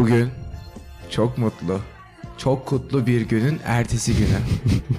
Bugün 0.00 0.30
çok 1.10 1.38
mutlu, 1.38 1.80
çok 2.38 2.66
kutlu 2.66 3.06
bir 3.06 3.20
günün 3.20 3.60
ertesi 3.64 4.16
günü. 4.16 4.38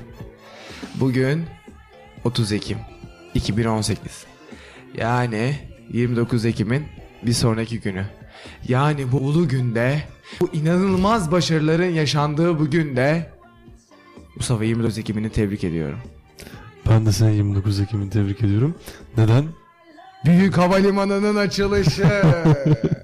Bugün 0.95 1.45
30 2.23 2.51
Ekim 2.51 2.77
2018. 3.33 4.25
Yani 4.97 5.55
29 5.93 6.45
Ekim'in 6.45 6.85
bir 7.23 7.33
sonraki 7.33 7.79
günü. 7.79 8.05
Yani 8.67 9.11
bu 9.11 9.17
ulu 9.17 9.47
günde, 9.47 10.03
bu 10.41 10.49
inanılmaz 10.53 11.31
başarıların 11.31 11.89
yaşandığı 11.89 12.59
bu 12.59 12.69
günde 12.69 13.29
Mustafa 14.35 14.63
29 14.63 14.97
Ekim'ini 14.97 15.29
tebrik 15.29 15.63
ediyorum. 15.63 15.99
Ben 16.89 17.05
de 17.05 17.11
seni 17.11 17.35
29 17.35 17.79
Ekim'i 17.79 18.09
tebrik 18.09 18.43
ediyorum. 18.43 18.75
Neden? 19.17 19.45
Büyük 20.25 20.57
Havalimanı'nın 20.57 21.35
açılışı. 21.35 22.07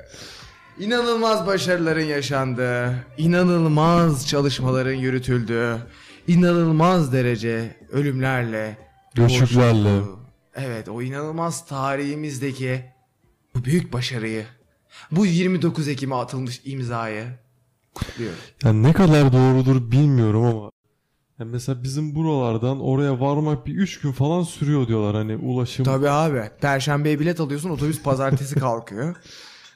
İnanılmaz 0.79 1.47
başarıların 1.47 2.05
yaşandığı, 2.05 3.05
inanılmaz 3.17 4.27
çalışmaların 4.27 4.93
yürütüldüğü, 4.93 5.77
inanılmaz 6.27 7.13
derece 7.13 7.75
ölümlerle, 7.91 8.77
Göçüklerle. 9.15 10.01
Evet, 10.55 10.89
o 10.89 11.01
inanılmaz 11.01 11.65
tarihimizdeki 11.65 12.85
bu 13.55 13.65
büyük 13.65 13.93
başarıyı, 13.93 14.45
bu 15.11 15.25
29 15.25 15.87
Ekim'e 15.87 16.15
atılmış 16.15 16.61
imzayı 16.65 17.25
kutluyorum. 17.93 18.39
Yani 18.63 18.83
ne 18.83 18.93
kadar 18.93 19.33
doğrudur 19.33 19.91
bilmiyorum 19.91 20.43
ama 20.45 20.71
yani 21.39 21.51
mesela 21.51 21.83
bizim 21.83 22.15
buralardan 22.15 22.79
oraya 22.81 23.19
varmak 23.19 23.67
bir 23.67 23.75
3 23.75 23.99
gün 23.99 24.11
falan 24.11 24.43
sürüyor 24.43 24.87
diyorlar 24.87 25.15
hani 25.15 25.35
ulaşım. 25.35 25.85
Tabii 25.85 26.09
abi. 26.09 26.41
Perşembeye 26.61 27.19
bilet 27.19 27.39
alıyorsun 27.39 27.69
otobüs 27.69 28.01
pazartesi 28.01 28.55
kalkıyor. 28.55 29.15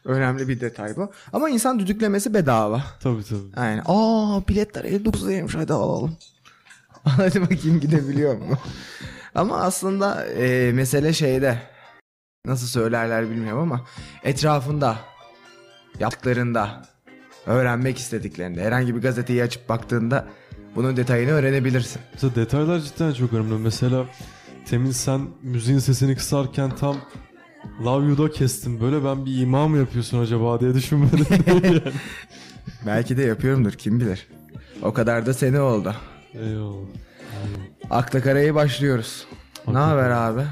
Önemli 0.05 0.47
bir 0.47 0.59
detay 0.59 0.95
bu. 0.95 1.11
Ama 1.33 1.49
insan 1.49 1.79
düdüklemesi 1.79 2.33
bedava. 2.33 2.83
Tabii 2.99 3.23
tabii. 3.23 3.55
Aynen. 3.55 3.83
Aa 3.85 4.47
biletler 4.47 4.83
59 4.83 5.27
liraymış 5.27 5.55
hadi 5.55 5.73
alalım. 5.73 6.17
hadi 7.03 7.41
bakayım 7.41 7.79
gidebiliyor 7.79 8.37
mu? 8.37 8.57
Ama 9.35 9.57
aslında 9.57 10.25
e, 10.25 10.71
mesele 10.71 11.13
şeyde. 11.13 11.57
Nasıl 12.45 12.67
söylerler 12.67 13.29
bilmiyorum 13.29 13.61
ama 13.61 13.85
etrafında 14.23 14.97
yaptıklarında 15.99 16.81
öğrenmek 17.45 17.97
istediklerinde 17.97 18.63
herhangi 18.63 18.95
bir 18.95 19.01
gazeteyi 19.01 19.43
açıp 19.43 19.69
baktığında 19.69 20.27
bunun 20.75 20.97
detayını 20.97 21.31
öğrenebilirsin. 21.31 22.01
Mesela 22.13 22.35
detaylar 22.35 22.79
cidden 22.79 23.13
çok 23.13 23.33
önemli. 23.33 23.53
Mesela 23.53 24.05
Temin 24.65 24.91
sen 24.91 25.21
müziğin 25.41 25.79
sesini 25.79 26.15
kısarken 26.15 26.75
tam 26.75 26.97
Love 27.85 28.05
You'da 28.07 28.31
kestin 28.31 28.81
böyle 28.81 29.03
ben 29.05 29.25
bir 29.25 29.37
ima 29.41 29.67
mı 29.67 29.77
yapıyorsun 29.77 30.19
acaba 30.19 30.59
diye 30.59 30.73
düşünmedim. 30.73 31.25
yani. 31.47 31.81
Belki 32.85 33.17
de 33.17 33.23
yapıyorumdur 33.23 33.71
kim 33.71 33.99
bilir. 33.99 34.27
O 34.81 34.93
kadar 34.93 35.25
da 35.25 35.33
sene 35.33 35.59
oldu. 35.61 35.95
Eyvallah. 36.33 36.75
Akla 37.89 38.21
karayı 38.21 38.55
başlıyoruz. 38.55 39.25
Ne 39.67 39.79
Akla 39.79 39.87
haber 39.87 40.09
abi? 40.09 40.43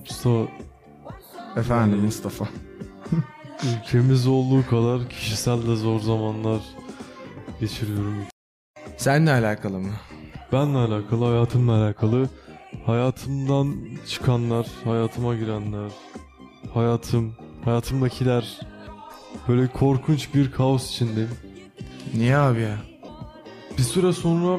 Mustafa 0.00 0.46
Efendim 1.56 1.92
Yani- 1.96 2.04
Mustafa. 2.06 2.48
ülkemiz 3.84 4.26
olduğu 4.26 4.66
kadar 4.70 5.08
kişisel 5.08 5.66
de 5.66 5.76
zor 5.76 6.00
zamanlar 6.00 6.60
geçiriyorum. 7.60 8.14
Seninle 8.96 9.32
alakalı 9.32 9.78
mı? 9.78 9.90
Benle 10.52 10.78
alakalı, 10.78 11.24
hayatımla 11.24 11.84
alakalı. 11.84 12.28
Hayatımdan 12.86 13.74
çıkanlar, 14.08 14.66
hayatıma 14.84 15.34
girenler, 15.34 15.90
hayatım, 16.74 17.34
hayatımdakiler 17.64 18.60
böyle 19.48 19.66
korkunç 19.66 20.34
bir 20.34 20.50
kaos 20.50 20.90
içindeyim. 20.90 21.30
Niye 22.14 22.36
abi 22.36 22.60
ya? 22.60 22.76
Bir 23.78 23.82
süre 23.82 24.12
sonra 24.12 24.58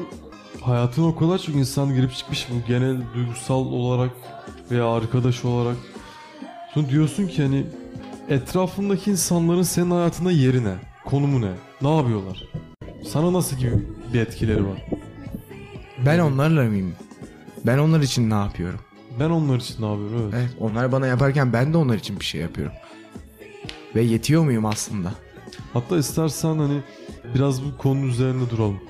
hayatına 0.60 1.06
o 1.06 1.16
kadar 1.16 1.38
çok 1.38 1.54
insan 1.54 1.94
girip 1.94 2.14
çıkmış 2.14 2.48
bu 2.50 2.68
genel 2.68 2.96
duygusal 3.14 3.66
olarak 3.66 4.10
veya 4.70 4.86
arkadaş 4.88 5.44
olarak. 5.44 5.76
Sonra 6.74 6.88
diyorsun 6.88 7.26
ki 7.28 7.42
hani 7.42 7.66
etrafındaki 8.28 9.10
insanların 9.10 9.62
senin 9.62 9.90
hayatında 9.90 10.30
yeri 10.32 10.64
ne? 10.64 10.74
Konumu 11.04 11.40
ne? 11.40 11.52
Ne 11.82 11.96
yapıyorlar? 11.96 12.48
Sana 13.08 13.32
nasıl 13.32 13.56
gibi 13.56 13.86
bir 14.12 14.20
etkileri 14.20 14.66
var? 14.66 14.86
Ben 16.06 16.18
onlarla 16.18 16.62
mıyım? 16.62 16.94
Ben 17.66 17.78
onlar 17.78 18.00
için 18.00 18.30
ne 18.30 18.34
yapıyorum? 18.34 18.80
Ben 19.20 19.30
onlar 19.30 19.56
için 19.56 19.82
ne 19.82 19.86
yapıyorum? 19.86 20.20
Evet. 20.22 20.34
Evet, 20.34 20.50
onlar 20.60 20.92
bana 20.92 21.06
yaparken 21.06 21.52
ben 21.52 21.72
de 21.72 21.76
onlar 21.76 21.96
için 21.96 22.20
bir 22.20 22.24
şey 22.24 22.40
yapıyorum. 22.40 22.72
Ve 23.94 24.02
yetiyor 24.02 24.42
muyum 24.42 24.66
aslında? 24.66 25.12
Hatta 25.72 25.98
istersen 25.98 26.58
hani 26.58 26.80
biraz 27.34 27.64
bu 27.64 27.78
konu 27.78 28.06
üzerine 28.06 28.50
duralım. 28.50 28.80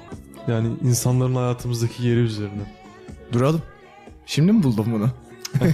Yani 0.49 0.69
insanların 0.82 1.34
hayatımızdaki 1.34 2.06
yeri 2.06 2.21
üzerine. 2.21 2.62
Duralım. 3.32 3.62
Şimdi 4.27 4.53
mi 4.53 4.62
buldum 4.62 4.87
bunu? 4.93 5.11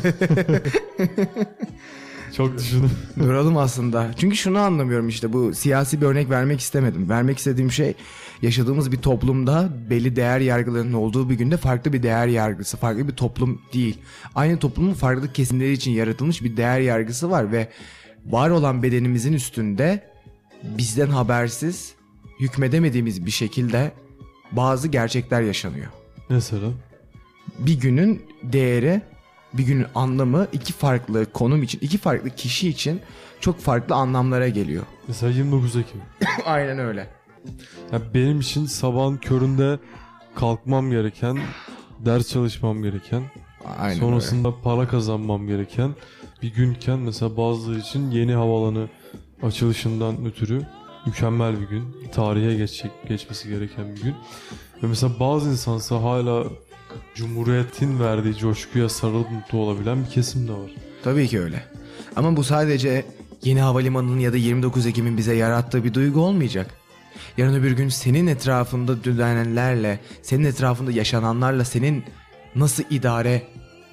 Çok 2.36 2.58
düşündüm. 2.58 2.90
Duralım 3.18 3.56
aslında. 3.56 4.10
Çünkü 4.16 4.36
şunu 4.36 4.58
anlamıyorum 4.58 5.08
işte 5.08 5.32
bu 5.32 5.54
siyasi 5.54 6.00
bir 6.00 6.06
örnek 6.06 6.30
vermek 6.30 6.60
istemedim. 6.60 7.08
Vermek 7.08 7.38
istediğim 7.38 7.72
şey 7.72 7.94
yaşadığımız 8.42 8.92
bir 8.92 8.96
toplumda 8.96 9.68
belli 9.90 10.16
değer 10.16 10.40
yargılarının 10.40 10.92
olduğu 10.92 11.30
bir 11.30 11.34
günde 11.34 11.56
farklı 11.56 11.92
bir 11.92 12.02
değer 12.02 12.26
yargısı, 12.26 12.76
farklı 12.76 13.08
bir 13.08 13.12
toplum 13.12 13.62
değil. 13.72 13.98
Aynı 14.34 14.58
toplumun 14.58 14.94
farklı 14.94 15.32
kesimleri 15.32 15.72
için 15.72 15.90
yaratılmış 15.90 16.42
bir 16.42 16.56
değer 16.56 16.80
yargısı 16.80 17.30
var 17.30 17.52
ve 17.52 17.68
var 18.26 18.50
olan 18.50 18.82
bedenimizin 18.82 19.32
üstünde 19.32 20.10
bizden 20.62 21.06
habersiz 21.08 21.94
hükmedemediğimiz 22.40 23.26
bir 23.26 23.30
şekilde 23.30 23.92
bazı 24.52 24.88
gerçekler 24.88 25.42
yaşanıyor. 25.42 25.86
Mesela 26.28 26.68
bir 27.58 27.80
günün 27.80 28.22
değeri, 28.42 29.00
bir 29.52 29.62
günün 29.66 29.86
anlamı 29.94 30.46
iki 30.52 30.72
farklı 30.72 31.32
konum 31.32 31.62
için, 31.62 31.78
iki 31.78 31.98
farklı 31.98 32.30
kişi 32.30 32.68
için 32.68 33.00
çok 33.40 33.60
farklı 33.60 33.94
anlamlara 33.94 34.48
geliyor. 34.48 34.82
mesela 35.08 35.32
29 35.32 35.76
Ekim. 35.76 36.00
Aynen 36.44 36.78
öyle. 36.78 37.17
Ya 37.92 38.00
benim 38.14 38.40
için 38.40 38.66
sabahın 38.66 39.16
köründe 39.16 39.78
kalkmam 40.34 40.90
gereken, 40.90 41.38
ders 42.04 42.28
çalışmam 42.28 42.82
gereken, 42.82 43.22
Aynen 43.78 43.90
öyle. 43.90 44.00
sonrasında 44.00 44.54
para 44.64 44.88
kazanmam 44.88 45.46
gereken 45.46 45.90
bir 46.42 46.54
günken 46.54 46.98
mesela 46.98 47.36
bazıları 47.36 47.78
için 47.78 48.10
yeni 48.10 48.32
havalanı 48.34 48.88
açılışından 49.42 50.26
ötürü 50.26 50.66
mükemmel 51.06 51.60
bir 51.60 51.66
gün. 51.68 51.84
Tarihe 52.12 52.54
geçecek, 52.54 52.90
geçmesi 53.08 53.48
gereken 53.48 53.96
bir 53.96 54.02
gün. 54.02 54.14
Ve 54.82 54.86
mesela 54.86 55.12
bazı 55.20 55.50
insansa 55.50 56.02
hala 56.02 56.44
Cumhuriyet'in 57.14 58.00
verdiği 58.00 58.36
coşkuya 58.36 58.88
sarılıp 58.88 59.30
mutlu 59.30 59.58
olabilen 59.58 60.04
bir 60.04 60.10
kesim 60.10 60.48
de 60.48 60.52
var. 60.52 60.70
Tabii 61.04 61.28
ki 61.28 61.40
öyle. 61.40 61.64
Ama 62.16 62.36
bu 62.36 62.44
sadece 62.44 63.04
yeni 63.44 63.60
havalimanının 63.60 64.18
ya 64.18 64.32
da 64.32 64.36
29 64.36 64.86
Ekim'in 64.86 65.16
bize 65.16 65.34
yarattığı 65.34 65.84
bir 65.84 65.94
duygu 65.94 66.20
olmayacak. 66.20 66.74
Yarın 67.36 67.54
öbür 67.54 67.72
gün 67.72 67.88
senin 67.88 68.26
etrafında 68.26 69.04
dönenlerle, 69.04 70.00
senin 70.22 70.44
etrafında 70.44 70.92
yaşananlarla 70.92 71.64
senin 71.64 72.04
nasıl 72.54 72.82
idare 72.90 73.42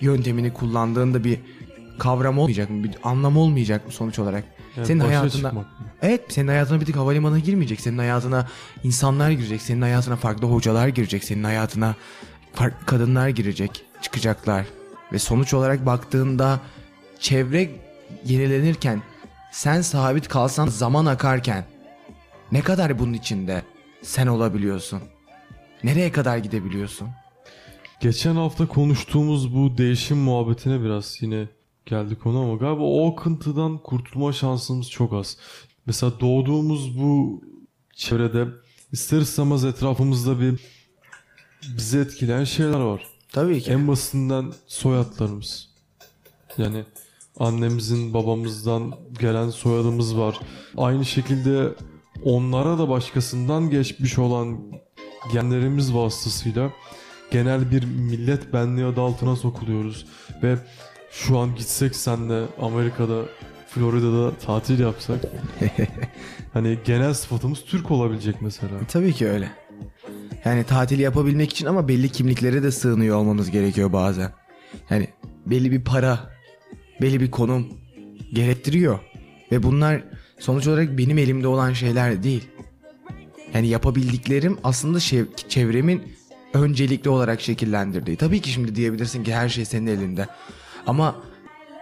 yöntemini 0.01 0.53
kullandığında 0.53 1.23
bir 1.23 1.39
kavram 1.99 2.39
olmayacak 2.39 2.69
mı? 2.69 2.83
Bir 2.83 2.91
anlam 3.03 3.37
olmayacak 3.37 3.85
mı 3.85 3.91
sonuç 3.91 4.19
olarak? 4.19 4.43
Yani 4.77 4.87
senin 4.87 4.99
hayatında. 4.99 5.53
Evet 6.01 6.21
senin 6.29 6.47
hayatına 6.47 6.81
bir 6.81 6.85
tek 6.85 6.95
havalimanı 6.95 7.39
girmeyecek. 7.39 7.81
Senin 7.81 7.97
hayatına 7.97 8.47
insanlar 8.83 9.31
girecek. 9.31 9.61
Senin 9.61 9.81
hayatına 9.81 10.15
farklı 10.15 10.47
hocalar 10.47 10.87
girecek. 10.87 11.23
Senin 11.23 11.43
hayatına 11.43 11.95
farklı 12.53 12.85
kadınlar 12.85 13.29
girecek. 13.29 13.83
Çıkacaklar. 14.01 14.65
Ve 15.13 15.19
sonuç 15.19 15.53
olarak 15.53 15.85
baktığında 15.85 16.59
çevre 17.19 17.69
yenilenirken 18.25 19.01
sen 19.51 19.81
sabit 19.81 20.27
kalsan 20.27 20.67
zaman 20.67 21.05
akarken 21.05 21.65
ne 22.51 22.61
kadar 22.61 22.99
bunun 22.99 23.13
içinde 23.13 23.63
sen 24.01 24.27
olabiliyorsun? 24.27 25.01
Nereye 25.83 26.11
kadar 26.11 26.37
gidebiliyorsun? 26.37 27.07
Geçen 27.99 28.35
hafta 28.35 28.67
konuştuğumuz 28.67 29.55
bu 29.55 29.77
değişim 29.77 30.17
muhabbetine 30.17 30.83
biraz 30.83 31.17
yine 31.21 31.47
geldi 31.85 32.15
konu 32.15 32.39
ama 32.39 32.55
galiba 32.55 32.83
o 32.83 33.11
akıntıdan 33.11 33.77
kurtulma 33.77 34.33
şansımız 34.33 34.89
çok 34.89 35.13
az. 35.13 35.37
Mesela 35.85 36.19
doğduğumuz 36.19 36.99
bu 36.99 37.41
çevrede 37.95 38.47
ister 38.91 39.21
istemez 39.21 39.65
etrafımızda 39.65 40.39
bir 40.39 40.59
bizi 41.77 41.99
etkileyen 41.99 42.43
şeyler 42.43 42.79
var. 42.79 43.05
Tabii 43.31 43.61
ki. 43.61 43.71
En 43.71 43.87
basitinden 43.87 44.53
soyadlarımız. 44.67 45.69
Yani 46.57 46.83
annemizin 47.39 48.13
babamızdan 48.13 48.93
gelen 49.19 49.49
soyadımız 49.49 50.17
var. 50.17 50.39
Aynı 50.77 51.05
şekilde 51.05 51.73
onlara 52.23 52.77
da 52.77 52.89
başkasından 52.89 53.69
geçmiş 53.69 54.17
olan 54.17 54.59
genlerimiz 55.33 55.93
vasıtasıyla 55.93 56.71
genel 57.31 57.71
bir 57.71 57.83
millet 57.83 58.53
benliği 58.53 58.85
adı 58.85 59.01
altına 59.01 59.35
sokuluyoruz. 59.35 60.05
Ve 60.43 60.55
şu 61.11 61.37
an 61.37 61.55
gitsek 61.55 61.95
senle 61.95 62.45
Amerika'da 62.61 63.21
Florida'da 63.67 64.37
tatil 64.37 64.79
yapsak 64.79 65.19
hani 66.53 66.77
genel 66.85 67.13
sıfatımız 67.13 67.65
Türk 67.65 67.91
olabilecek 67.91 68.41
mesela. 68.41 68.73
Tabii 68.87 69.13
ki 69.13 69.27
öyle. 69.27 69.51
Yani 70.45 70.63
tatil 70.63 70.99
yapabilmek 70.99 71.51
için 71.51 71.65
ama 71.65 71.87
belli 71.87 72.09
kimliklere 72.09 72.63
de 72.63 72.71
sığınıyor 72.71 73.17
olmamız 73.17 73.51
gerekiyor 73.51 73.93
bazen. 73.93 74.31
Yani 74.89 75.07
belli 75.45 75.71
bir 75.71 75.83
para, 75.83 76.19
belli 77.01 77.21
bir 77.21 77.31
konum 77.31 77.67
gerektiriyor. 78.33 78.99
Ve 79.51 79.63
bunlar 79.63 80.03
sonuç 80.45 80.67
olarak 80.67 80.97
benim 80.97 81.17
elimde 81.17 81.47
olan 81.47 81.73
şeyler 81.73 82.23
değil. 82.23 82.47
Yani 83.53 83.67
yapabildiklerim 83.67 84.57
aslında 84.63 84.97
şev- 84.97 85.47
çevremin 85.49 86.03
öncelikli 86.53 87.09
olarak 87.09 87.41
şekillendirdiği. 87.41 88.17
Tabii 88.17 88.41
ki 88.41 88.49
şimdi 88.49 88.75
diyebilirsin 88.75 89.23
ki 89.23 89.35
her 89.35 89.49
şey 89.49 89.65
senin 89.65 89.87
elinde. 89.87 90.27
Ama 90.87 91.15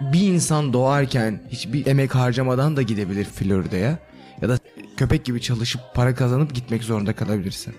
bir 0.01 0.21
insan 0.21 0.73
doğarken 0.73 1.41
hiçbir 1.49 1.85
emek 1.85 2.15
harcamadan 2.15 2.77
da 2.77 2.81
gidebilir 2.81 3.25
Florida'ya. 3.25 3.99
Ya 4.41 4.49
da 4.49 4.57
köpek 4.97 5.25
gibi 5.25 5.41
çalışıp 5.41 5.81
para 5.93 6.15
kazanıp 6.15 6.55
gitmek 6.55 6.83
zorunda 6.83 7.13
kalabilirsin. 7.13 7.73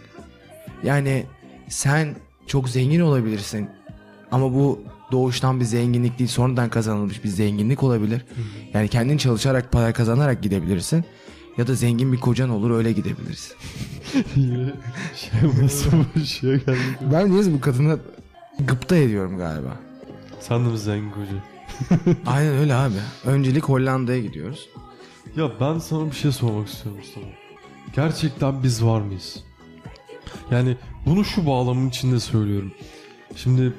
Yani 0.82 1.26
sen 1.68 2.14
çok 2.46 2.68
zengin 2.68 3.00
olabilirsin. 3.00 3.68
Ama 4.32 4.54
bu 4.54 4.84
doğuştan 5.12 5.60
bir 5.60 5.64
zenginlik 5.64 6.18
değil 6.18 6.30
sonradan 6.30 6.68
kazanılmış 6.70 7.24
bir 7.24 7.28
zenginlik 7.28 7.82
olabilir. 7.82 8.24
Yani 8.74 8.88
kendin 8.88 9.16
çalışarak 9.16 9.72
para 9.72 9.92
kazanarak 9.92 10.42
gidebilirsin. 10.42 11.04
Ya 11.58 11.66
da 11.66 11.74
zengin 11.74 12.12
bir 12.12 12.20
kocan 12.20 12.50
olur 12.50 12.70
öyle 12.70 12.92
gidebilirsin. 12.92 13.56
Şey 15.16 15.62
nasıl 15.62 15.92
bir 16.16 16.24
şeye 16.24 16.56
geldik. 16.56 16.82
Ben 17.12 17.30
niye 17.30 17.54
bu 17.54 17.60
kadına 17.60 17.98
gıpta 18.60 18.96
ediyorum 18.96 19.38
galiba. 19.38 19.76
Mi 20.50 20.78
zengin 20.78 21.10
koca? 21.10 21.44
Aynen 22.26 22.54
öyle 22.54 22.74
abi. 22.74 22.94
Öncelik 23.24 23.64
Hollanda'ya 23.64 24.20
gidiyoruz. 24.20 24.68
Ya 25.36 25.50
ben 25.60 25.78
sana 25.78 26.06
bir 26.06 26.16
şey 26.16 26.32
sormak 26.32 26.68
istiyorum 26.68 27.00
Mustafa. 27.00 27.26
Gerçekten 27.94 28.62
biz 28.62 28.84
var 28.84 29.00
mıyız? 29.00 29.44
Yani 30.50 30.76
bunu 31.06 31.24
şu 31.24 31.46
bağlamın 31.46 31.88
içinde 31.88 32.20
söylüyorum. 32.20 32.72
Şimdi 33.36 33.72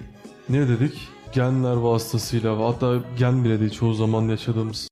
ne 0.50 0.68
dedik? 0.68 0.94
Genler 1.36 1.76
vasıtasıyla 1.76 2.60
ve 2.60 2.64
hatta 2.64 3.04
gen 3.18 3.44
bile 3.44 3.60
değil 3.60 3.72
çoğu 3.72 3.94
zaman 3.94 4.22
yaşadığımız 4.22 4.88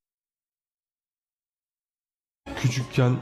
küçükken 2.55 3.15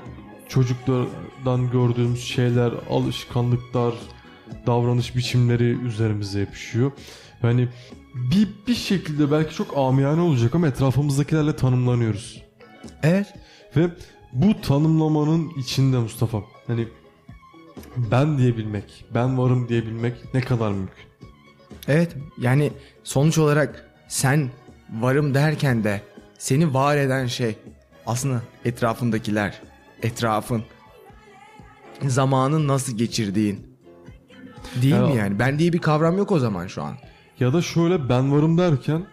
çocuklardan 0.50 1.72
gördüğümüz 1.72 2.24
şeyler, 2.24 2.74
alışkanlıklar, 2.90 3.94
davranış 4.68 5.16
biçimleri 5.16 5.64
üzerimize 5.64 6.40
yapışıyor. 6.40 6.92
Yani 7.44 7.70
bir, 8.32 8.50
bir 8.68 8.76
şekilde 8.76 9.32
belki 9.32 9.56
çok 9.56 9.78
amiyane 9.78 10.22
olacak 10.22 10.56
ama 10.56 10.68
etrafımızdakilerle 10.68 11.56
tanımlanıyoruz. 11.56 12.44
Evet. 13.04 13.34
Ve 13.76 13.90
bu 14.34 14.62
tanımlamanın 14.62 15.50
içinde 15.58 15.98
Mustafa 15.98 16.44
hani 16.68 16.88
ben 18.12 18.38
diyebilmek, 18.38 19.06
ben 19.14 19.38
varım 19.38 19.70
diyebilmek 19.70 20.34
ne 20.34 20.42
kadar 20.42 20.72
mümkün? 20.72 21.11
Evet 21.88 22.16
yani 22.38 22.72
sonuç 23.04 23.38
olarak 23.38 23.90
sen 24.08 24.50
varım 25.00 25.34
derken 25.34 25.84
de 25.84 26.02
seni 26.38 26.74
var 26.74 26.98
eden 26.98 27.26
şey 27.26 27.56
aslında 28.06 28.42
etrafındakiler, 28.66 29.62
etrafın, 30.04 30.64
zamanın 32.08 32.68
nasıl 32.68 32.98
geçirdiğin. 32.98 33.78
Değil 34.82 34.94
Ya- 34.96 35.08
mi 35.08 35.16
yani? 35.16 35.40
Ben 35.40 35.60
diye 35.60 35.74
bir 35.74 35.80
kavram 35.80 36.18
yok 36.18 36.32
o 36.32 36.40
zaman 36.40 36.68
şu 36.68 36.84
an. 36.84 36.96
Ya 37.40 37.54
da 37.54 37.62
şöyle 37.62 38.10
ben 38.10 38.32
varım 38.32 38.58
derken 38.58 39.06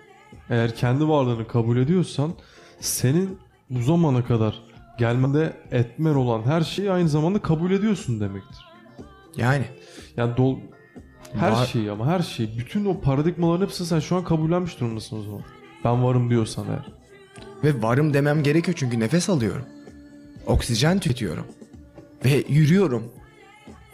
eğer 0.51 0.77
kendi 0.77 1.09
varlığını 1.09 1.49
kabul 1.49 1.77
ediyorsan 1.77 2.33
senin 2.81 3.39
bu 3.71 3.83
zamana 3.83 4.25
kadar 4.25 4.63
gelmede 4.99 5.53
etmen 5.71 6.15
olan 6.15 6.43
her 6.43 6.61
şeyi 6.61 6.91
aynı 6.93 7.09
zamanda 7.09 7.39
kabul 7.43 7.71
ediyorsun 7.71 8.21
demektir. 8.21 8.59
Yani 9.37 9.65
Yani 10.17 10.37
dol 10.37 10.59
her 11.35 11.51
Var- 11.53 11.67
şeyi 11.67 11.91
ama 11.91 12.07
her 12.07 12.21
şeyi 12.21 12.59
bütün 12.59 12.85
o 12.85 13.01
paradigmaların 13.01 13.65
hepsini 13.65 13.87
sen 13.87 14.01
şu 14.01 14.17
an 14.17 14.25
kabullenmiş 14.25 14.81
durumdasın 14.81 15.21
o 15.21 15.23
zaman. 15.23 15.41
Ben 15.85 16.05
varım 16.05 16.31
diyorsan 16.31 16.65
eğer. 16.69 16.87
ve 17.65 17.83
varım 17.83 18.15
demem 18.15 18.43
gerekiyor 18.43 18.77
çünkü 18.81 19.01
nefes 19.01 19.31
alıyorum. 19.31 19.65
Oksijen 20.47 20.99
tüketiyorum. 20.99 21.45
Ve 22.25 22.45
yürüyorum. 22.49 23.05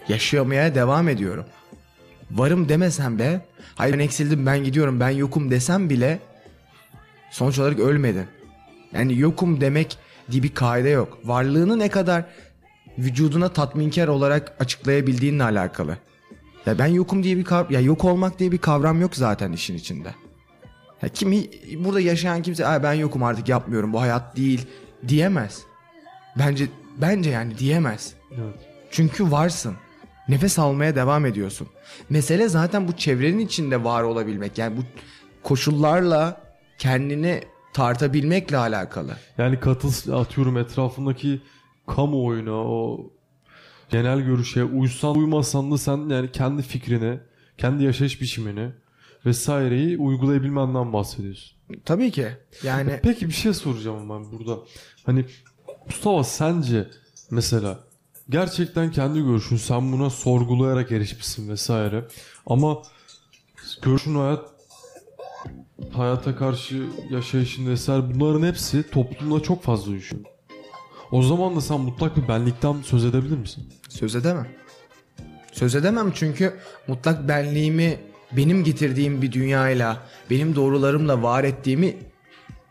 Yaşamaya 0.08 0.74
devam 0.74 1.08
ediyorum. 1.08 1.44
Varım 2.30 2.68
demesem 2.68 3.18
de 3.18 3.40
hayır 3.74 3.94
ben 3.94 3.98
eksildim 3.98 4.46
ben 4.46 4.64
gidiyorum 4.64 5.00
ben 5.00 5.10
yokum 5.10 5.50
desem 5.50 5.90
bile 5.90 6.18
sonuç 7.30 7.58
olarak 7.58 7.78
ölmedin. 7.78 8.26
Yani 8.92 9.18
yokum 9.18 9.60
demek 9.60 9.98
diye 10.30 10.42
bir 10.42 10.54
kaide 10.54 10.88
yok. 10.88 11.18
Varlığını 11.24 11.78
ne 11.78 11.88
kadar 11.88 12.24
vücuduna 12.98 13.48
tatminkar 13.48 14.08
olarak 14.08 14.52
açıklayabildiğinle 14.60 15.44
alakalı. 15.44 15.98
Ya 16.66 16.78
ben 16.78 16.86
yokum 16.86 17.22
diye 17.22 17.36
bir 17.36 17.44
kavram, 17.44 17.72
ya 17.72 17.80
yok 17.80 18.04
olmak 18.04 18.38
diye 18.38 18.52
bir 18.52 18.58
kavram 18.58 19.00
yok 19.00 19.16
zaten 19.16 19.52
işin 19.52 19.74
içinde. 19.74 20.14
Ya 21.02 21.08
kimi 21.08 21.44
burada 21.78 22.00
yaşayan 22.00 22.42
kimse 22.42 22.66
"Ay 22.66 22.82
ben 22.82 22.92
yokum 22.92 23.22
artık 23.22 23.48
yapmıyorum 23.48 23.92
bu 23.92 24.00
hayat 24.00 24.36
değil 24.36 24.66
diyemez. 25.08 25.62
Bence 26.38 26.66
bence 27.00 27.30
yani 27.30 27.58
diyemez. 27.58 28.14
Evet. 28.30 28.54
Çünkü 28.90 29.30
varsın. 29.30 29.74
Nefes 30.28 30.58
almaya 30.58 30.96
devam 30.96 31.26
ediyorsun. 31.26 31.68
Mesele 32.10 32.48
zaten 32.48 32.88
bu 32.88 32.92
çevrenin 32.92 33.38
içinde 33.38 33.84
var 33.84 34.02
olabilmek. 34.02 34.58
Yani 34.58 34.76
bu 34.76 34.80
koşullarla 35.42 36.40
kendini 36.78 37.40
tartabilmekle 37.72 38.56
alakalı. 38.56 39.16
Yani 39.38 39.60
katıl 39.60 40.12
atıyorum 40.12 40.58
etrafındaki 40.58 41.42
kamuoyuna 41.86 42.52
o 42.52 43.00
genel 43.94 44.20
görüşe 44.20 44.64
uysan 44.64 45.16
uymasan 45.16 45.72
da 45.72 45.78
sen 45.78 46.08
yani 46.08 46.32
kendi 46.32 46.62
fikrine, 46.62 47.20
kendi 47.58 47.84
yaşayış 47.84 48.20
biçimini 48.20 48.70
vesaireyi 49.26 49.98
uygulayabilmenden 49.98 50.92
bahsediyorsun. 50.92 51.56
Tabii 51.84 52.10
ki. 52.10 52.28
Yani 52.62 53.00
Peki 53.02 53.28
bir 53.28 53.32
şey 53.32 53.52
soracağım 53.52 54.10
ben 54.10 54.32
burada. 54.32 54.58
Hani 55.06 55.24
Mustafa 55.86 56.24
sence 56.24 56.88
mesela 57.30 57.78
gerçekten 58.28 58.90
kendi 58.90 59.20
görüşün 59.20 59.56
sen 59.56 59.92
buna 59.92 60.10
sorgulayarak 60.10 60.92
erişmişsin 60.92 61.48
vesaire 61.48 62.04
ama 62.46 62.82
görüşün 63.82 64.14
hayat 64.14 64.50
hayata 65.92 66.36
karşı 66.36 66.86
yaşayışın 67.10 67.66
vesaire 67.66 68.14
bunların 68.14 68.46
hepsi 68.46 68.90
toplumda 68.90 69.42
çok 69.42 69.62
fazla 69.62 69.90
uyuşuyor. 69.90 70.33
O 71.12 71.22
zaman 71.22 71.56
da 71.56 71.60
sen 71.60 71.80
mutlak 71.80 72.16
bir 72.16 72.28
benlikten 72.28 72.82
söz 72.82 73.04
edebilir 73.04 73.38
misin? 73.38 73.64
söz 73.88 74.16
edemem. 74.16 74.46
Söz 75.52 75.74
edemem 75.74 76.12
çünkü 76.14 76.54
mutlak 76.88 77.28
benliğimi 77.28 77.96
benim 78.32 78.64
getirdiğim 78.64 79.22
bir 79.22 79.32
dünyayla, 79.32 79.98
benim 80.30 80.54
doğrularımla 80.56 81.22
var 81.22 81.44
ettiğimi 81.44 81.96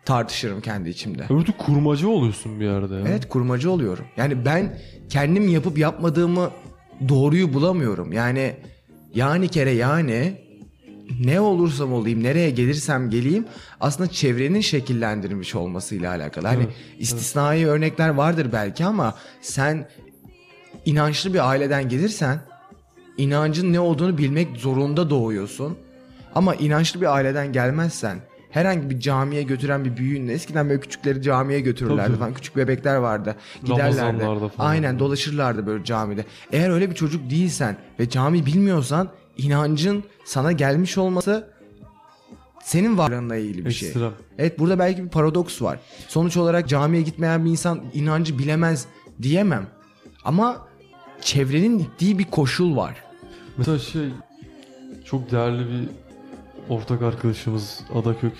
tartışırım 0.06 0.62
kendi 0.62 0.90
içimde. 0.90 1.26
Öbür 1.30 1.42
türlü 1.46 1.58
kurmacı 1.58 2.10
oluyorsun 2.10 2.60
bir 2.60 2.66
yerde 2.66 2.96
ya. 2.96 3.02
Evet 3.08 3.30
kurmacı 3.30 3.72
oluyorum. 3.72 4.06
Yani 4.18 4.46
ben 4.46 4.80
kendim 5.10 5.48
yapıp 5.48 5.78
yapmadığımı 5.78 6.52
doğruyu 7.10 7.54
bulamıyorum. 7.54 8.14
Yani 8.14 8.56
yani 9.16 9.48
kere 9.48 9.72
yani 9.72 10.42
ne 11.20 11.40
olursam 11.40 11.94
olayım, 11.94 12.24
nereye 12.24 12.50
gelirsem 12.50 13.10
geleyim 13.10 13.46
aslında 13.80 14.10
çevrenin 14.10 14.62
şekillendirmiş 14.62 15.56
olmasıyla 15.56 16.12
alakalı. 16.12 16.48
Hani 16.48 16.64
Evet, 16.64 16.76
istisnai 17.00 17.66
örnekler 17.68 18.10
vardır 18.10 18.48
belki 18.54 18.86
ama 18.86 19.16
sen 19.42 19.88
inançlı 20.86 21.34
bir 21.34 21.50
aileden 21.50 21.90
gelirsen 21.90 22.40
inancın 23.18 23.74
ne 23.74 23.80
olduğunu 23.80 24.18
bilmek 24.18 24.58
zorunda 24.58 25.10
doğuyorsun. 25.10 25.78
Ama 26.36 26.56
inançlı 26.56 27.02
bir 27.02 27.16
aileden 27.16 27.54
gelmezsen 27.54 28.18
herhangi 28.52 28.90
bir 28.90 29.00
camiye 29.00 29.44
götüren 29.44 29.86
bir 29.86 29.98
büyüğünle 29.98 30.34
eskiden 30.34 30.70
böyle 30.70 30.80
küçükleri 30.80 31.22
camiye 31.22 31.60
götürürlerdi 31.60 32.08
Tabii. 32.08 32.20
falan 32.20 32.34
küçük 32.34 32.56
bebekler 32.56 32.96
vardı 32.96 33.36
giderlerdi 33.64 34.20
falan. 34.20 34.50
aynen 34.58 35.00
dolaşırlardı 35.00 35.68
böyle 35.68 35.84
camide 35.84 36.26
eğer 36.52 36.70
öyle 36.70 36.90
bir 36.90 36.96
çocuk 36.96 37.30
değilsen 37.30 37.78
ve 38.00 38.10
cami 38.10 38.46
bilmiyorsan 38.46 39.10
inancın 39.38 40.04
sana 40.26 40.52
gelmiş 40.52 40.98
olması 40.98 41.48
senin 42.64 42.98
varlığınla 42.98 43.36
ilgili 43.36 43.66
bir 43.66 43.72
şey 43.72 43.94
evet 44.38 44.60
burada 44.60 44.80
belki 44.80 45.04
bir 45.04 45.10
paradoks 45.10 45.62
var 45.62 45.80
sonuç 46.08 46.38
olarak 46.38 46.70
camiye 46.70 47.04
gitmeyen 47.04 47.46
bir 47.46 47.50
insan 47.50 47.82
inancı 47.94 48.40
bilemez 48.40 48.86
diyemem 49.22 49.68
ama 50.26 50.68
çevrenin 51.22 51.80
ittiği 51.80 52.20
bir 52.20 52.26
koşul 52.26 52.76
var 52.76 53.04
Mesela 53.58 53.80
şey 53.80 54.10
çok 55.06 55.32
değerli 55.32 55.60
bir 55.70 55.90
ortak 56.70 57.02
arkadaşımız 57.02 57.80
Adakök 57.96 58.34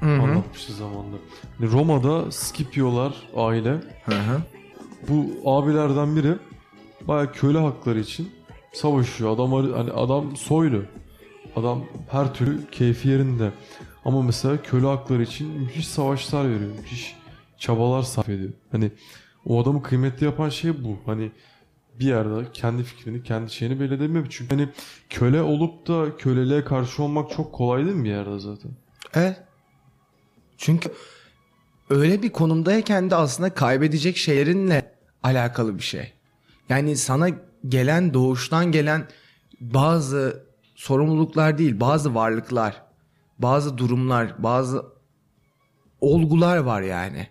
Hı 0.00 0.06
hı. 0.06 0.22
anlatmıştı 0.22 0.72
zamanında. 0.72 1.16
Hani 1.58 1.70
Roma'da 1.70 2.32
Scipio'lar 2.32 3.14
aile 3.36 3.70
Hı 4.04 4.14
hı. 4.14 4.40
bu 5.08 5.26
abilerden 5.56 6.16
biri 6.16 6.34
baya 7.08 7.32
köle 7.32 7.58
hakları 7.58 8.00
için 8.00 8.30
savaşıyor. 8.72 9.34
Adam 9.34 9.52
hani 9.52 9.90
adam 9.90 10.36
soylu. 10.36 10.82
Adam 11.56 11.84
her 12.10 12.34
türlü 12.34 12.70
keyfi 12.70 13.08
yerinde. 13.08 13.50
Ama 14.04 14.22
mesela 14.22 14.62
köle 14.62 14.86
hakları 14.86 15.22
için 15.22 15.46
müthiş 15.46 15.88
savaşlar 15.88 16.44
veriyor. 16.44 16.70
Müthiş 16.76 17.16
çabalar 17.58 18.02
sarf 18.02 18.28
ediyor. 18.28 18.50
Hani 18.72 18.90
o 19.46 19.62
adamı 19.62 19.82
kıymetli 19.82 20.24
yapan 20.24 20.48
şey 20.48 20.84
bu. 20.84 20.98
Hani 21.06 21.30
bir 22.00 22.06
yerde 22.06 22.52
kendi 22.52 22.82
fikrini, 22.82 23.22
kendi 23.22 23.50
şeyini 23.50 23.80
belli 23.80 23.94
edemiyor. 23.94 24.26
Çünkü 24.30 24.54
hani 24.56 24.68
köle 25.10 25.42
olup 25.42 25.88
da 25.88 26.16
köleliğe 26.16 26.64
karşı 26.64 27.02
olmak 27.02 27.30
çok 27.30 27.52
kolay 27.52 27.84
değil 27.84 27.96
mi 27.96 28.04
bir 28.04 28.10
yerde 28.10 28.38
zaten? 28.38 28.70
Evet. 29.14 29.42
Çünkü 30.58 30.92
öyle 31.90 32.22
bir 32.22 32.30
konumdayken 32.30 33.10
de 33.10 33.16
aslında 33.16 33.54
kaybedecek 33.54 34.16
şeylerinle 34.16 34.94
alakalı 35.22 35.78
bir 35.78 35.82
şey. 35.82 36.12
Yani 36.68 36.96
sana 36.96 37.28
gelen 37.68 38.14
doğuştan 38.14 38.72
gelen 38.72 39.08
bazı 39.60 40.46
sorumluluklar 40.74 41.58
değil, 41.58 41.80
bazı 41.80 42.14
varlıklar, 42.14 42.82
bazı 43.38 43.78
durumlar, 43.78 44.42
bazı 44.42 44.84
olgular 46.00 46.56
var 46.56 46.82
yani. 46.82 47.26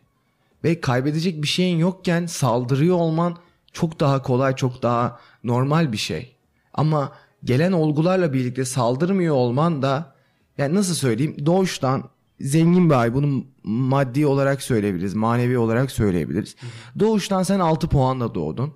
Ve 0.64 0.82
kaybedecek 0.82 1.42
bir 1.42 1.48
şeyin 1.48 1.78
yokken 1.78 2.26
saldırıyor 2.26 2.96
olman 2.96 3.38
çok 3.74 4.00
daha 4.00 4.22
kolay, 4.22 4.56
çok 4.56 4.84
daha 4.84 5.20
normal 5.44 5.92
bir 5.92 5.98
şey. 5.98 6.36
Ama 6.74 7.12
gelen 7.44 7.72
olgularla 7.72 8.34
birlikte 8.34 8.66
saldırmıyor 8.66 9.36
olman 9.36 9.82
da 9.82 10.16
yani 10.58 10.76
nasıl 10.76 10.94
söyleyeyim 10.94 11.46
doğuştan 11.46 12.10
zengin 12.40 12.90
bir 12.90 12.96
ay 12.96 13.14
bunu 13.14 13.46
maddi 13.64 14.26
olarak 14.26 14.62
söyleyebiliriz, 14.62 15.14
manevi 15.14 15.58
olarak 15.58 15.92
söyleyebiliriz. 15.92 16.56
Doğuştan 17.00 17.44
sen 17.44 17.60
6 17.60 17.88
puanla 17.88 18.36
doğdun 18.36 18.74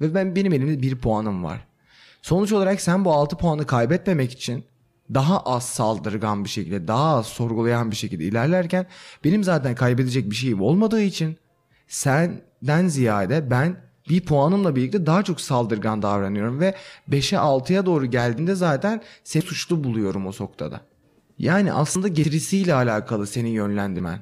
ve 0.00 0.14
ben 0.14 0.36
benim 0.36 0.52
elimde 0.52 0.82
1 0.82 0.96
puanım 0.98 1.44
var. 1.44 1.66
Sonuç 2.22 2.52
olarak 2.52 2.80
sen 2.80 3.04
bu 3.04 3.12
6 3.12 3.36
puanı 3.36 3.66
kaybetmemek 3.66 4.32
için 4.32 4.64
daha 5.14 5.40
az 5.40 5.68
saldırgan 5.68 6.44
bir 6.44 6.48
şekilde, 6.48 6.88
daha 6.88 7.16
az 7.16 7.26
sorgulayan 7.26 7.90
bir 7.90 7.96
şekilde 7.96 8.24
ilerlerken 8.24 8.86
benim 9.24 9.44
zaten 9.44 9.74
kaybedecek 9.74 10.30
bir 10.30 10.36
şeyim 10.36 10.62
olmadığı 10.62 11.02
için 11.02 11.36
senden 11.88 12.88
ziyade 12.88 13.50
ben 13.50 13.76
bir 14.08 14.20
puanımla 14.20 14.76
birlikte 14.76 15.06
daha 15.06 15.22
çok 15.22 15.40
saldırgan 15.40 16.02
davranıyorum 16.02 16.60
ve 16.60 16.74
5'e 17.10 17.38
6'ya 17.38 17.86
doğru 17.86 18.06
geldiğinde 18.06 18.54
zaten 18.54 19.02
seni 19.24 19.42
suçlu 19.42 19.84
buluyorum 19.84 20.26
o 20.26 20.30
noktada. 20.40 20.80
Yani 21.38 21.72
aslında 21.72 22.08
getirisiyle 22.08 22.74
alakalı 22.74 23.26
seni 23.26 23.48
yönlendirmen 23.48 24.20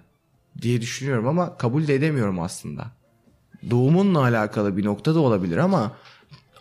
diye 0.62 0.80
düşünüyorum 0.80 1.28
ama 1.28 1.56
kabul 1.56 1.86
de 1.86 1.94
edemiyorum 1.94 2.40
aslında. 2.40 2.90
Doğumunla 3.70 4.20
alakalı 4.20 4.76
bir 4.76 4.84
nokta 4.84 5.14
da 5.14 5.20
olabilir 5.20 5.56
ama 5.56 5.96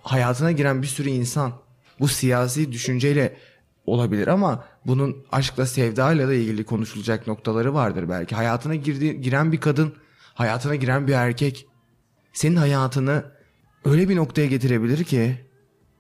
hayatına 0.02 0.52
giren 0.52 0.82
bir 0.82 0.88
sürü 0.88 1.10
insan 1.10 1.54
bu 2.00 2.08
siyasi 2.08 2.72
düşünceyle 2.72 3.38
olabilir 3.86 4.28
ama 4.28 4.66
bunun 4.86 5.18
aşkla 5.32 5.66
sevdayla 5.66 6.28
da 6.28 6.34
ilgili 6.34 6.64
konuşulacak 6.64 7.28
noktaları 7.28 7.74
vardır 7.74 8.10
belki. 8.10 8.36
Hayatına 8.36 8.76
girdi, 8.76 9.22
giren 9.22 9.52
bir 9.52 9.60
kadın, 9.60 9.94
hayatına 10.34 10.76
giren 10.76 11.08
bir 11.08 11.14
erkek 11.14 11.68
senin 12.34 12.56
hayatını 12.56 13.26
öyle 13.86 14.10
bir 14.10 14.16
noktaya 14.16 14.48
getirebilir 14.48 15.04
ki 15.04 15.38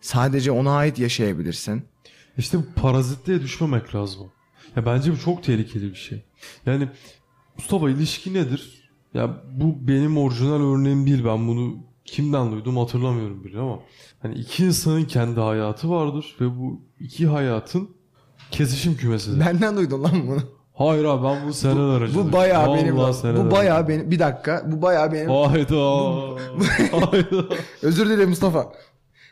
sadece 0.01 0.51
ona 0.51 0.75
ait 0.75 0.99
yaşayabilirsin. 0.99 1.85
İşte 2.37 2.57
bu 2.57 2.65
parazitliğe 2.75 3.41
düşmemek 3.41 3.95
lazım. 3.95 4.31
Ya 4.75 4.85
bence 4.85 5.11
bu 5.11 5.19
çok 5.19 5.43
tehlikeli 5.43 5.91
bir 5.91 5.95
şey. 5.95 6.23
Yani 6.65 6.89
Mustafa 7.57 7.89
ilişki 7.89 8.33
nedir? 8.33 8.82
Ya 9.13 9.43
bu 9.53 9.87
benim 9.87 10.17
orijinal 10.17 10.73
örneğim 10.73 11.07
değil. 11.07 11.25
Ben 11.25 11.47
bunu 11.47 11.75
kimden 12.05 12.51
duydum 12.51 12.77
hatırlamıyorum 12.77 13.43
bile 13.43 13.59
ama 13.59 13.79
hani 14.21 14.35
iki 14.35 14.65
insanın 14.65 15.05
kendi 15.05 15.39
hayatı 15.39 15.89
vardır 15.89 16.35
ve 16.41 16.45
bu 16.59 16.81
iki 16.99 17.27
hayatın 17.27 17.89
kesişim 18.51 18.97
kümesidir. 18.97 19.39
Benden 19.39 19.77
duydun 19.77 20.03
lan 20.03 20.27
bunu. 20.27 20.39
Hayır 20.73 21.05
abi 21.05 21.23
ben 21.23 21.43
bunu 21.43 21.53
seneler 21.53 22.01
önce 22.01 22.15
Bu 22.15 22.33
bayağı 22.33 22.67
Vallahi 22.67 22.83
benim. 22.83 22.97
Bu 23.47 23.51
bayağı 23.51 23.87
benim. 23.87 24.11
Bir 24.11 24.19
dakika. 24.19 24.63
Bu 24.67 24.81
bayağı 24.81 25.11
benim. 25.11 25.29
Hayda. 25.29 25.75
Hayda. 26.91 27.55
Özür 27.81 28.05
dilerim 28.09 28.29
Mustafa. 28.29 28.73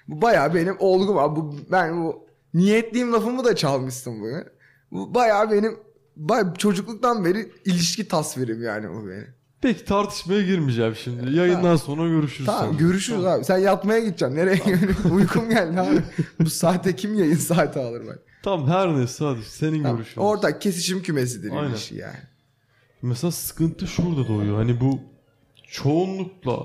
Bu 0.08 0.22
bayağı 0.22 0.54
benim 0.54 0.76
olgum 0.80 1.18
abi. 1.18 1.36
Bu, 1.40 1.56
ben 1.72 2.04
bu 2.04 2.26
niyetliyim 2.54 3.14
lafımı 3.14 3.46
da 3.46 3.56
çalmışsın 3.56 4.22
bunu. 4.22 4.44
Bu 4.92 5.16
bayağı 5.16 5.52
benim 5.52 5.78
bay, 6.18 6.54
çocukluktan 6.58 7.26
beri 7.26 7.52
ilişki 7.66 8.08
tasvirim 8.08 8.64
yani 8.64 8.90
bu 8.90 9.08
benim. 9.08 9.41
Peki 9.62 9.86
tartışmaya 9.86 10.42
girmeyeceğim 10.42 10.96
şimdi. 10.96 11.36
Yayından 11.36 11.76
sonra 11.76 12.10
görüşürüz. 12.10 12.46
Tamam 12.46 12.66
sonra. 12.66 12.78
görüşürüz 12.78 13.26
abi. 13.26 13.46
Sen 13.46 13.58
yatmaya 13.58 14.00
gideceksin. 14.00 14.36
Nereye 14.36 14.56
gidiyorsun? 14.56 15.10
Uykum 15.16 15.50
geldi 15.50 15.80
abi. 15.80 16.02
Bu 16.40 16.50
saate 16.50 16.96
kim 16.96 17.16
yayın 17.16 17.36
saati 17.36 17.80
alır 17.80 18.08
bak. 18.08 18.20
Tamam 18.44 18.68
her 18.68 18.96
neyse 18.98 19.26
hadi 19.26 19.44
senin 19.44 19.84
Tamam. 19.84 19.98
görüşün. 19.98 20.22
Ortak 20.22 20.62
kesişim 20.62 21.02
kümesidir 21.02 21.52
Aynen. 21.52 21.70
ilişki 21.70 21.96
yani. 21.96 22.18
Mesela 23.02 23.32
sıkıntı 23.32 23.88
şurada 23.88 24.28
doğuyor. 24.28 24.58
Hani 24.58 24.82
bu 24.82 25.00
çoğunlukla 25.68 26.60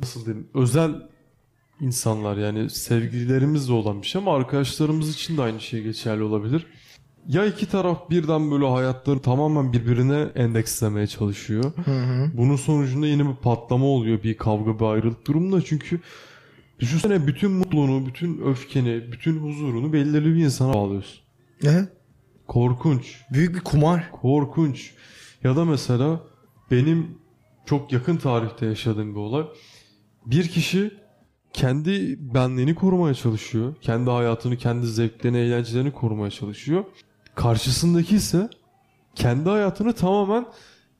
nasıl 0.00 0.24
diyeyim 0.26 0.48
özel 0.54 0.90
insanlar 1.80 2.36
yani 2.36 2.70
sevgililerimizle 2.70 3.72
olan 3.72 4.02
bir 4.02 4.06
şey 4.06 4.22
ama 4.22 4.36
arkadaşlarımız 4.36 5.10
için 5.14 5.36
de 5.36 5.42
aynı 5.42 5.60
şey 5.60 5.82
geçerli 5.82 6.22
olabilir. 6.22 6.66
Ya 7.28 7.46
iki 7.46 7.68
taraf 7.68 8.10
birden 8.10 8.50
böyle 8.50 8.68
hayatları 8.68 9.18
tamamen 9.18 9.72
birbirine 9.72 10.28
endekslemeye 10.34 11.06
çalışıyor. 11.06 11.72
Bunun 12.34 12.56
sonucunda 12.56 13.06
yine 13.06 13.28
bir 13.28 13.34
patlama 13.34 13.86
oluyor. 13.86 14.22
Bir 14.22 14.36
kavga 14.36 14.78
bir 14.78 14.84
ayrılık 14.84 15.26
durumunda. 15.26 15.62
Çünkü 15.64 16.00
düşünsene 16.80 17.26
bütün 17.26 17.50
mutluluğunu, 17.50 18.06
bütün 18.06 18.42
öfkeni, 18.42 19.12
bütün 19.12 19.38
huzurunu 19.38 19.92
belirli 19.92 20.34
bir 20.34 20.44
insana 20.44 20.74
bağlıyorsun. 20.74 21.20
Ne? 21.62 21.88
Korkunç. 22.48 23.20
Büyük 23.32 23.54
bir 23.54 23.60
kumar. 23.60 24.10
Korkunç. 24.12 24.94
Ya 25.44 25.56
da 25.56 25.64
mesela 25.64 26.20
benim 26.70 27.18
çok 27.66 27.92
yakın 27.92 28.16
tarihte 28.16 28.66
yaşadığım 28.66 29.14
bir 29.14 29.20
olay. 29.20 29.44
Bir 30.26 30.48
kişi 30.48 30.90
kendi 31.52 32.16
benliğini 32.34 32.74
korumaya 32.74 33.14
çalışıyor. 33.14 33.74
Kendi 33.80 34.10
hayatını, 34.10 34.56
kendi 34.56 34.86
zevklerini, 34.86 35.38
eğlencelerini 35.38 35.92
korumaya 35.92 36.30
çalışıyor. 36.30 36.84
Karşısındaki 37.34 38.16
ise 38.16 38.48
kendi 39.14 39.48
hayatını 39.48 39.92
tamamen 39.92 40.46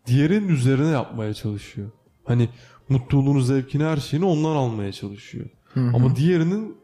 diğerinin 0.06 0.48
üzerine 0.48 0.88
yapmaya 0.88 1.34
çalışıyor. 1.34 1.90
Hani 2.24 2.48
mutluluğunu, 2.88 3.40
zevkini, 3.40 3.84
her 3.84 3.96
şeyini 3.96 4.26
ondan 4.26 4.56
almaya 4.56 4.92
çalışıyor. 4.92 5.46
Ama 5.94 6.16
diğerinin 6.16 6.76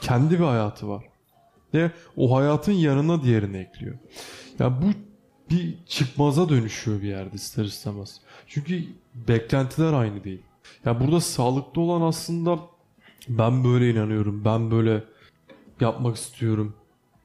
kendi 0.00 0.38
bir 0.38 0.44
hayatı 0.44 0.88
var. 0.88 1.04
Ve 1.74 1.90
o 2.16 2.36
hayatın 2.36 2.72
yanına 2.72 3.22
diğerini 3.22 3.56
ekliyor. 3.56 3.98
Ya 4.58 4.82
bu 4.82 4.86
bir 5.50 5.78
çıkmaza 5.86 6.48
dönüşüyor 6.48 7.02
bir 7.02 7.08
yerde 7.08 7.36
ister 7.36 7.64
istemez. 7.64 8.20
Çünkü 8.46 8.84
beklentiler 9.14 9.92
aynı 9.92 10.24
değil. 10.24 10.42
Ya 10.84 11.00
burada 11.00 11.20
sağlıklı 11.20 11.80
olan 11.80 12.08
aslında 12.08 12.58
ben 13.28 13.64
böyle 13.64 13.90
inanıyorum. 13.90 14.44
Ben 14.44 14.70
böyle 14.70 15.04
yapmak 15.80 16.16
istiyorum. 16.16 16.76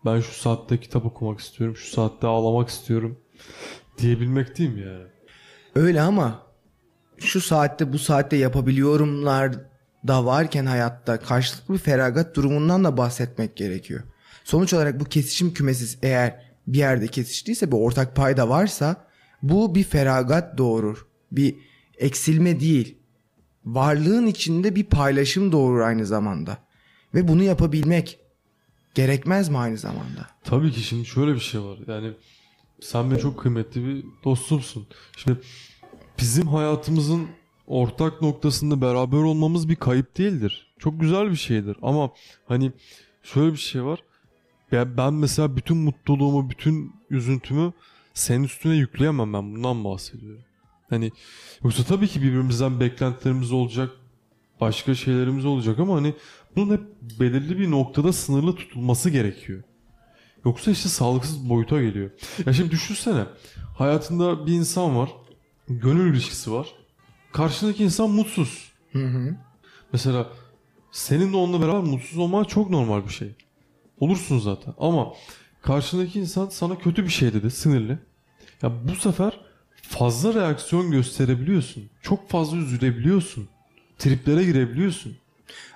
Ben 0.06 0.20
şu 0.20 0.34
saatte 0.34 0.80
kitap 0.80 1.06
okumak 1.06 1.40
istiyorum. 1.40 1.76
Şu 1.76 1.88
saatte 1.88 2.28
ağlamak 2.28 2.70
istiyorum. 2.70 3.20
Diyebilmek 3.98 4.58
değil 4.58 4.70
mi 4.70 4.82
yani? 4.82 5.08
Öyle 5.76 6.02
ama 6.02 6.44
şu 7.18 7.42
saatte 7.42 7.94
bu 7.94 8.00
saatte 8.00 8.36
yapabiliyorumlar 8.36 9.52
da 10.08 10.26
varken 10.26 10.66
hayatta 10.66 11.20
karşılıklı 11.20 11.74
bir 11.74 11.80
feragat 11.80 12.36
durumundan 12.36 12.84
da 12.84 12.98
bahsetmek 12.98 13.58
gerekiyor. 13.58 14.04
Sonuç 14.44 14.74
olarak 14.74 15.00
bu 15.00 15.06
kesişim 15.06 15.54
kümesi 15.54 15.98
eğer 16.04 16.46
bir 16.68 16.78
yerde 16.78 17.08
kesiştiyse 17.08 17.72
bir 17.72 17.78
ortak 17.78 18.16
payda 18.16 18.50
varsa 18.50 19.08
bu 19.44 19.76
bir 19.76 19.84
feragat 19.84 20.58
doğurur. 20.58 21.08
Bir 21.32 21.56
eksilme 21.98 22.60
değil. 22.60 22.98
Varlığın 23.66 24.28
içinde 24.28 24.76
bir 24.76 24.84
paylaşım 24.84 25.52
doğurur 25.52 25.80
aynı 25.80 26.06
zamanda. 26.06 26.58
Ve 27.14 27.28
bunu 27.28 27.44
yapabilmek 27.44 28.20
gerekmez 28.96 29.50
mi 29.50 29.58
aynı 29.58 29.78
zamanda? 29.78 30.28
Tabii 30.44 30.72
ki 30.72 30.80
şimdi 30.80 31.06
şöyle 31.06 31.36
bir 31.36 31.40
şey 31.40 31.62
var. 31.62 31.78
Yani 31.88 32.14
sen 32.80 33.12
benim 33.12 33.22
çok 33.22 33.40
kıymetli 33.40 33.86
bir 33.86 34.06
dostumsun. 34.24 34.88
Şimdi 35.18 35.40
bizim 36.20 36.48
hayatımızın 36.48 37.28
ortak 37.68 38.22
noktasında 38.22 38.82
beraber 38.82 39.18
olmamız 39.18 39.70
bir 39.70 39.76
kayıp 39.76 40.18
değildir. 40.18 40.74
Çok 40.80 41.02
güzel 41.02 41.32
bir 41.32 41.36
şeydir. 41.36 41.78
Ama 41.82 42.12
hani 42.48 42.72
şöyle 43.24 43.54
bir 43.54 43.58
şey 43.58 43.84
var. 43.84 44.00
Ben, 44.72 45.14
mesela 45.14 45.56
bütün 45.56 45.78
mutluluğumu, 45.78 46.50
bütün 46.50 46.96
üzüntümü 47.10 47.74
senin 48.14 48.44
üstüne 48.44 48.76
yükleyemem 48.76 49.34
ben. 49.34 49.56
Bundan 49.56 49.84
bahsediyorum. 49.84 50.42
Hani 50.90 51.12
yoksa 51.64 51.84
tabii 51.84 52.08
ki 52.08 52.22
birbirimizden 52.22 52.80
beklentilerimiz 52.80 53.52
olacak. 53.52 53.90
Başka 54.62 54.96
şeylerimiz 54.96 55.46
olacak 55.46 55.80
ama 55.80 55.96
hani 55.96 56.14
bunun 56.56 56.74
hep 56.74 56.82
belirli 57.20 57.60
bir 57.60 57.72
noktada 57.72 58.14
sınırlı 58.14 58.56
tutulması 58.56 59.10
gerekiyor. 59.10 59.64
Yoksa 60.46 60.72
işte 60.72 60.90
sağlıksız 60.90 61.50
boyuta 61.50 61.82
geliyor. 61.82 62.12
Ya 62.46 62.54
şimdi 62.54 62.72
düşünsene. 62.72 63.26
Hayatında 63.78 64.48
bir 64.48 64.54
insan 64.54 64.98
var. 64.98 65.10
Gönül 65.68 66.14
ilişkisi 66.14 66.52
var. 66.52 66.68
Karşındaki 67.34 67.84
insan 67.84 68.10
mutsuz. 68.10 68.72
Hı 68.92 69.06
hı. 69.06 69.36
Mesela 69.94 70.28
senin 70.92 71.34
de 71.34 71.38
onunla 71.38 71.62
beraber 71.62 71.90
mutsuz 71.90 72.18
olman 72.18 72.44
çok 72.44 72.70
normal 72.70 73.04
bir 73.04 73.14
şey. 73.14 73.36
Olursun 74.00 74.40
zaten. 74.40 74.74
Ama 74.78 75.14
karşındaki 75.62 76.20
insan 76.20 76.50
sana 76.50 76.78
kötü 76.78 77.04
bir 77.04 77.10
şey 77.10 77.34
dedi, 77.34 77.52
sinirli. 77.52 78.00
Ya 78.62 78.72
bu 78.88 78.96
sefer 78.96 79.40
fazla 79.82 80.34
reaksiyon 80.34 80.92
gösterebiliyorsun. 80.92 81.84
Çok 82.02 82.30
fazla 82.30 82.58
üzülebiliyorsun. 82.58 83.50
Triplere 84.00 84.44
girebiliyorsun. 84.44 85.18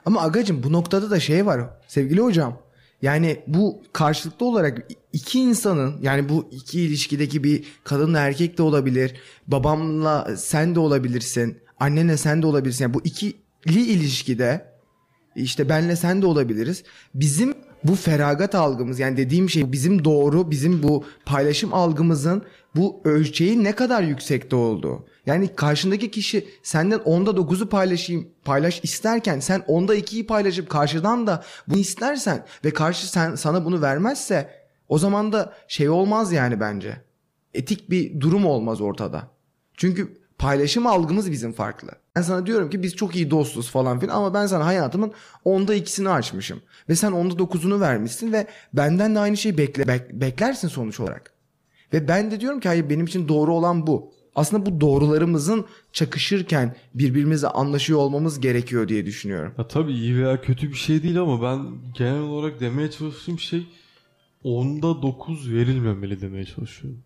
Ama 0.05 0.21
agacım 0.21 0.63
bu 0.63 0.73
noktada 0.73 1.11
da 1.11 1.19
şey 1.19 1.45
var 1.45 1.61
sevgili 1.87 2.21
hocam. 2.21 2.57
Yani 3.01 3.39
bu 3.47 3.81
karşılıklı 3.93 4.45
olarak 4.45 4.87
iki 5.13 5.39
insanın 5.39 6.01
yani 6.01 6.29
bu 6.29 6.49
iki 6.51 6.81
ilişkideki 6.81 7.43
bir 7.43 7.63
kadınla 7.83 8.19
erkek 8.19 8.57
de 8.57 8.61
olabilir. 8.61 9.15
Babamla 9.47 10.37
sen 10.37 10.75
de 10.75 10.79
olabilirsin. 10.79 11.57
Annenle 11.79 12.17
sen 12.17 12.41
de 12.41 12.47
olabilirsin. 12.47 12.83
Yani 12.83 12.93
bu 12.93 13.01
ikili 13.03 13.35
ilişkide 13.65 14.65
işte 15.35 15.69
benle 15.69 15.95
sen 15.95 16.21
de 16.21 16.25
olabiliriz. 16.25 16.83
Bizim 17.15 17.53
bu 17.83 17.95
feragat 17.95 18.55
algımız 18.55 18.99
yani 18.99 19.17
dediğim 19.17 19.49
şey 19.49 19.71
bizim 19.71 20.05
doğru 20.05 20.51
bizim 20.51 20.83
bu 20.83 21.05
paylaşım 21.25 21.73
algımızın 21.73 22.43
bu 22.75 23.01
ölçeği 23.03 23.63
ne 23.63 23.75
kadar 23.75 24.03
yüksekte 24.03 24.55
olduğu. 24.55 25.05
Yani 25.29 25.55
karşındaki 25.55 26.11
kişi 26.11 26.47
senden 26.63 26.99
onda 26.99 27.29
9'u 27.31 27.69
paylaşayım 27.69 28.29
paylaş 28.45 28.83
isterken 28.83 29.39
sen 29.39 29.63
onda 29.67 29.95
2'yi 29.95 30.27
paylaşıp 30.27 30.69
karşıdan 30.69 31.27
da 31.27 31.43
bunu 31.67 31.77
istersen 31.77 32.45
ve 32.65 32.71
karşı 32.71 33.11
sen 33.11 33.35
sana 33.35 33.65
bunu 33.65 33.81
vermezse 33.81 34.49
o 34.87 34.97
zaman 34.97 35.33
da 35.33 35.53
şey 35.67 35.89
olmaz 35.89 36.31
yani 36.31 36.59
bence. 36.59 37.01
Etik 37.53 37.89
bir 37.89 38.19
durum 38.19 38.45
olmaz 38.45 38.81
ortada. 38.81 39.27
Çünkü 39.77 40.17
paylaşım 40.37 40.87
algımız 40.87 41.31
bizim 41.31 41.53
farklı. 41.53 41.91
Ben 42.15 42.21
sana 42.21 42.45
diyorum 42.45 42.69
ki 42.69 42.83
biz 42.83 42.95
çok 42.95 43.15
iyi 43.15 43.31
dostuz 43.31 43.71
falan 43.71 43.99
filan 43.99 44.15
ama 44.15 44.33
ben 44.33 44.47
sana 44.47 44.65
hayatımın 44.65 45.13
onda 45.45 45.73
ikisini 45.75 46.09
açmışım. 46.09 46.61
Ve 46.89 46.95
sen 46.95 47.11
onda 47.11 47.39
dokuzunu 47.39 47.79
vermişsin 47.79 48.33
ve 48.33 48.47
benden 48.73 49.15
de 49.15 49.19
aynı 49.19 49.37
şeyi 49.37 49.57
bekle, 49.57 49.83
bek- 49.83 50.21
beklersin 50.21 50.67
sonuç 50.67 50.99
olarak. 50.99 51.33
Ve 51.93 52.07
ben 52.07 52.31
de 52.31 52.39
diyorum 52.39 52.59
ki 52.59 52.67
hayır 52.67 52.89
benim 52.89 53.05
için 53.05 53.27
doğru 53.27 53.53
olan 53.53 53.87
bu. 53.87 54.18
Aslında 54.39 54.65
bu 54.65 54.81
doğrularımızın 54.81 55.65
çakışırken 55.93 56.75
birbirimizle 56.93 57.47
anlaşıyor 57.47 57.99
olmamız 57.99 58.39
gerekiyor 58.39 58.87
diye 58.87 59.05
düşünüyorum. 59.05 59.53
Ya 59.57 59.67
tabii 59.67 59.93
iyi 59.93 60.17
veya 60.17 60.41
kötü 60.41 60.69
bir 60.69 60.75
şey 60.75 61.03
değil 61.03 61.21
ama 61.21 61.41
ben 61.41 61.67
genel 61.93 62.21
olarak 62.21 62.59
demeye 62.59 62.91
çalıştığım 62.91 63.39
şey 63.39 63.67
onda 64.43 65.01
9 65.01 65.53
verilmemeli 65.53 66.21
demeye 66.21 66.45
çalışıyorum. 66.45 67.03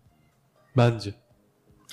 Bence. 0.76 1.14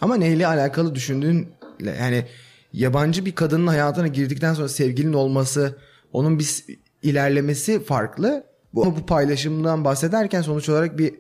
Ama 0.02 0.16
neyle 0.16 0.48
alakalı 0.48 0.96
düşündüğünle 0.96 1.92
yani 2.00 2.26
yabancı 2.74 3.26
bir 3.26 3.36
kadının 3.36 3.68
hayatına 3.68 4.08
girdikten 4.08 4.54
sonra 4.54 4.70
sevgilin 4.70 5.14
olması, 5.14 5.78
onun 6.14 6.40
bir 6.40 6.64
ilerlemesi 7.04 7.84
farklı. 7.84 8.44
Bu, 8.74 8.86
bu 8.86 9.06
paylaşımdan 9.06 9.86
bahsederken 9.86 10.42
sonuç 10.42 10.70
olarak 10.70 10.98
bir 10.98 11.14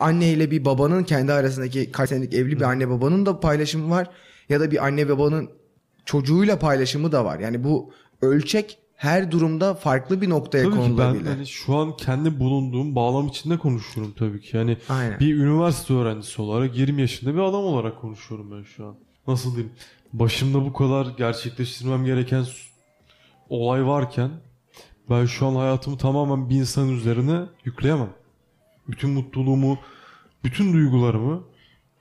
anne 0.00 0.28
ile 0.28 0.50
bir 0.50 0.64
babanın 0.64 1.04
kendi 1.04 1.32
arasındaki 1.32 1.92
kaç 1.92 2.08
senelik 2.08 2.34
evli 2.34 2.56
bir 2.56 2.64
anne 2.64 2.90
babanın 2.90 3.26
da 3.26 3.40
paylaşımı 3.40 3.90
var. 3.90 4.10
Ya 4.48 4.60
da 4.60 4.70
bir 4.70 4.84
anne 4.86 5.08
babanın 5.08 5.50
çocuğuyla 6.04 6.58
paylaşımı 6.58 7.12
da 7.12 7.24
var. 7.24 7.38
Yani 7.38 7.64
bu 7.64 7.92
ölçek 8.22 8.78
her 8.96 9.30
durumda 9.30 9.74
farklı 9.74 10.20
bir 10.20 10.28
noktaya 10.28 10.64
Tabii 10.64 10.74
ki 10.74 10.80
ben 10.80 10.88
konulabilir. 10.88 11.26
hani 11.26 11.46
şu 11.46 11.76
an 11.76 11.96
kendi 11.96 12.40
bulunduğum 12.40 12.94
bağlam 12.94 13.28
içinde 13.28 13.58
konuşuyorum 13.58 14.14
tabii 14.18 14.40
ki. 14.40 14.56
Yani 14.56 14.76
Aynen. 14.88 15.20
bir 15.20 15.34
üniversite 15.36 15.94
öğrencisi 15.94 16.42
olarak 16.42 16.76
20 16.76 17.00
yaşında 17.00 17.34
bir 17.34 17.38
adam 17.38 17.64
olarak 17.64 18.00
konuşuyorum 18.00 18.50
ben 18.50 18.62
şu 18.62 18.86
an. 18.86 18.94
Nasıl 19.26 19.50
diyeyim? 19.56 19.72
Başımda 20.12 20.64
bu 20.64 20.72
kadar 20.72 21.06
gerçekleştirmem 21.18 22.04
gereken 22.04 22.44
olay 23.48 23.86
varken 23.86 24.30
ben 25.10 25.26
şu 25.26 25.46
an 25.46 25.54
hayatımı 25.54 25.98
tamamen 25.98 26.50
bir 26.50 26.56
insanın 26.56 26.96
üzerine 26.96 27.40
yükleyemem. 27.64 28.10
Bütün 28.88 29.10
mutluluğumu, 29.10 29.78
bütün 30.44 30.72
duygularımı, 30.72 31.44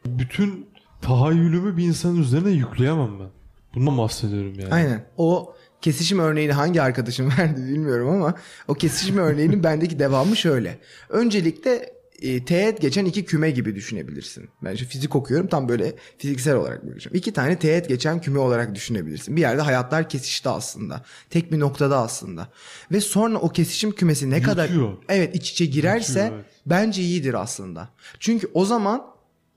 bütün 0.05 0.67
tahayyülümü 1.01 1.77
bir 1.77 1.83
insanın 1.83 2.21
üzerine 2.21 2.49
yükleyemem 2.49 3.19
ben. 3.19 3.29
Bundan 3.75 3.97
bahsediyorum 3.97 4.53
yani. 4.59 4.73
Aynen. 4.73 5.05
O 5.17 5.55
kesişim 5.81 6.19
örneğini 6.19 6.53
hangi 6.53 6.81
arkadaşım 6.81 7.29
verdi 7.39 7.61
bilmiyorum 7.61 8.09
ama 8.09 8.33
o 8.67 8.73
kesişim 8.73 9.17
örneğinin 9.17 9.63
bendeki 9.63 9.99
devamı 9.99 10.35
şöyle. 10.35 10.79
Öncelikle 11.09 11.93
e, 12.23 12.45
teğet 12.45 12.81
geçen 12.81 13.05
iki 13.05 13.25
küme 13.25 13.51
gibi 13.51 13.75
düşünebilirsin. 13.75 14.49
Ben 14.63 14.75
şu 14.75 14.85
fizik 14.85 15.15
okuyorum 15.15 15.47
tam 15.47 15.69
böyle 15.69 15.95
fiziksel 16.17 16.55
olarak 16.55 16.81
düşünüyorum. 16.81 17.11
İki 17.13 17.33
tane 17.33 17.59
teğet 17.59 17.89
geçen 17.89 18.21
küme 18.21 18.39
olarak 18.39 18.75
düşünebilirsin. 18.75 19.35
Bir 19.35 19.41
yerde 19.41 19.61
hayatlar 19.61 20.09
kesişti 20.09 20.49
aslında. 20.49 21.05
Tek 21.29 21.51
bir 21.51 21.59
noktada 21.59 21.97
aslında. 21.97 22.47
Ve 22.91 23.01
sonra 23.01 23.37
o 23.37 23.49
kesişim 23.49 23.91
kümesi 23.91 24.29
ne 24.29 24.41
kadar 24.41 24.69
Yutuyor. 24.69 24.97
evet 25.09 25.35
iç 25.35 25.51
içe 25.51 25.65
girerse 25.65 26.19
Yutuyor, 26.19 26.39
evet. 26.39 26.45
bence 26.65 27.01
iyidir 27.01 27.33
aslında. 27.33 27.89
Çünkü 28.19 28.47
o 28.53 28.65
zaman 28.65 29.05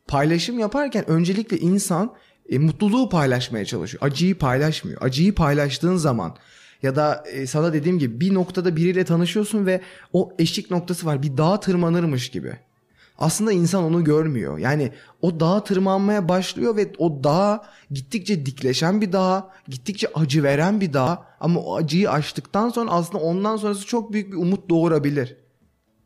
paylaşım 0.07 0.59
yaparken 0.59 1.11
öncelikle 1.11 1.59
insan 1.59 2.15
e, 2.49 2.59
mutluluğu 2.59 3.09
paylaşmaya 3.09 3.65
çalışıyor. 3.65 4.03
Acıyı 4.03 4.39
paylaşmıyor. 4.39 5.03
Acıyı 5.03 5.35
paylaştığın 5.35 5.97
zaman 5.97 6.37
ya 6.87 6.97
da 6.97 7.25
e, 7.33 7.47
sana 7.47 7.73
dediğim 7.73 7.99
gibi 7.99 8.21
bir 8.21 8.35
noktada 8.35 8.77
biriyle 8.77 9.05
tanışıyorsun 9.05 9.67
ve 9.67 9.81
o 10.13 10.33
eşik 10.39 10.71
noktası 10.71 11.07
var. 11.07 11.23
Bir 11.23 11.37
dağa 11.37 11.61
tırmanırmış 11.61 12.31
gibi. 12.31 12.53
Aslında 13.19 13.53
insan 13.53 13.85
onu 13.85 14.05
görmüyor. 14.05 14.59
Yani 14.59 14.93
o 15.23 15.41
dağa 15.41 15.65
tırmanmaya 15.65 16.29
başlıyor 16.29 16.77
ve 16.77 16.93
o 16.99 17.25
dağ 17.25 17.65
gittikçe 17.91 18.47
dikleşen 18.47 19.01
bir 19.01 19.13
dağ, 19.13 19.51
gittikçe 19.69 20.09
acı 20.15 20.43
veren 20.43 20.81
bir 20.81 20.93
dağ. 20.93 21.25
Ama 21.41 21.61
o 21.61 21.77
acıyı 21.77 22.11
aştıktan 22.11 22.69
sonra 22.69 22.91
aslında 22.91 23.25
ondan 23.25 23.57
sonrası 23.57 23.87
çok 23.87 24.13
büyük 24.13 24.33
bir 24.33 24.37
umut 24.37 24.71
doğurabilir. 24.71 25.37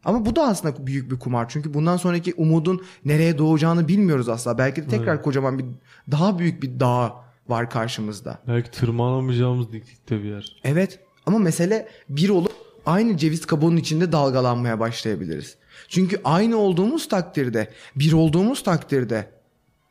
Ama 0.05 0.27
bu 0.27 0.37
da 0.37 0.43
aslında 0.47 0.87
büyük 0.87 1.11
bir 1.11 1.19
kumar. 1.19 1.49
Çünkü 1.49 1.75
bundan 1.75 1.97
sonraki 1.97 2.35
umudun 2.35 2.83
nereye 3.05 3.39
doğacağını 3.39 3.89
bilmiyoruz 3.89 4.29
asla. 4.29 4.59
Belki 4.59 4.83
de 4.83 4.89
tekrar 4.89 5.15
Evet. 5.15 5.25
kocaman 5.25 5.59
bir 5.59 5.65
daha 6.11 6.39
büyük 6.39 6.63
bir 6.63 6.81
dağ 6.81 7.30
var 7.51 7.71
karşımızda. 7.71 8.39
Belki 8.49 8.71
tırmanamayacağımız 8.71 9.73
diklikte 9.73 10.23
bir 10.23 10.29
yer. 10.29 10.57
Evet 10.65 11.01
ama 11.27 11.39
mesele 11.39 11.89
bir 12.09 12.29
olup 12.29 12.53
aynı 12.87 13.17
ceviz 13.17 13.47
kabuğunun 13.47 13.77
içinde 13.77 14.13
dalgalanmaya 14.13 14.81
başlayabiliriz. 14.81 15.57
Çünkü 15.89 16.21
aynı 16.25 16.57
olduğumuz 16.57 17.09
takdirde, 17.09 17.71
bir 17.97 18.13
olduğumuz 18.13 18.63
takdirde 18.63 19.31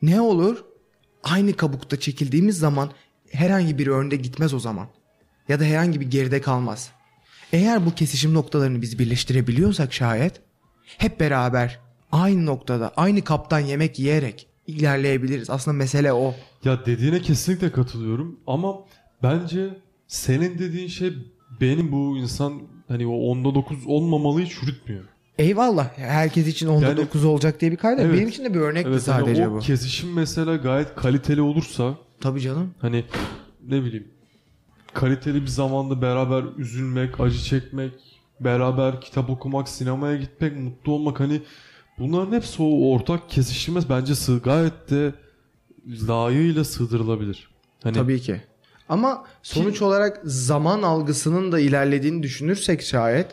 ne 0.02 0.22
olur? 0.22 0.64
Aynı 1.24 1.54
kabukta 1.54 2.00
çekildiğimiz 2.00 2.60
zaman 2.60 2.92
herhangi 3.32 3.78
bir 3.78 3.88
önde 3.88 4.16
gitmez 4.16 4.54
o 4.54 4.60
zaman. 4.60 4.88
Ya 5.48 5.60
da 5.60 5.64
herhangi 5.64 6.00
bir 6.00 6.12
geride 6.12 6.42
kalmaz. 6.42 6.92
Eğer 7.54 7.86
bu 7.86 7.96
kesişim 7.96 8.34
noktalarını 8.34 8.82
biz 8.82 9.00
birleştirebiliyorsak 9.00 9.94
şayet 9.94 10.42
hep 10.98 11.20
beraber 11.20 11.80
aynı 12.12 12.46
noktada, 12.46 12.92
aynı 12.98 13.24
kaptan 13.24 13.60
yemek 13.60 14.00
yiyerek 14.00 14.48
ilerleyebiliriz. 14.68 15.50
Aslında 15.50 15.78
mesele 15.78 16.14
o. 16.14 16.36
Ya 16.66 16.86
dediğine 16.86 17.22
kesinlikle 17.22 17.72
katılıyorum 17.72 18.40
ama 18.48 18.76
bence 19.24 19.70
senin 20.08 20.60
dediğin 20.60 20.88
şey 20.88 21.14
benim 21.62 21.92
bu 21.92 22.18
insan 22.18 22.62
hani 22.88 23.08
o 23.08 23.16
onda 23.18 23.56
9 23.56 23.78
olmamalıyı 23.88 24.48
çürütmüyor. 24.48 25.04
Eyvallah. 25.38 25.98
Herkes 25.98 26.48
için 26.48 26.68
onda 26.68 26.86
Yani- 26.86 26.98
9 26.98 27.26
olacak 27.26 27.62
diye 27.62 27.72
bir 27.72 27.78
kayda. 27.78 28.02
Evet. 28.02 28.14
Benim 28.14 28.28
için 28.28 28.46
de 28.46 28.54
bir 28.54 28.60
örnekti 28.60 28.90
Evet 28.90 29.08
hani 29.08 29.22
sadece 29.26 29.48
o 29.48 29.52
bu. 29.54 29.60
kesişim 29.60 30.14
mesela 30.14 30.56
gayet 30.56 30.96
kaliteli 30.96 31.42
olursa 31.42 31.98
Tabii 32.22 32.42
canım. 32.42 32.74
hani 32.80 33.04
ne 33.68 33.84
bileyim 33.84 34.08
kaliteli 34.94 35.42
bir 35.42 35.48
zamanda 35.48 36.02
beraber 36.02 36.44
üzülmek, 36.58 37.20
acı 37.20 37.40
çekmek, 37.40 37.92
beraber 38.40 39.02
kitap 39.02 39.30
okumak, 39.30 39.70
sinemaya 39.70 40.18
gitmek, 40.18 40.58
mutlu 40.60 40.92
olmak 40.92 41.20
hani 41.20 41.42
bunların 42.00 42.32
hepsi 42.36 42.64
o 42.64 42.92
ortak 42.92 43.30
kesişime 43.30 43.80
bence 43.90 44.14
gayet 44.44 44.90
de 44.90 45.14
layığıyla 46.08 46.64
sığdırılabilir. 46.64 47.50
Hani 47.84 47.94
Tabii 47.94 48.22
ki. 48.22 48.42
Ama 48.90 49.26
sonuç 49.44 49.82
olarak 49.82 50.22
zaman 50.24 50.82
algısının 50.82 51.52
da 51.52 51.60
ilerlediğini 51.60 52.24
düşünürsek 52.24 52.82
şayet 52.82 53.28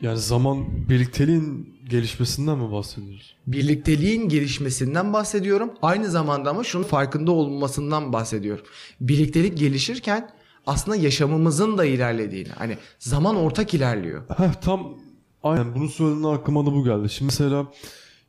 yani 0.00 0.18
zaman 0.18 0.88
birlikteliğin 0.88 1.76
gelişmesinden 1.90 2.58
mi 2.58 2.72
bahsediyoruz? 2.72 3.36
birlikteliğin 3.46 4.28
gelişmesinden 4.28 5.12
bahsediyorum. 5.12 5.70
Aynı 5.82 6.10
zamanda 6.10 6.50
ama 6.50 6.64
şunun 6.64 6.84
farkında 6.84 7.32
olmasından 7.32 8.12
bahsediyorum. 8.12 8.64
Birliktelik 9.00 9.58
gelişirken 9.58 10.30
aslında 10.66 10.96
yaşamımızın 10.96 11.78
da 11.78 11.84
ilerlediğini. 11.84 12.48
Hani 12.48 12.78
zaman 12.98 13.36
ortak 13.36 13.74
ilerliyor. 13.74 14.22
Heh, 14.36 14.52
tam 14.60 14.98
aynen 15.42 15.74
bunu 15.74 15.88
söylediğinde 15.88 16.28
aklıma 16.28 16.66
da 16.66 16.72
bu 16.72 16.84
geldi. 16.84 17.10
Şimdi 17.10 17.26
mesela 17.32 17.66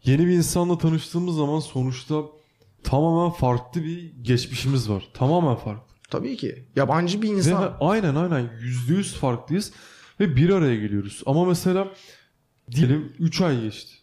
yeni 0.04 0.28
bir 0.28 0.32
insanla 0.34 0.78
tanıştığımız 0.78 1.36
zaman 1.36 1.60
sonuçta 1.60 2.16
tamamen 2.84 3.32
farklı 3.32 3.84
bir 3.84 4.14
geçmişimiz 4.22 4.90
var. 4.90 5.04
Tamamen 5.14 5.56
farklı. 5.56 5.94
Tabii 6.10 6.38
ki. 6.38 6.68
Yabancı 6.76 7.22
bir 7.22 7.30
Ve 7.30 7.32
insan. 7.36 7.78
aynen 7.80 8.16
aynen 8.16 8.50
yüzde 8.62 8.94
yüz 8.94 9.14
farklıyız 9.14 9.72
ve 10.20 10.36
bir 10.36 10.50
araya 10.50 10.76
geliyoruz. 10.76 11.24
Ama 11.26 11.46
mesela 11.46 11.88
diyelim 12.72 13.14
3 13.20 13.42
ay 13.42 13.62
geçti. 13.62 13.94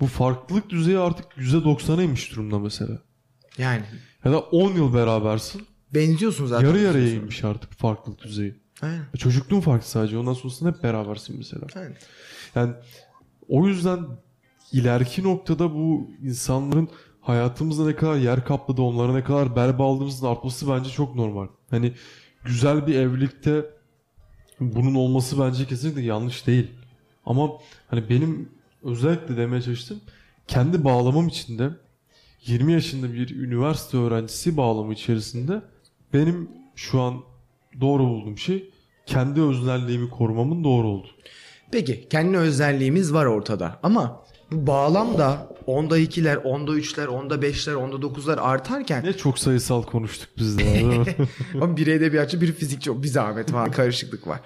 Bu 0.00 0.06
farklılık 0.06 0.70
düzeyi 0.70 0.98
artık 0.98 1.26
%90'a 1.38 2.02
inmiş 2.02 2.32
durumda 2.32 2.58
mesela. 2.58 2.98
Yani 3.58 3.82
Ya 4.24 4.32
da 4.32 4.40
10 4.40 4.72
yıl 4.72 4.94
berabersin. 4.94 5.66
benziyorsun 5.94 6.46
zaten. 6.46 6.66
Yarı 6.66 6.78
yarıya 6.78 7.12
inmiş 7.14 7.44
artık 7.44 7.72
farklılık 7.72 8.22
düzeyi. 8.22 8.54
Aynen. 8.82 9.04
Çocukluğun 9.18 9.60
farklı 9.60 9.88
sadece. 9.88 10.18
Ondan 10.18 10.32
sonrasında 10.34 10.68
hep 10.70 10.82
berabersin 10.82 11.36
mesela. 11.38 11.66
Aynen. 11.76 11.96
Yani 12.54 12.72
o 13.48 13.66
yüzden 13.68 14.00
ileriki 14.72 15.22
noktada 15.22 15.74
bu 15.74 16.10
insanların 16.22 16.88
hayatımızda 17.20 17.86
ne 17.86 17.96
kadar 17.96 18.16
yer 18.16 18.44
kapladı, 18.44 18.82
onlara 18.82 19.12
ne 19.12 19.24
kadar 19.24 19.56
bel 19.56 19.78
bağladığımızın 19.78 20.26
artması 20.26 20.68
bence 20.70 20.90
çok 20.90 21.14
normal. 21.14 21.46
Hani 21.70 21.92
güzel 22.44 22.86
bir 22.86 22.94
evlilikte 22.94 23.64
bunun 24.60 24.94
olması 24.94 25.40
bence 25.40 25.66
kesinlikle 25.66 26.02
yanlış 26.02 26.46
değil. 26.46 26.70
Ama 27.26 27.50
hani 27.88 28.08
benim 28.08 28.48
özellikle 28.82 29.36
demeye 29.36 29.62
çalıştım. 29.62 30.00
Kendi 30.48 30.84
bağlamam 30.84 31.28
içinde 31.28 31.70
20 32.46 32.72
yaşında 32.72 33.12
bir 33.12 33.36
üniversite 33.36 33.98
öğrencisi 33.98 34.56
bağlamı 34.56 34.92
içerisinde 34.92 35.62
benim 36.12 36.50
şu 36.74 37.00
an 37.00 37.20
doğru 37.80 38.02
bulduğum 38.02 38.38
şey 38.38 38.70
kendi 39.06 39.40
öznelliğimi 39.40 40.10
korumamın 40.10 40.64
doğru 40.64 40.86
oldu. 40.86 41.08
Peki 41.72 42.08
kendi 42.08 42.36
özelliğimiz 42.36 43.12
var 43.12 43.26
ortada 43.26 43.80
ama 43.82 44.24
bu 44.52 44.66
bağlam 44.66 45.18
da 45.18 45.48
onda 45.66 45.98
ikiler, 45.98 46.36
onda 46.36 46.74
üçler, 46.74 47.06
onda 47.06 47.42
beşler, 47.42 47.74
onda 47.74 48.02
dokuzlar 48.02 48.38
artarken 48.38 49.04
Ne 49.04 49.12
çok 49.12 49.38
sayısal 49.38 49.82
konuştuk 49.82 50.28
biz 50.38 50.58
de. 50.58 50.84
ama 51.54 51.76
bir 51.76 51.86
edebiyatçı 51.86 52.40
bir 52.40 52.52
fizikçi 52.52 53.02
bir 53.02 53.08
zahmet 53.08 53.52
var 53.52 53.72
karışıklık 53.72 54.26
var. 54.26 54.40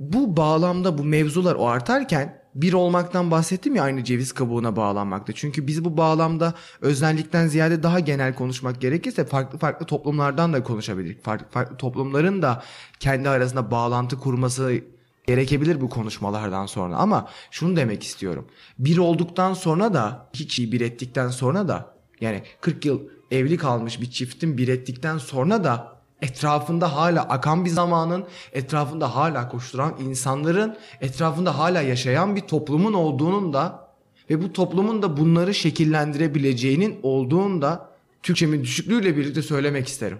Bu 0.00 0.36
bağlamda 0.36 0.98
bu 0.98 1.04
mevzular 1.04 1.54
o 1.54 1.68
artarken 1.68 2.46
bir 2.54 2.72
olmaktan 2.72 3.30
bahsettim 3.30 3.74
ya 3.74 3.82
aynı 3.82 4.04
ceviz 4.04 4.32
kabuğuna 4.32 4.76
bağlanmakta. 4.76 5.32
Çünkü 5.32 5.66
biz 5.66 5.84
bu 5.84 5.96
bağlamda 5.96 6.54
özellikten 6.80 7.46
ziyade 7.46 7.82
daha 7.82 8.00
genel 8.00 8.34
konuşmak 8.34 8.80
gerekirse 8.80 9.24
farklı 9.24 9.58
farklı 9.58 9.86
toplumlardan 9.86 10.52
da 10.52 10.62
konuşabiliriz. 10.62 11.22
Farklı 11.22 11.46
farklı 11.50 11.76
toplumların 11.76 12.42
da 12.42 12.62
kendi 13.00 13.28
arasında 13.28 13.70
bağlantı 13.70 14.18
kurması 14.18 14.80
gerekebilir 15.26 15.80
bu 15.80 15.88
konuşmalardan 15.88 16.66
sonra. 16.66 16.96
Ama 16.96 17.28
şunu 17.50 17.76
demek 17.76 18.02
istiyorum. 18.02 18.46
Bir 18.78 18.98
olduktan 18.98 19.54
sonra 19.54 19.94
da 19.94 20.28
hiç 20.32 20.58
iyi 20.58 20.72
bir 20.72 20.80
ettikten 20.80 21.28
sonra 21.28 21.68
da 21.68 21.94
yani 22.20 22.42
40 22.60 22.84
yıl 22.84 23.00
evli 23.30 23.56
kalmış 23.56 24.00
bir 24.00 24.10
çiftin 24.10 24.58
bir 24.58 24.68
ettikten 24.68 25.18
sonra 25.18 25.64
da 25.64 25.96
etrafında 26.22 26.96
hala 26.96 27.22
akan 27.22 27.64
bir 27.64 27.70
zamanın, 27.70 28.24
etrafında 28.52 29.14
hala 29.16 29.48
koşturan 29.48 29.96
insanların, 30.00 30.76
etrafında 31.00 31.58
hala 31.58 31.82
yaşayan 31.82 32.36
bir 32.36 32.40
toplumun 32.40 32.92
olduğunun 32.92 33.52
da 33.52 33.86
ve 34.30 34.42
bu 34.42 34.52
toplumun 34.52 35.02
da 35.02 35.16
bunları 35.16 35.54
şekillendirebileceğinin 35.54 37.00
olduğunu 37.02 37.62
da 37.62 37.90
Türkçemin 38.22 38.62
düşüklüğüyle 38.62 39.16
birlikte 39.16 39.42
söylemek 39.42 39.88
isterim. 39.88 40.18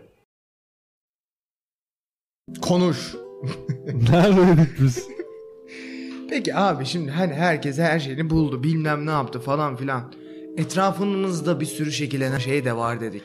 Konuş. 2.60 3.25
Neredeydik 4.10 4.80
biz? 4.80 5.08
Peki 6.30 6.54
abi 6.54 6.86
şimdi 6.86 7.10
hani 7.10 7.34
herkes 7.34 7.78
her 7.78 8.00
şeyini 8.00 8.30
buldu 8.30 8.62
bilmem 8.62 9.06
ne 9.06 9.10
yaptı 9.10 9.40
falan 9.40 9.76
filan. 9.76 10.12
Etrafımızda 10.56 11.60
bir 11.60 11.66
sürü 11.66 11.92
şekillenen 11.92 12.38
şey 12.38 12.64
de 12.64 12.76
var 12.76 13.00
dedik. 13.00 13.22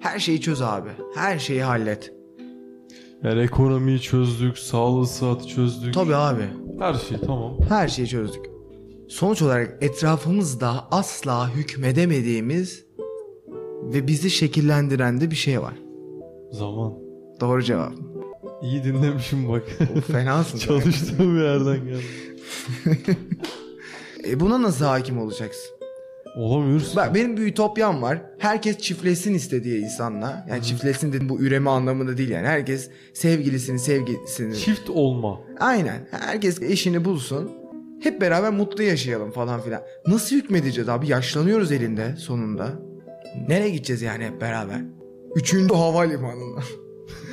Her 0.00 0.18
şeyi 0.18 0.40
çöz 0.40 0.62
abi. 0.62 0.88
Her 1.14 1.38
şeyi 1.38 1.62
hallet. 1.62 2.12
Yani 3.22 3.40
ekonomiyi 3.40 4.00
çözdük, 4.00 4.58
sağlığı 4.58 5.06
sıhhati 5.06 5.48
çözdük. 5.48 5.94
Tabii 5.94 6.16
abi. 6.16 6.42
Her 6.78 6.94
şey 6.94 7.18
tamam. 7.26 7.56
Her 7.68 7.88
şeyi 7.88 8.08
çözdük. 8.08 8.46
Sonuç 9.08 9.42
olarak 9.42 9.78
etrafımızda 9.80 10.88
asla 10.90 11.54
hükmedemediğimiz 11.54 12.84
ve 13.82 14.06
bizi 14.06 14.30
şekillendiren 14.30 15.20
de 15.20 15.30
bir 15.30 15.36
şey 15.36 15.62
var. 15.62 15.74
Zaman. 16.52 16.92
Doğru 17.40 17.62
cevap. 17.62 17.92
İyi 18.62 18.84
dinlemişim 18.84 19.48
bak. 19.48 19.62
Fenasın. 20.12 20.58
Çalıştığım 20.66 21.36
bir 21.36 21.42
yerden 21.42 21.84
geldi. 21.84 22.02
e 24.28 24.40
buna 24.40 24.62
nasıl 24.62 24.84
hakim 24.84 25.18
olacaksın? 25.18 25.70
Olamıyoruz. 26.36 26.96
Bak 26.96 27.14
benim 27.14 27.36
bir 27.36 27.46
ütopyam 27.46 28.02
var. 28.02 28.22
Herkes 28.38 28.78
çiftleşsin 28.78 29.34
istediği 29.34 29.82
insanla. 29.84 30.46
Yani 30.50 30.62
çiftleşsin 30.62 31.12
dedim 31.12 31.28
bu 31.28 31.40
üreme 31.40 31.70
anlamında 31.70 32.18
değil 32.18 32.28
yani. 32.28 32.46
Herkes 32.46 32.90
sevgilisini 33.14 33.78
sevgilisini. 33.78 34.56
Çift 34.56 34.90
olma. 34.90 35.40
Aynen. 35.60 36.08
Herkes 36.10 36.62
eşini 36.62 37.04
bulsun. 37.04 37.50
Hep 38.02 38.20
beraber 38.20 38.52
mutlu 38.52 38.82
yaşayalım 38.82 39.30
falan 39.30 39.60
filan. 39.60 39.82
Nasıl 40.06 40.36
hükmedeceğiz 40.36 40.88
abi? 40.88 41.08
Yaşlanıyoruz 41.08 41.72
elinde 41.72 42.16
sonunda. 42.16 42.72
Nereye 43.48 43.70
gideceğiz 43.70 44.02
yani 44.02 44.24
hep 44.24 44.40
beraber? 44.40 44.80
Üçüncü 45.36 45.74
havalimanına. 45.74 46.62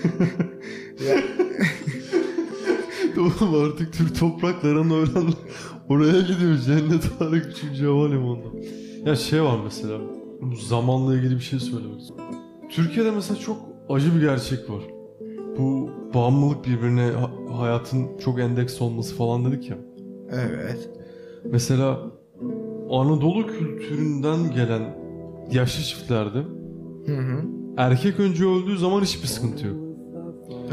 Oğlum 3.17 3.63
artık 3.65 3.93
Türk 3.93 4.19
topraklarına 4.19 4.93
öğren. 4.93 5.33
Oraya 5.89 6.21
gidiyoruz. 6.21 6.65
Cennet 6.65 7.03
olarak 7.21 7.47
3. 7.73 7.81
havalimanında. 7.81 8.47
Ya 9.05 9.15
şey 9.15 9.43
var 9.43 9.57
mesela. 9.63 9.99
Bu 10.41 10.55
zamanla 10.55 11.15
ilgili 11.15 11.35
bir 11.35 11.39
şey 11.39 11.59
söylemek 11.59 12.01
istiyorum. 12.01 12.35
Türkiye'de 12.69 13.11
mesela 13.11 13.39
çok 13.39 13.57
acı 13.89 14.15
bir 14.15 14.21
gerçek 14.21 14.69
var. 14.69 14.81
Bu 15.57 15.89
bağımlılık 16.13 16.65
birbirine 16.67 17.11
ha- 17.11 17.57
hayatın 17.59 18.17
çok 18.17 18.39
endeks 18.39 18.81
olması 18.81 19.15
falan 19.15 19.45
dedik 19.45 19.69
ya. 19.69 19.77
evet. 20.31 20.89
Mesela 21.45 21.99
Anadolu 22.91 23.47
kültüründen 23.47 24.51
gelen 24.51 24.95
yaşlı 25.51 25.83
çiftlerde 25.83 26.39
Hı 27.05 27.17
hı. 27.17 27.43
erkek 27.77 28.19
önce 28.19 28.45
öldüğü 28.45 28.77
zaman 28.77 29.01
hiçbir 29.01 29.27
sıkıntı 29.27 29.67
yok. 29.67 29.77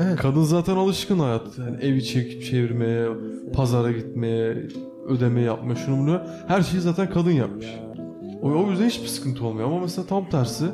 Evet. 0.02 0.16
Kadın 0.16 0.42
zaten 0.42 0.76
alışkın 0.76 1.18
hayat. 1.18 1.58
Yani 1.58 1.76
evi 1.80 2.04
çekip 2.04 2.42
çevirmeye, 2.44 3.08
pazara 3.54 3.92
gitmeye, 3.92 4.68
ödeme 5.08 5.40
yapmaya, 5.40 5.74
şunu 5.74 5.98
bunu. 5.98 6.20
Her 6.48 6.62
şeyi 6.62 6.80
zaten 6.80 7.10
kadın 7.10 7.30
yapmış. 7.30 7.66
O, 8.42 8.48
o 8.48 8.70
yüzden 8.70 8.86
hiçbir 8.86 9.06
sıkıntı 9.06 9.44
olmuyor. 9.44 9.68
Ama 9.68 9.80
mesela 9.80 10.06
tam 10.06 10.28
tersi. 10.28 10.64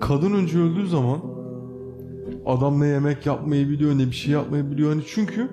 Kadın 0.00 0.34
önce 0.34 0.58
öldüğü 0.58 0.88
zaman 0.88 1.20
adam 2.46 2.80
ne 2.80 2.86
yemek 2.86 3.26
yapmayı 3.26 3.68
biliyor 3.68 3.98
ne 3.98 4.06
bir 4.06 4.12
şey 4.12 4.32
yapmayı 4.32 4.70
biliyor. 4.70 4.90
Hani 4.90 5.02
çünkü 5.06 5.48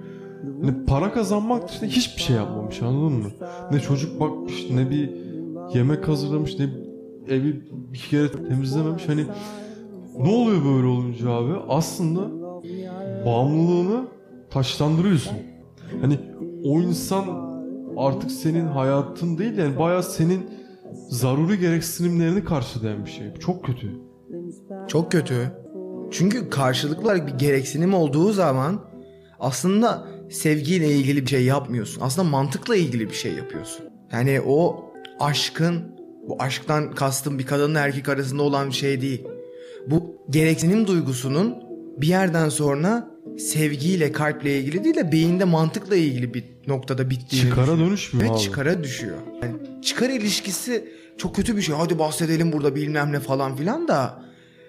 hani 0.62 0.86
para 0.86 1.14
kazanmak 1.14 1.70
dışında 1.70 1.86
hiçbir 1.86 2.22
şey 2.22 2.36
yapmamış 2.36 2.82
anladın 2.82 3.18
mı? 3.18 3.30
Ne 3.72 3.80
çocuk 3.80 4.20
bakmış 4.20 4.70
ne 4.72 4.90
bir 4.90 5.10
yemek 5.74 6.08
hazırlamış 6.08 6.60
ne 6.60 6.70
evi 7.30 7.62
bir 7.94 7.98
kere 7.98 8.32
temizlememiş. 8.32 9.10
Hani 9.10 9.26
ne 10.20 10.30
oluyor 10.30 10.66
böyle 10.66 10.88
olunca 10.88 11.30
abi? 11.30 11.54
Aslında 11.70 12.49
bağımlılığını 13.26 14.06
taşlandırıyorsun. 14.50 15.38
Hani 16.02 16.20
o 16.64 16.82
insan 16.82 17.26
artık 17.98 18.32
senin 18.32 18.68
hayatın 18.68 19.38
değil 19.38 19.58
yani 19.58 19.80
bayağı 19.80 20.04
senin 20.04 20.50
zaruri 21.10 21.60
gereksinimlerini 21.60 22.44
karşılayan 22.44 23.06
bir 23.06 23.12
şey. 23.12 23.34
Çok 23.40 23.66
kötü. 23.66 23.92
Çok 24.88 25.12
kötü. 25.12 25.52
Çünkü 26.12 26.50
karşılıklı 26.50 27.04
olarak 27.04 27.28
bir 27.28 27.34
gereksinim 27.34 27.94
olduğu 27.94 28.32
zaman 28.32 28.82
aslında 29.40 30.08
sevgiyle 30.30 30.92
ilgili 30.92 31.22
bir 31.22 31.30
şey 31.30 31.46
yapmıyorsun. 31.46 32.02
Aslında 32.02 32.30
mantıkla 32.30 32.76
ilgili 32.76 33.10
bir 33.10 33.16
şey 33.16 33.34
yapıyorsun. 33.34 33.86
Yani 34.12 34.42
o 34.48 34.86
aşkın, 35.20 35.82
bu 36.28 36.36
aşktan 36.40 36.92
kastım 36.92 37.40
bir 37.40 37.46
kadınla 37.46 37.80
erkek 37.80 38.10
arasında 38.10 38.44
olan 38.44 38.68
bir 38.68 38.76
şey 38.76 39.02
değil. 39.02 39.28
Bu 39.88 40.16
gereksinim 40.30 40.88
duygusunun 40.88 41.56
bir 42.02 42.08
yerden 42.08 42.50
sonra 42.50 43.12
sevgiyle, 43.40 44.12
kalple 44.12 44.60
ilgili 44.60 44.84
değil 44.84 44.96
de 44.96 45.12
beyinde 45.12 45.44
mantıkla 45.44 45.96
ilgili 45.96 46.34
bir 46.34 46.44
noktada 46.68 47.10
bittiğini 47.10 47.50
Çıkara 47.50 47.78
dönüşmüyor 47.78 48.30
Ve 48.30 48.34
abi. 48.34 48.40
çıkara 48.42 48.84
düşüyor. 48.84 49.18
Yani 49.44 49.54
çıkar 49.82 50.10
ilişkisi 50.10 50.94
çok 51.18 51.36
kötü 51.36 51.58
bir 51.58 51.62
şey. 51.62 51.76
Hadi 51.76 52.00
bahsedelim 52.00 52.52
burada 52.52 52.76
bilmem 52.76 53.12
ne 53.12 53.20
falan 53.20 53.56
filan 53.56 53.88
da 53.88 54.24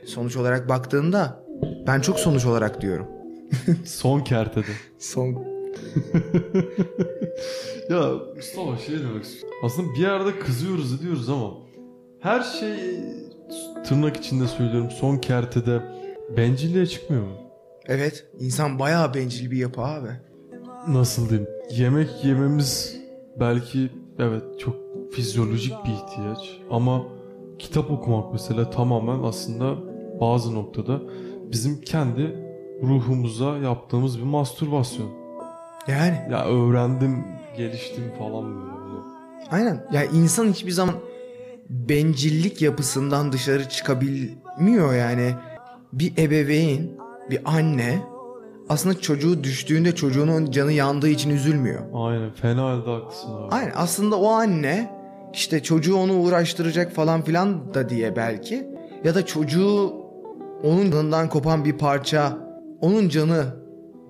sonuç 0.07 0.37
olarak 0.37 0.69
baktığında 0.69 1.45
ben 1.87 2.01
çok 2.01 2.19
sonuç 2.19 2.45
olarak 2.47 2.81
diyorum. 2.81 3.07
Son 3.85 4.21
kertede. 4.21 4.71
Son 4.99 5.29
Ya 7.91 8.13
Mustafa 8.37 8.77
şey 8.87 8.99
demek 8.99 9.25
istiyorum. 9.25 9.59
Aslında 9.65 9.95
bir 9.95 9.99
yerde 10.01 10.39
kızıyoruz 10.39 10.93
ediyoruz 11.01 11.29
ama 11.29 11.51
her 12.21 12.41
şey 12.41 12.75
tırnak 13.89 14.17
içinde 14.17 14.49
söylüyorum 14.49 14.91
son 15.01 15.19
kertede 15.19 15.83
bencilliğe 16.37 16.87
çıkmıyor 16.87 17.23
mu? 17.23 17.33
Evet, 17.87 18.27
insan 18.41 18.79
bayağı 18.79 19.15
bencil 19.15 19.51
bir 19.51 19.57
yapı 19.57 19.81
abi. 19.81 20.09
Nasıl 20.89 21.29
diyeyim? 21.29 21.49
Yemek 21.71 22.25
yememiz 22.25 22.97
belki 23.41 23.91
evet 24.19 24.43
çok 24.61 24.77
fizyolojik 25.13 25.73
bir 25.85 25.91
ihtiyaç 25.91 26.59
ama 26.71 27.03
kitap 27.59 27.91
okumak 27.91 28.33
mesela 28.33 28.71
tamamen 28.71 29.23
aslında 29.23 29.75
bazı 30.21 30.55
noktada 30.55 31.01
bizim 31.53 31.81
kendi 31.81 32.37
ruhumuza 32.83 33.57
yaptığımız 33.59 34.19
bir 34.19 34.25
mastürbasyon. 34.25 35.11
Yani 35.89 36.19
Ya 36.31 36.45
öğrendim, 36.47 37.25
geliştim 37.57 38.05
falan 38.19 38.45
böyle. 38.61 38.71
aynen. 39.51 39.87
Ya 39.93 40.05
insan 40.05 40.47
hiçbir 40.49 40.71
zaman 40.71 40.95
bencillik 41.71 42.63
yapısından 42.63 43.33
dışarı 43.33 43.69
çıkabilmiyor 43.69 44.95
yani. 44.95 45.35
Bir 45.93 46.13
ebeveyn, 46.19 46.91
bir 47.31 47.41
anne 47.45 48.03
aslında 48.69 49.01
çocuğu 49.01 49.45
düştüğünde 49.45 49.95
çocuğunun 49.95 50.51
canı 50.51 50.73
yandığı 50.73 51.09
için 51.09 51.31
üzülmüyor. 51.31 51.81
Aynen 51.95 52.31
fena 52.33 52.63
halde 52.63 52.91
haklısın 52.91 53.29
abi. 53.35 53.55
Aynen 53.55 53.73
aslında 53.77 54.21
o 54.21 54.29
anne 54.29 54.91
işte 55.33 55.63
çocuğu 55.63 55.97
onu 55.97 56.13
uğraştıracak 56.21 56.93
falan 56.93 57.23
filan 57.23 57.75
da 57.75 57.89
diye 57.89 58.17
belki 58.17 58.67
ya 59.05 59.15
da 59.15 59.27
çocuğu 59.27 59.93
onun 60.63 60.91
canından 60.91 61.29
kopan 61.29 61.65
bir 61.65 61.79
parça 61.79 62.39
onun 62.81 63.09
canı 63.09 63.45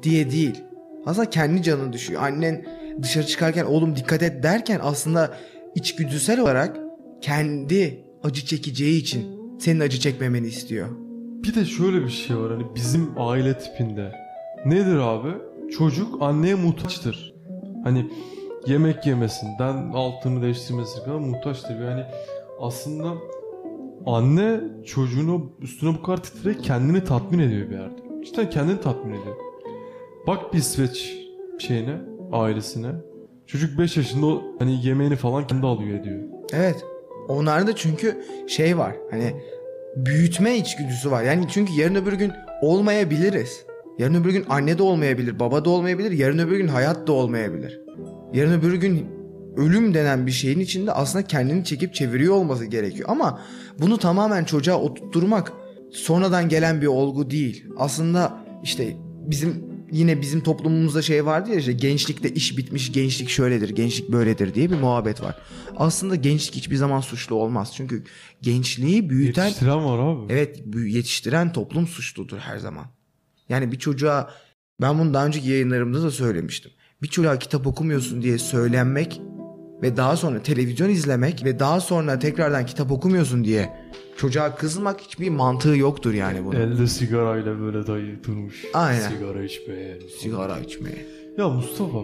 diye 0.03 0.31
değil. 0.31 0.65
Aslında 1.07 1.31
kendi 1.31 1.63
canı 1.63 1.93
düşüyor. 1.93 2.23
Annen 2.23 2.67
dışarı 3.03 3.27
çıkarken 3.27 3.65
oğlum 3.65 3.97
dikkat 3.97 4.23
et 4.23 4.43
derken 4.43 4.81
aslında 4.83 5.31
içgüdüsel 5.75 6.41
olarak 6.41 6.77
kendi 7.21 8.05
acı 8.23 8.47
çekeceği 8.47 9.01
için 9.01 9.27
senin 9.61 9.81
acı 9.81 10.01
çekmemeni 10.01 10.47
istiyor. 10.47 10.89
Bir 11.43 11.55
de 11.55 11.65
şöyle 11.65 12.05
bir 12.05 12.09
şey 12.09 12.37
var 12.37 12.53
hani 12.53 12.75
bizim 12.75 13.11
aile 13.19 13.59
tipinde. 13.59 14.13
Nedir 14.67 14.97
abi? 14.97 15.29
Çocuk 15.79 16.23
anneye 16.23 16.55
muhtaçtır. 16.55 17.35
Hani 17.85 18.11
yemek 18.67 19.07
yemesinden 19.07 19.93
altını 19.93 20.43
değiştirmesi 20.43 21.05
kadar 21.05 21.19
muhtaçtır. 21.19 21.81
Yani 21.81 22.05
aslında 22.61 23.15
anne 24.07 24.61
çocuğunu 24.87 25.53
üstüne 25.61 25.95
bu 25.99 26.03
kadar 26.03 26.23
titreyerek 26.23 26.65
kendini 26.65 27.05
tatmin 27.05 27.39
ediyor 27.39 27.71
bir 27.71 27.75
yerde. 27.75 28.25
Cidden 28.25 28.51
kendini 28.51 28.81
tatmin 28.81 29.13
ediyor. 29.21 29.37
Bak 30.27 30.53
bir 30.53 30.59
İsveç 30.59 31.17
şeyine, 31.59 31.97
ailesine. 32.33 32.93
Çocuk 33.47 33.79
5 33.79 33.97
yaşında 33.97 34.43
hani 34.59 34.87
yemeğini 34.87 35.17
falan 35.17 35.47
kendi 35.47 35.67
alıyor 35.67 36.01
ediyor. 36.01 36.21
Evet. 36.53 36.85
Onlarda 37.29 37.77
çünkü 37.77 38.25
şey 38.49 38.79
var. 38.79 38.97
Hani 39.11 39.35
büyütme 39.97 40.57
içgüdüsü 40.57 41.11
var. 41.11 41.23
Yani 41.23 41.47
çünkü 41.51 41.73
yarın 41.73 41.95
öbür 41.95 42.13
gün 42.13 42.33
olmayabiliriz. 42.63 43.65
Yarın 43.99 44.15
öbür 44.15 44.33
gün 44.33 44.45
anne 44.49 44.79
de 44.79 44.83
olmayabilir, 44.83 45.39
baba 45.39 45.65
da 45.65 45.71
olmayabilir. 45.71 46.11
Yarın 46.11 46.39
öbür 46.39 46.57
gün 46.57 46.69
hayat 46.69 47.07
da 47.07 47.13
olmayabilir. 47.13 47.81
Yarın 48.33 48.61
öbür 48.61 48.75
gün 48.75 49.07
ölüm 49.57 49.95
denen 49.95 50.27
bir 50.27 50.31
şeyin 50.31 50.61
içinde 50.61 50.93
aslında 50.93 51.27
kendini 51.27 51.65
çekip 51.65 51.95
çeviriyor 51.95 52.35
olması 52.35 52.65
gerekiyor. 52.65 53.09
Ama 53.13 53.41
bunu 53.79 53.99
tamamen 53.99 54.45
çocuğa 54.45 54.77
oturtturmak 54.77 55.53
sonradan 55.93 56.49
gelen 56.49 56.81
bir 56.81 56.87
olgu 56.87 57.31
değil. 57.31 57.67
Aslında 57.77 58.39
işte 58.63 58.97
bizim 59.27 59.70
yine 59.93 60.21
bizim 60.21 60.41
toplumumuzda 60.41 61.03
şey 61.03 61.27
vardı 61.27 61.51
ya 61.51 61.57
işte 61.57 61.73
gençlikte 61.73 62.31
iş 62.31 62.59
bitmiş, 62.59 62.93
gençlik 62.93 63.29
şöyledir, 63.29 63.69
gençlik 63.69 64.13
böyledir 64.13 64.55
diye 64.55 64.71
bir 64.71 64.77
muhabbet 64.77 65.23
var. 65.23 65.37
Aslında 65.77 66.15
gençlik 66.15 66.55
hiçbir 66.55 66.77
zaman 66.77 67.01
suçlu 67.01 67.37
olmaz. 67.37 67.73
Çünkü 67.77 68.05
gençliği 68.43 69.11
büyüten 69.11 69.47
Yetiştiren 69.47 69.85
var 69.85 69.99
abi. 69.99 70.33
Evet 70.33 70.63
yetiştiren 70.77 71.53
toplum 71.53 71.87
suçludur 71.87 72.39
her 72.39 72.59
zaman. 72.59 72.87
Yani 73.49 73.73
bir 73.73 73.79
çocuğa 73.79 74.31
ben 74.81 74.99
bunu 74.99 75.15
daha 75.15 75.27
önceki 75.27 75.49
yayınlarımda 75.49 76.03
da 76.03 76.11
söylemiştim. 76.11 76.73
Bir 77.03 77.09
çocuğa 77.09 77.39
kitap 77.39 77.67
okumuyorsun 77.67 78.23
diye 78.23 78.39
söylenmek 78.39 79.21
ve 79.83 79.97
daha 79.97 80.17
sonra 80.17 80.43
televizyon 80.43 80.89
izlemek 80.89 81.45
ve 81.45 81.59
daha 81.59 81.81
sonra 81.81 82.19
tekrardan 82.19 82.67
kitap 82.67 82.91
okumuyorsun 82.91 83.45
diye 83.45 83.91
çocuğa 84.21 84.55
kızmak 84.55 85.01
hiçbir 85.01 85.31
mantığı 85.31 85.77
yoktur 85.77 86.15
yani 86.15 86.45
bunun. 86.45 86.57
Elde 86.61 86.87
sigarayla 86.87 87.61
böyle 87.61 87.87
dayı 87.87 88.25
durmuş. 88.25 88.65
Aynen. 88.75 89.09
Sigara 89.09 89.43
içmeye. 89.45 89.99
Sigara 90.19 90.59
içmeye. 90.59 91.07
Ya 91.39 91.49
Mustafa 91.49 91.99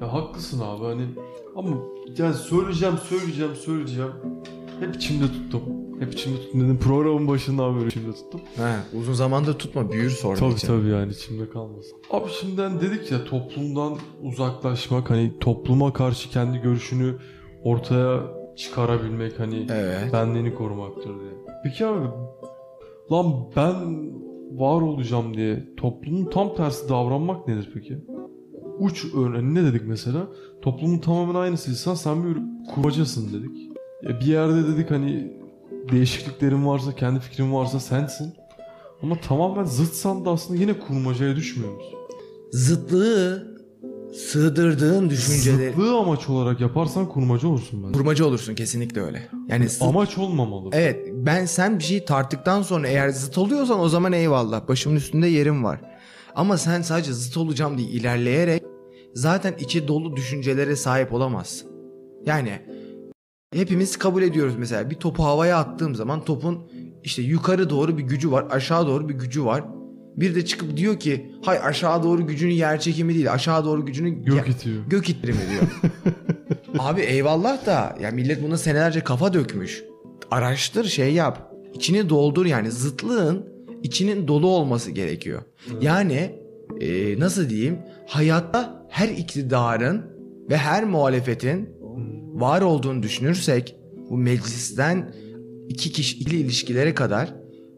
ya 0.00 0.12
haklısın 0.12 0.60
abi 0.64 0.84
hani 0.84 1.06
ama 1.56 1.76
yani 2.18 2.34
söyleyeceğim 2.34 2.94
söyleyeceğim 3.08 3.54
söyleyeceğim. 3.54 4.10
Hep 4.80 4.96
içimde 4.96 5.24
tuttum. 5.26 5.62
Hep 6.00 6.12
içimde 6.14 6.36
tuttum 6.36 6.60
dedim 6.60 6.78
programın 6.78 7.28
başından 7.28 7.80
beri 7.80 7.88
içimde 7.88 8.12
tuttum. 8.12 8.40
He, 8.56 8.98
uzun 8.98 9.12
zamanda 9.12 9.58
tutma 9.58 9.92
büyür 9.92 10.10
sonra 10.10 10.36
Tabii 10.36 10.52
için. 10.52 10.66
tabii 10.68 10.88
yani 10.88 11.12
içimde 11.12 11.50
kalmasın. 11.50 11.96
Abi 12.10 12.30
şimdiden 12.40 12.80
dedik 12.80 13.12
ya 13.12 13.24
toplumdan 13.24 13.96
uzaklaşmak 14.22 15.10
hani 15.10 15.32
topluma 15.40 15.92
karşı 15.92 16.30
kendi 16.30 16.58
görüşünü 16.58 17.14
ortaya 17.62 18.20
çıkarabilmek 18.56 19.40
hani 19.40 19.66
Evet. 19.70 20.12
benliğini 20.12 20.54
korumaktır 20.54 21.04
diye. 21.20 21.33
Peki 21.64 21.86
abi 21.86 22.08
lan 23.12 23.50
ben 23.56 23.74
var 24.58 24.82
olacağım 24.82 25.34
diye 25.34 25.74
toplumun 25.76 26.30
tam 26.30 26.54
tersi 26.54 26.88
davranmak 26.88 27.48
nedir 27.48 27.70
peki? 27.74 27.98
Uç 28.78 29.04
örneği 29.14 29.54
ne 29.54 29.64
dedik 29.64 29.82
mesela? 29.86 30.26
Toplumun 30.62 30.98
tamamen 30.98 31.34
aynısıysan 31.34 31.94
sen 31.94 32.24
bir 32.24 32.38
kurmacasın 32.74 33.32
dedik. 33.32 33.70
E 34.04 34.20
bir 34.20 34.26
yerde 34.26 34.68
dedik 34.68 34.90
hani 34.90 35.36
değişikliklerin 35.92 36.66
varsa, 36.66 36.94
kendi 36.94 37.20
fikrin 37.20 37.52
varsa 37.52 37.80
sensin. 37.80 38.34
Ama 39.02 39.16
tamamen 39.20 39.64
zıtsan 39.64 40.24
da 40.24 40.30
aslında 40.30 40.60
yine 40.60 40.78
kurmacaya 40.78 41.36
düşmüyor? 41.36 41.72
Zıtlığı 42.50 43.53
sığdırdığın 44.16 45.10
düşünceleri... 45.10 45.70
Zıtlığı 45.70 45.98
amaç 45.98 46.28
olarak 46.28 46.60
yaparsan 46.60 47.08
kurmaca 47.08 47.48
olursun 47.48 47.82
bence. 47.82 47.92
Kurmacı 47.98 48.26
olursun 48.26 48.54
kesinlikle 48.54 49.00
öyle. 49.00 49.28
Yani 49.48 49.64
zıt- 49.64 49.84
Amaç 49.88 50.18
olmamalı. 50.18 50.70
Evet 50.72 51.08
ben 51.12 51.46
sen 51.46 51.78
bir 51.78 51.84
şeyi 51.84 52.04
tarttıktan 52.04 52.62
sonra 52.62 52.88
eğer 52.88 53.08
zıt 53.08 53.38
oluyorsan 53.38 53.80
o 53.80 53.88
zaman 53.88 54.12
eyvallah 54.12 54.68
başımın 54.68 54.96
üstünde 54.96 55.26
yerim 55.26 55.64
var. 55.64 55.80
Ama 56.34 56.58
sen 56.58 56.82
sadece 56.82 57.12
zıt 57.12 57.36
olacağım 57.36 57.78
diye 57.78 57.88
ilerleyerek 57.88 58.62
zaten 59.14 59.54
içi 59.58 59.88
dolu 59.88 60.16
düşüncelere 60.16 60.76
sahip 60.76 61.12
olamazsın. 61.12 61.70
Yani 62.26 62.50
hepimiz 63.54 63.96
kabul 63.96 64.22
ediyoruz 64.22 64.54
mesela 64.58 64.90
bir 64.90 64.94
topu 64.94 65.24
havaya 65.24 65.58
attığım 65.58 65.94
zaman 65.94 66.24
topun 66.24 66.58
işte 67.04 67.22
yukarı 67.22 67.70
doğru 67.70 67.98
bir 67.98 68.02
gücü 68.02 68.30
var 68.30 68.46
aşağı 68.50 68.86
doğru 68.86 69.08
bir 69.08 69.14
gücü 69.14 69.44
var. 69.44 69.64
Bir 70.16 70.34
de 70.34 70.44
çıkıp 70.44 70.76
diyor 70.76 71.00
ki 71.00 71.30
hay 71.42 71.58
aşağı 71.58 72.02
doğru 72.02 72.26
gücünün 72.26 72.52
yer 72.52 72.80
çekimi 72.80 73.14
değil 73.14 73.32
aşağı 73.32 73.64
doğru 73.64 73.86
gücünün 73.86 74.24
Gök 74.24 74.48
itiyor. 74.48 74.84
Gök 74.86 75.10
ittirimi 75.10 75.38
diyor. 75.50 75.92
Abi 76.78 77.00
eyvallah 77.00 77.66
da 77.66 77.96
ya 78.00 78.10
millet 78.10 78.42
buna 78.42 78.56
senelerce 78.56 79.00
kafa 79.00 79.32
dökmüş. 79.32 79.84
Araştır 80.30 80.84
şey 80.84 81.12
yap. 81.12 81.50
İçini 81.74 82.08
doldur 82.08 82.46
yani 82.46 82.70
zıtlığın 82.70 83.46
içinin 83.82 84.28
dolu 84.28 84.46
olması 84.46 84.90
gerekiyor. 84.90 85.42
Yani 85.80 86.34
e, 86.80 87.18
nasıl 87.18 87.50
diyeyim 87.50 87.78
hayatta 88.06 88.86
her 88.88 89.08
iktidarın 89.08 90.02
ve 90.50 90.56
her 90.56 90.84
muhalefetin 90.84 91.68
var 92.32 92.62
olduğunu 92.62 93.02
düşünürsek 93.02 93.76
bu 94.10 94.16
meclisten 94.16 95.14
iki 95.68 95.92
kişili 95.92 96.36
ilişkilere 96.36 96.94
kadar 96.94 97.34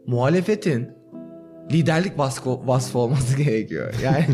muhalefetin 0.07 0.96
liderlik 1.71 2.19
vasfı, 2.19 2.67
vasfı 2.67 2.99
olması 2.99 3.37
gerekiyor. 3.43 3.93
Yani 4.03 4.25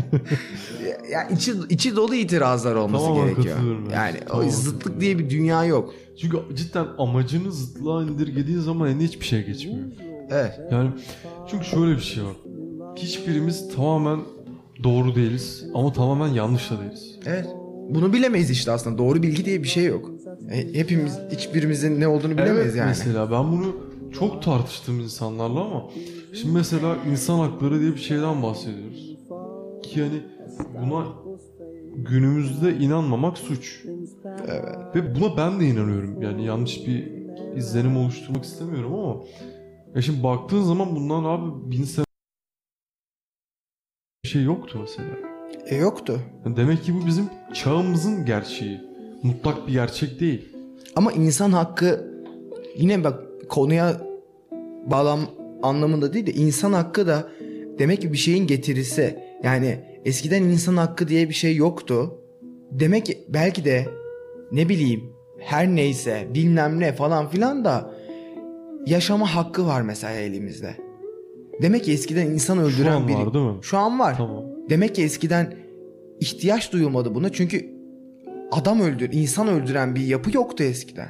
ya 1.12 1.28
içi 1.28 1.52
içi 1.68 1.96
dolu 1.96 2.14
itirazlar 2.14 2.74
olması 2.74 3.04
Tamamen 3.04 3.34
gerekiyor. 3.34 3.56
Yani 3.92 4.16
o 4.26 4.28
Tamamen 4.28 4.48
zıtlık 4.48 5.00
diye 5.00 5.18
bir 5.18 5.30
dünya 5.30 5.64
yok. 5.64 5.94
Çünkü 6.20 6.38
cidden 6.54 6.86
amacını 6.98 7.52
zıtlığa 7.52 8.02
indirgediğin 8.02 8.60
zaman 8.60 8.88
eline 8.88 9.04
hiçbir 9.04 9.26
şey 9.26 9.46
geçmiyor. 9.46 9.86
Evet. 10.30 10.60
Yani 10.72 10.90
çünkü 11.50 11.64
şöyle 11.64 11.96
bir 11.96 12.02
şey 12.02 12.24
var. 12.24 12.36
Hiçbirimiz 12.96 13.74
tamamen 13.74 14.20
doğru 14.84 15.14
değiliz 15.14 15.64
ama 15.74 15.92
tamamen 15.92 16.28
yanlış 16.28 16.70
da 16.70 16.80
değiliz. 16.80 17.18
Evet. 17.26 17.46
Bunu 17.90 18.12
bilemeyiz 18.12 18.50
işte 18.50 18.70
aslında. 18.70 18.98
Doğru 18.98 19.22
bilgi 19.22 19.44
diye 19.44 19.62
bir 19.62 19.68
şey 19.68 19.84
yok. 19.84 20.10
E, 20.50 20.74
hepimiz 20.74 21.18
hiçbirimizin 21.30 22.00
ne 22.00 22.08
olduğunu 22.08 22.32
bilemeyiz 22.32 22.66
evet, 22.66 22.76
yani. 22.76 22.88
mesela 22.88 23.30
ben 23.30 23.52
bunu 23.52 23.76
çok 24.14 24.42
tartıştım 24.42 25.00
insanlarla 25.00 25.60
ama 25.60 25.90
şimdi 26.34 26.54
mesela 26.54 26.96
insan 27.10 27.38
hakları 27.38 27.80
diye 27.80 27.92
bir 27.92 28.00
şeyden 28.00 28.42
bahsediyoruz. 28.42 29.16
Ki 29.82 30.00
yani 30.00 30.22
buna 30.80 31.06
günümüzde 31.96 32.76
inanmamak 32.76 33.38
suç. 33.38 33.84
Evet. 34.48 34.94
Ve 34.94 35.14
buna 35.14 35.36
ben 35.36 35.60
de 35.60 35.66
inanıyorum. 35.66 36.22
Yani 36.22 36.44
yanlış 36.44 36.86
bir 36.86 37.12
izlenim 37.56 37.96
oluşturmak 37.96 38.44
istemiyorum 38.44 38.94
ama 38.94 39.24
ya 39.94 40.02
şimdi 40.02 40.22
baktığın 40.22 40.62
zaman 40.62 40.96
bundan 40.96 41.24
abi 41.24 41.70
bin 41.70 41.84
sene 41.84 42.04
bir 44.24 44.28
şey 44.28 44.42
yoktu 44.42 44.78
mesela. 44.80 45.08
E 45.66 45.76
yoktu. 45.76 46.20
Demek 46.56 46.84
ki 46.84 46.94
bu 46.94 47.06
bizim 47.06 47.30
çağımızın 47.54 48.26
gerçeği. 48.26 48.80
Mutlak 49.22 49.66
bir 49.66 49.72
gerçek 49.72 50.20
değil. 50.20 50.48
Ama 50.96 51.12
insan 51.12 51.52
hakkı 51.52 52.14
yine 52.76 53.04
bak 53.04 53.23
konuya 53.48 54.00
bağlam 54.86 55.20
anlamında 55.62 56.12
değil 56.12 56.26
de 56.26 56.32
insan 56.32 56.72
hakkı 56.72 57.06
da 57.06 57.28
demek 57.78 58.00
ki 58.02 58.12
bir 58.12 58.18
şeyin 58.18 58.46
getirisi. 58.46 59.18
Yani 59.42 59.78
eskiden 60.04 60.42
insan 60.42 60.76
hakkı 60.76 61.08
diye 61.08 61.28
bir 61.28 61.34
şey 61.34 61.56
yoktu. 61.56 62.18
Demek 62.70 63.06
ki 63.06 63.24
belki 63.28 63.64
de 63.64 63.86
ne 64.52 64.68
bileyim 64.68 65.12
her 65.38 65.68
neyse 65.68 66.28
bilmem 66.34 66.80
ne 66.80 66.92
falan 66.92 67.28
filan 67.28 67.64
da 67.64 67.94
yaşama 68.86 69.34
hakkı 69.34 69.66
var 69.66 69.82
mesela 69.82 70.12
elimizde. 70.12 70.76
Demek 71.62 71.84
ki 71.84 71.92
eskiden 71.92 72.26
insan 72.26 72.58
öldüren 72.58 72.90
Şu 72.90 72.90
an 72.90 73.08
biri. 73.08 73.16
var 73.16 73.34
değil 73.34 73.44
mi? 73.46 73.56
Şu 73.62 73.78
an 73.78 73.98
var. 73.98 74.16
Tamam. 74.16 74.44
Demek 74.70 74.94
ki 74.94 75.02
eskiden 75.02 75.54
ihtiyaç 76.20 76.72
duyulmadı 76.72 77.14
buna 77.14 77.32
çünkü 77.32 77.74
adam 78.52 78.80
öldür, 78.80 79.10
insan 79.12 79.48
öldüren 79.48 79.94
bir 79.94 80.00
yapı 80.06 80.36
yoktu 80.36 80.64
eskiden. 80.64 81.08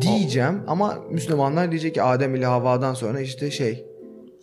Diyeceğim 0.00 0.60
ama 0.66 0.94
Müslümanlar 1.10 1.70
diyecek 1.70 1.94
ki 1.94 2.02
Adem 2.02 2.34
ile 2.34 2.46
Havva'dan 2.46 2.94
sonra 2.94 3.20
işte 3.20 3.50
şey 3.50 3.86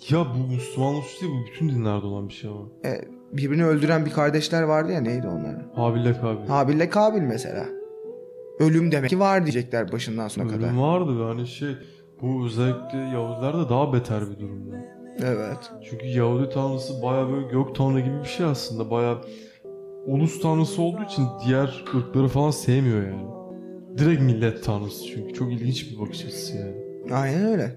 Ya 0.10 0.26
bu 0.36 0.54
Müslümanlık 0.54 1.04
suçu 1.04 1.22
değil 1.22 1.34
bu 1.42 1.48
bütün 1.52 1.70
dinlerde 1.70 2.06
olan 2.06 2.30
bir 2.30 2.34
şey 2.34 2.50
ama. 2.50 2.66
e, 2.86 3.02
birbirini 3.34 3.66
öldüren 3.66 4.06
bir 4.06 4.12
kardeşler 4.12 4.64
vardı 4.64 4.92
ya 4.92 5.02
neydi 5.02 5.28
onlar? 5.28 5.56
Habil'le 5.76 6.22
Kabil. 6.22 6.48
Habil 6.48 6.74
ile 6.74 6.90
Kabil 6.90 7.22
mesela. 7.22 7.66
ölüm 8.60 8.92
demek 8.92 9.10
ki 9.10 9.20
var 9.20 9.44
diyecekler 9.44 9.92
başından 9.92 10.28
sona 10.28 10.48
kadar. 10.48 10.68
Ölüm 10.68 10.82
vardı 10.82 11.20
ve 11.20 11.24
hani 11.24 11.48
şey 11.48 11.70
bu 12.22 12.46
özellikle 12.46 12.98
Yahudilerde 12.98 13.70
daha 13.70 13.94
beter 13.94 14.22
bir 14.32 14.40
durumda. 14.40 14.76
Evet. 15.24 15.72
Çünkü 15.90 16.06
Yahudi 16.08 16.50
tanrısı 16.50 17.02
baya 17.04 17.30
böyle 17.30 17.48
gök 17.48 17.76
tanrı 17.76 18.00
gibi 18.00 18.20
bir 18.24 18.28
şey 18.28 18.46
aslında. 18.46 18.92
Baya 18.92 19.18
ulus 20.06 20.42
tanrısı 20.42 20.82
olduğu 20.82 21.04
için 21.04 21.26
diğer 21.46 21.84
ırkları 21.96 22.28
falan 22.28 22.52
sevmiyor 22.52 23.04
yani. 23.08 23.35
Direkt 23.98 24.22
millet 24.22 24.64
tanrısı 24.64 25.06
çünkü. 25.06 25.34
Çok 25.34 25.52
ilginç 25.52 25.92
bir 25.92 26.00
bakış 26.00 26.26
açısı 26.26 26.58
yani. 26.58 26.76
Aynen 27.14 27.46
öyle. 27.46 27.76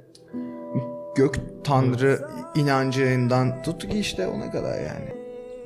Gök 1.17 1.41
tanrı 1.65 2.21
inancından 2.57 3.63
tut 3.63 3.89
ki 3.89 3.99
işte 3.99 4.29
ona 4.29 4.51
kadar 4.51 4.75
yani. 4.75 5.15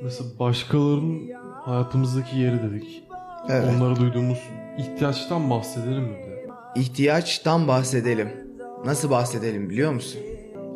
Mesela 0.03 0.29
başkalarının 0.39 1.31
hayatımızdaki 1.65 2.39
yeri 2.39 2.63
dedik. 2.63 3.03
Evet. 3.49 3.65
Onlara 3.75 3.95
duyduğumuz 3.95 4.39
ihtiyaçtan 4.77 5.49
bahsedelim 5.49 6.03
mi 6.03 6.09
de? 6.09 6.47
İhtiyaçtan 6.75 7.67
bahsedelim. 7.67 8.29
Nasıl 8.85 9.09
bahsedelim 9.09 9.69
biliyor 9.69 9.93
musun? 9.93 10.21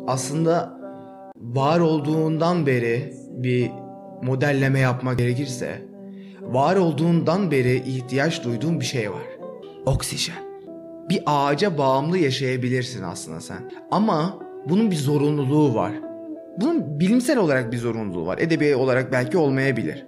Aslında 0.06 0.78
var 1.36 1.80
olduğundan 1.80 2.66
beri 2.66 3.14
bir 3.30 3.70
modelleme 4.22 4.78
yapmak 4.78 5.18
gerekirse 5.18 5.82
var 6.42 6.76
olduğundan 6.76 7.50
beri 7.50 7.76
ihtiyaç 7.76 8.44
duyduğun 8.44 8.80
bir 8.80 8.84
şey 8.84 9.10
var. 9.12 9.37
Oksijen. 9.88 10.36
Bir 11.08 11.22
ağaca 11.26 11.78
bağımlı 11.78 12.18
yaşayabilirsin 12.18 13.02
aslında 13.02 13.40
sen. 13.40 13.70
Ama 13.90 14.38
bunun 14.68 14.90
bir 14.90 14.96
zorunluluğu 14.96 15.74
var. 15.74 15.92
Bunun 16.60 17.00
bilimsel 17.00 17.38
olarak 17.38 17.72
bir 17.72 17.78
zorunluluğu 17.78 18.26
var. 18.26 18.38
Edebi 18.38 18.76
olarak 18.76 19.12
belki 19.12 19.38
olmayabilir. 19.38 20.06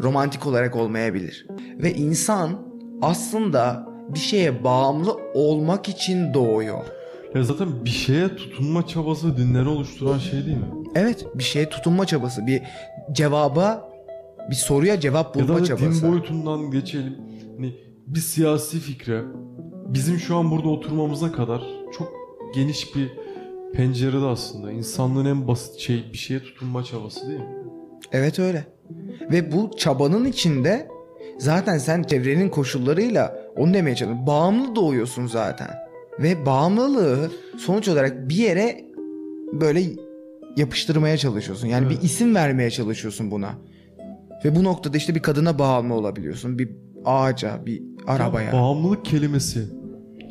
Romantik 0.00 0.46
olarak 0.46 0.76
olmayabilir. 0.76 1.46
Ve 1.82 1.94
insan 1.94 2.50
aslında 3.02 3.86
bir 4.08 4.18
şeye 4.18 4.64
bağımlı 4.64 5.16
olmak 5.34 5.88
için 5.88 6.34
doğuyor. 6.34 6.84
Ya 7.34 7.42
zaten 7.44 7.84
bir 7.84 7.90
şeye 7.90 8.36
tutunma 8.36 8.86
çabası 8.86 9.36
dinleri 9.36 9.68
oluşturan 9.68 10.18
şey 10.18 10.46
değil 10.46 10.56
mi? 10.56 10.66
Evet 10.94 11.26
bir 11.34 11.44
şeye 11.44 11.68
tutunma 11.68 12.06
çabası, 12.06 12.46
bir 12.46 12.62
cevaba, 13.12 13.90
bir 14.50 14.54
soruya 14.54 15.00
cevap 15.00 15.36
Ya 15.36 15.44
da 15.44 15.48
bulma 15.48 15.64
çabası. 15.64 16.02
din 16.02 16.10
boyutundan 16.12 16.70
geçelim. 16.70 17.16
Hani 17.56 17.74
bir 18.06 18.20
siyasi 18.20 18.78
fikre 18.78 19.22
bizim 19.88 20.18
şu 20.18 20.36
an 20.36 20.50
burada 20.50 20.68
oturmamıza 20.68 21.32
kadar 21.32 21.62
çok 21.98 22.12
geniş 22.54 22.96
bir 22.96 23.12
pencerede 23.74 24.24
aslında. 24.26 24.72
İnsanlığın 24.72 25.26
en 25.26 25.48
basit 25.48 25.80
şey 25.80 26.04
bir 26.12 26.18
şeye 26.18 26.40
tutunma 26.40 26.84
çabası 26.84 27.28
değil 27.28 27.38
mi? 27.40 27.46
Evet 28.12 28.38
öyle. 28.38 28.64
Ve 29.30 29.52
bu 29.52 29.70
çabanın 29.76 30.24
içinde 30.24 30.88
zaten 31.38 31.78
sen 31.78 32.02
çevrenin 32.02 32.48
koşullarıyla 32.48 33.36
onu 33.56 33.74
demeye 33.74 33.96
çalışıyorsun. 33.96 34.26
Bağımlı 34.26 34.76
doğuyorsun 34.76 35.26
zaten. 35.26 35.68
Ve 36.18 36.46
bağımlılığı 36.46 37.30
sonuç 37.58 37.88
olarak 37.88 38.28
bir 38.28 38.34
yere 38.36 38.84
böyle 39.52 39.82
yapıştırmaya 40.56 41.16
çalışıyorsun. 41.16 41.66
Yani 41.68 41.86
Evet. 41.86 41.98
bir 42.00 42.06
isim 42.06 42.34
vermeye 42.34 42.70
çalışıyorsun 42.70 43.30
buna. 43.30 43.54
Ve 44.44 44.56
bu 44.56 44.64
noktada 44.64 44.96
işte 44.96 45.14
bir 45.14 45.20
kadına 45.20 45.58
bağımlı 45.58 45.94
olabiliyorsun. 45.94 46.58
Bir 46.58 46.70
ağaca, 47.04 47.66
bir 47.66 47.82
arabaya. 48.06 48.46
Ya 48.46 48.52
bağımlılık 48.52 49.04
kelimesi. 49.04 49.68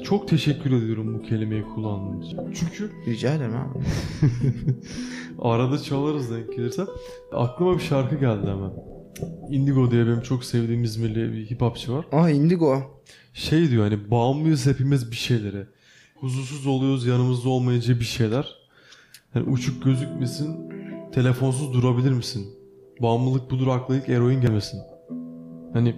Çok 0.04 0.28
teşekkür 0.28 0.72
ediyorum 0.72 1.14
bu 1.20 1.22
kelimeyi 1.22 1.64
kullandığın 1.64 2.22
için. 2.22 2.40
Çünkü 2.54 2.92
Rica 3.08 3.34
ederim 3.34 3.56
abi. 3.56 3.80
arada 5.40 5.80
çalarız 5.80 6.32
denk 6.32 6.56
gelirse. 6.56 6.84
Aklıma 7.34 7.76
bir 7.76 7.84
şarkı 7.84 8.16
geldi 8.16 8.48
hemen. 8.48 8.72
Indigo 9.50 9.92
diye 9.92 10.06
benim 10.06 10.22
çok 10.22 10.44
sevdiğim 10.44 10.84
İzmirli 10.84 11.34
bir 11.34 11.50
hip 11.50 11.62
hopçı 11.62 11.94
var. 11.94 12.06
Aa 12.12 12.30
Indigo. 12.30 13.02
Şey 13.34 13.70
diyor 13.70 13.84
hani 13.84 14.12
bağımlıyız 14.12 14.66
hepimiz 14.66 15.12
bir 15.12 15.16
şeylere. 15.16 15.68
Huzursuz 16.16 16.68
oluyoruz 16.68 17.06
yanımızda 17.06 17.50
olmayınca 17.50 18.00
bir 18.00 18.06
şeyler. 18.06 18.56
Hani 19.34 19.50
uçuk 19.50 19.84
gözükmesin, 19.84 20.70
telefonsuz 21.12 21.74
durabilir 21.74 22.12
misin? 22.12 22.48
Bağımlılık 23.02 23.52
budur 23.52 23.68
akla 23.68 23.96
ilk 23.96 24.10
eroin 24.10 24.42
gelmesin. 24.42 24.80
Hani 25.74 25.96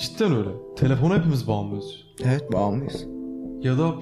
cidden 0.00 0.32
öyle. 0.36 0.48
Telefona 0.76 1.18
hepimiz 1.18 1.48
bağımlıyız. 1.48 2.04
Evet 2.24 2.52
bağımlıyız. 2.52 3.06
Ya 3.62 3.78
da 3.78 3.94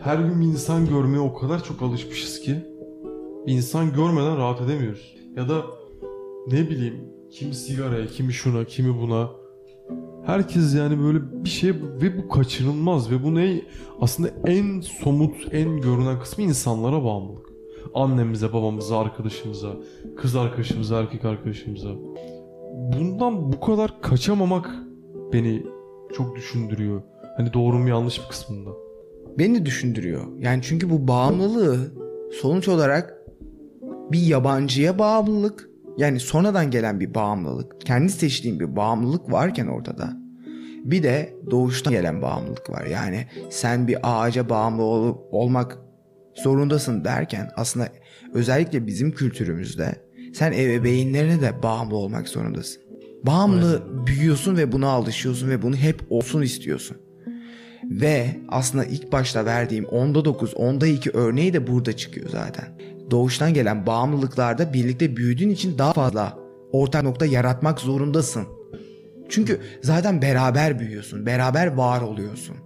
her 0.00 0.18
gün 0.18 0.40
bir 0.40 0.46
insan 0.46 0.86
görmeye 0.86 1.20
o 1.20 1.34
kadar 1.34 1.64
çok 1.64 1.82
alışmışız 1.82 2.40
ki 2.40 2.56
bir 3.46 3.52
insan 3.52 3.92
görmeden 3.92 4.36
rahat 4.36 4.60
edemiyoruz. 4.60 5.16
Ya 5.36 5.48
da 5.48 5.62
ne 6.46 6.70
bileyim 6.70 6.94
kimi 7.30 7.54
sigaraya, 7.54 8.06
kimi 8.06 8.32
şuna, 8.32 8.64
kimi 8.64 9.00
buna. 9.00 9.30
Herkes 10.26 10.74
yani 10.74 11.00
böyle 11.00 11.44
bir 11.44 11.48
şey 11.48 11.70
ve 11.74 12.18
bu 12.18 12.28
kaçınılmaz 12.28 13.10
ve 13.10 13.24
bu 13.24 13.34
ne 13.34 13.62
aslında 14.00 14.28
en 14.46 14.80
somut, 14.80 15.36
en 15.52 15.80
görünen 15.80 16.20
kısmı 16.20 16.44
insanlara 16.44 17.04
bağımlılık. 17.04 17.46
Annemize, 17.94 18.52
babamıza, 18.52 18.98
arkadaşımıza, 18.98 19.72
kız 20.16 20.36
arkadaşımıza, 20.36 21.00
erkek 21.00 21.24
arkadaşımıza. 21.24 21.88
Bundan 22.76 23.52
bu 23.52 23.60
kadar 23.60 24.00
kaçamamak 24.00 24.85
beni 25.32 25.62
çok 26.16 26.36
düşündürüyor. 26.36 27.02
Hani 27.36 27.52
doğru 27.52 27.78
mu 27.78 27.88
yanlış 27.88 28.18
bir 28.22 28.28
kısmında. 28.28 28.70
Beni 29.38 29.66
düşündürüyor. 29.66 30.26
Yani 30.38 30.62
çünkü 30.62 30.90
bu 30.90 31.08
bağımlılığı 31.08 31.92
sonuç 32.42 32.68
olarak 32.68 33.14
bir 34.12 34.20
yabancıya 34.20 34.98
bağımlılık 34.98 35.70
yani 35.98 36.20
sonradan 36.20 36.70
gelen 36.70 37.00
bir 37.00 37.14
bağımlılık. 37.14 37.80
Kendi 37.80 38.12
seçtiğin 38.12 38.60
bir 38.60 38.76
bağımlılık 38.76 39.32
varken 39.32 39.66
ortada. 39.66 40.16
Bir 40.84 41.02
de 41.02 41.34
doğuştan 41.50 41.92
gelen 41.92 42.22
bağımlılık 42.22 42.70
var. 42.70 42.86
Yani 42.86 43.26
sen 43.50 43.88
bir 43.88 43.98
ağaca 44.02 44.48
bağımlı 44.48 44.82
ol- 44.82 45.18
olmak 45.30 45.78
zorundasın 46.34 47.04
derken 47.04 47.50
aslında 47.56 47.88
özellikle 48.34 48.86
bizim 48.86 49.12
kültürümüzde 49.12 49.94
sen 50.34 50.52
ebeveynlerine 50.52 51.40
de 51.40 51.62
bağımlı 51.62 51.96
olmak 51.96 52.28
zorundasın. 52.28 52.82
Bağımlı 53.26 53.82
büyüyorsun 54.06 54.56
ve 54.56 54.72
buna 54.72 54.88
alışıyorsun 54.88 55.48
ve 55.48 55.62
bunu 55.62 55.76
hep 55.76 56.02
olsun 56.10 56.42
istiyorsun. 56.42 56.96
Ve 57.84 58.40
aslında 58.48 58.84
ilk 58.84 59.12
başta 59.12 59.44
verdiğim 59.44 59.84
onda 59.84 60.24
9, 60.24 60.54
onda 60.54 60.86
2 60.86 61.10
örneği 61.10 61.52
de 61.52 61.66
burada 61.66 61.96
çıkıyor 61.96 62.28
zaten. 62.30 62.78
Doğuştan 63.10 63.54
gelen 63.54 63.86
bağımlılıklarda 63.86 64.72
birlikte 64.72 65.16
büyüdüğün 65.16 65.50
için 65.50 65.78
daha 65.78 65.92
fazla 65.92 66.38
ortak 66.72 67.02
nokta 67.02 67.26
yaratmak 67.26 67.80
zorundasın. 67.80 68.46
Çünkü 69.28 69.60
zaten 69.82 70.22
beraber 70.22 70.78
büyüyorsun, 70.78 71.26
beraber 71.26 71.66
var 71.66 72.00
oluyorsun. 72.00 72.56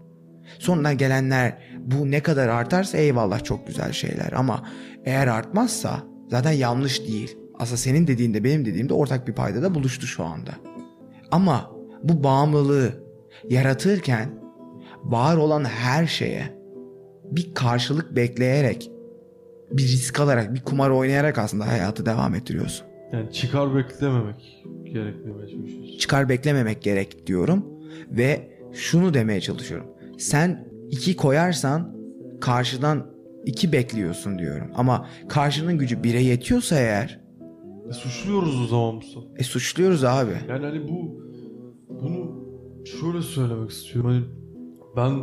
Sonradan 0.59 0.99
gelenler 0.99 1.59
bu 1.79 2.11
ne 2.11 2.21
kadar 2.21 2.49
artarsa 2.49 2.99
eyvallah 2.99 3.45
çok 3.45 3.67
güzel 3.67 3.93
şeyler 3.93 4.33
ama 4.33 4.67
eğer 5.05 5.27
artmazsa 5.27 6.03
zaten 6.31 6.53
yanlış 6.53 7.09
değil. 7.09 7.40
Aslında 7.61 7.77
senin 7.77 8.07
dediğinde 8.07 8.45
benim 8.45 8.65
dediğimde 8.65 8.95
ortak 8.95 9.29
bir 9.29 9.33
payda 9.33 9.63
da 9.63 9.75
buluştu 9.75 10.07
şu 10.07 10.25
anda. 10.25 10.51
Ama 11.31 11.71
bu 12.03 12.25
bağımlılığı 12.25 12.93
yaratırken 13.49 14.31
var 15.05 15.37
olan 15.37 15.65
her 15.65 16.07
şeye 16.07 16.61
bir 17.25 17.55
karşılık 17.55 18.17
bekleyerek, 18.17 18.91
bir 19.71 19.83
risk 19.83 20.21
alarak, 20.21 20.55
bir 20.55 20.61
kumar 20.61 20.91
oynayarak 20.91 21.39
aslında 21.39 21.69
hayatı 21.69 22.07
devam 22.07 22.35
ettiriyorsun. 22.35 22.87
Yani 23.13 23.33
çıkar 23.33 23.75
beklememek 23.75 24.65
gerekmeye 24.85 25.49
çalışıyorsun. 25.49 25.99
Çıkar 25.99 26.29
beklememek 26.29 26.83
gerek 26.83 27.27
diyorum 27.27 27.67
ve 28.11 28.51
şunu 28.73 29.15
demeye 29.15 29.41
çalışıyorum. 29.41 29.87
Sen 30.19 30.69
iki 30.91 31.17
koyarsan 31.17 31.97
karşıdan 32.41 33.07
iki 33.47 33.73
bekliyorsun 33.73 34.39
diyorum. 34.39 34.71
Ama 34.75 35.09
karşının 35.29 35.79
gücü 35.79 36.05
bire 36.05 36.23
yetiyorsa 36.23 36.77
eğer 36.77 37.21
E, 37.91 37.93
suçluyoruz 37.93 38.61
o 38.61 38.67
zaman 38.67 38.95
Mustafa. 38.95 39.27
e 39.37 39.43
suçluyoruz 39.43 40.05
abi. 40.05 40.33
Yani 40.49 40.67
hani 40.67 40.89
bu 40.89 41.21
bunu 41.89 42.31
şöyle 42.85 43.23
söylemek 43.23 43.71
istiyorum. 43.71 44.11
Hani 44.11 44.23
ben 44.97 45.21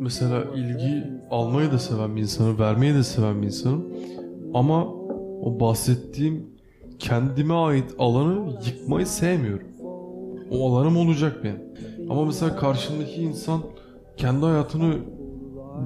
mesela 0.00 0.44
ilgi 0.54 1.04
almayı 1.30 1.72
da 1.72 1.78
seven 1.78 2.16
bir 2.16 2.20
insanım, 2.20 2.58
vermeyi 2.58 2.94
de 2.94 3.02
seven 3.02 3.42
bir 3.42 3.46
insanım. 3.46 3.84
Ama 4.54 4.86
o 5.42 5.60
bahsettiğim 5.60 6.46
kendime 6.98 7.54
ait 7.54 7.94
alanı 7.98 8.58
yıkmayı 8.66 9.06
sevmiyorum. 9.06 9.66
O 10.50 10.70
alanım 10.72 10.96
olacak 10.96 11.40
benim. 11.44 11.62
Ama 12.10 12.24
mesela 12.24 12.56
karşımdaki 12.56 13.22
insan 13.22 13.60
kendi 14.16 14.46
hayatını 14.46 14.94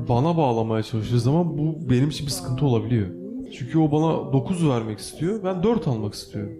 bana 0.09 0.37
bağlamaya 0.37 0.83
çalıştığı 0.83 1.21
zaman 1.21 1.59
bu 1.59 1.91
benim 1.91 2.09
için 2.09 2.27
bir 2.27 2.31
sıkıntı 2.33 2.67
olabiliyor. 2.67 3.07
Çünkü 3.53 3.79
o 3.79 3.93
bana 3.93 4.33
9 4.33 4.69
vermek 4.69 4.99
istiyor, 4.99 5.45
ben 5.45 5.63
4 5.63 5.89
almak 5.89 6.15
istiyorum. 6.15 6.53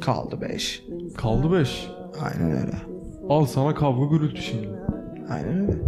Kaldı 0.00 0.40
beş. 0.40 0.82
Kaldı 1.16 1.52
5. 1.52 1.88
Aynen 2.20 2.50
öyle. 2.50 2.76
Al 3.28 3.46
sana 3.46 3.74
kavga 3.74 4.16
gürültü 4.16 4.42
şimdi. 4.42 4.68
Aynen 5.30 5.60
öyle. 5.60 5.78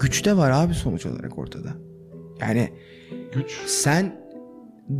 Güç 0.00 0.24
de 0.26 0.36
var 0.36 0.50
abi 0.50 0.74
sonuç 0.74 1.06
olarak 1.06 1.38
ortada. 1.38 1.68
Yani 2.40 2.68
Güç. 3.34 3.60
sen 3.66 4.20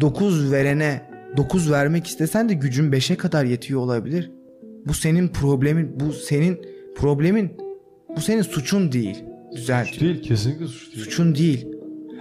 9 0.01 0.53
verene 0.53 1.03
9 1.36 1.70
vermek 1.70 2.07
istesen 2.07 2.49
de 2.49 2.55
gücün 2.55 2.92
5'e 2.92 3.16
kadar 3.16 3.45
yetiyor 3.45 3.80
olabilir. 3.80 4.30
Bu 4.86 4.95
senin 4.95 5.28
problemin, 5.28 6.01
bu 6.01 6.12
senin 6.12 6.74
Problemin 6.95 7.53
bu 8.16 8.20
senin 8.20 8.42
suçun 8.42 8.92
değil. 8.92 9.24
Düzelt. 9.57 9.86
Suç 9.86 10.01
değil 10.01 10.22
kesinlikle 10.22 10.66
suç 10.66 10.95
değil. 10.95 11.05
Suçun 11.05 11.34
değil. 11.34 11.68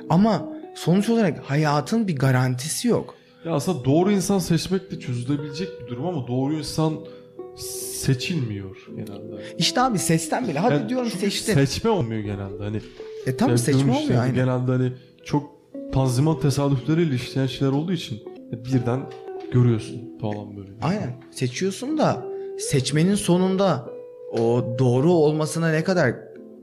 Ama 0.10 0.53
sonuç 0.76 1.10
olarak 1.10 1.40
hayatın 1.40 2.08
bir 2.08 2.16
garantisi 2.16 2.88
yok. 2.88 3.16
Ya 3.46 3.52
aslında 3.52 3.86
doğru 3.86 4.12
insan 4.12 4.40
seçmek 4.40 4.92
de 4.92 5.00
çözülebilecek 5.00 5.70
bir 5.82 5.88
durum 5.88 6.06
ama 6.06 6.28
doğru 6.28 6.54
insan 6.54 7.00
seçilmiyor 7.58 8.88
genelde. 8.96 9.44
İşte 9.58 9.82
abi 9.82 10.00
seçten 10.00 10.48
bile 10.48 10.60
hadi 10.60 10.74
Yani 10.74 10.90
diyorum 10.90 11.10
seçtin. 11.10 11.54
Seçme 11.54 11.90
olmuyor 11.90 12.22
genelde 12.22 12.64
hani. 12.64 12.78
e 13.28 13.36
yani 13.42 13.58
seçme 13.58 13.92
olmuyor 13.92 14.10
yani 14.10 14.20
aynen. 14.20 14.36
Genelde 14.36 14.72
hani 14.72 14.92
çok 15.24 15.52
tanzimat 15.94 16.42
tesadüfleriyle 16.42 17.16
işleyen 17.16 17.48
şeyler 17.48 17.72
olduğu 17.74 17.94
için 17.94 18.24
birden 18.52 19.00
görüyorsun 19.52 20.18
falan 20.22 20.58
böyle. 20.58 20.72
Aynen. 20.82 21.16
Seçiyorsun 21.32 21.98
da 21.98 22.26
seçmenin 22.60 23.16
sonunda 23.16 23.90
o 24.32 24.66
doğru 24.80 25.12
olmasına 25.12 25.72
ne 25.72 25.84
kadar 25.84 26.16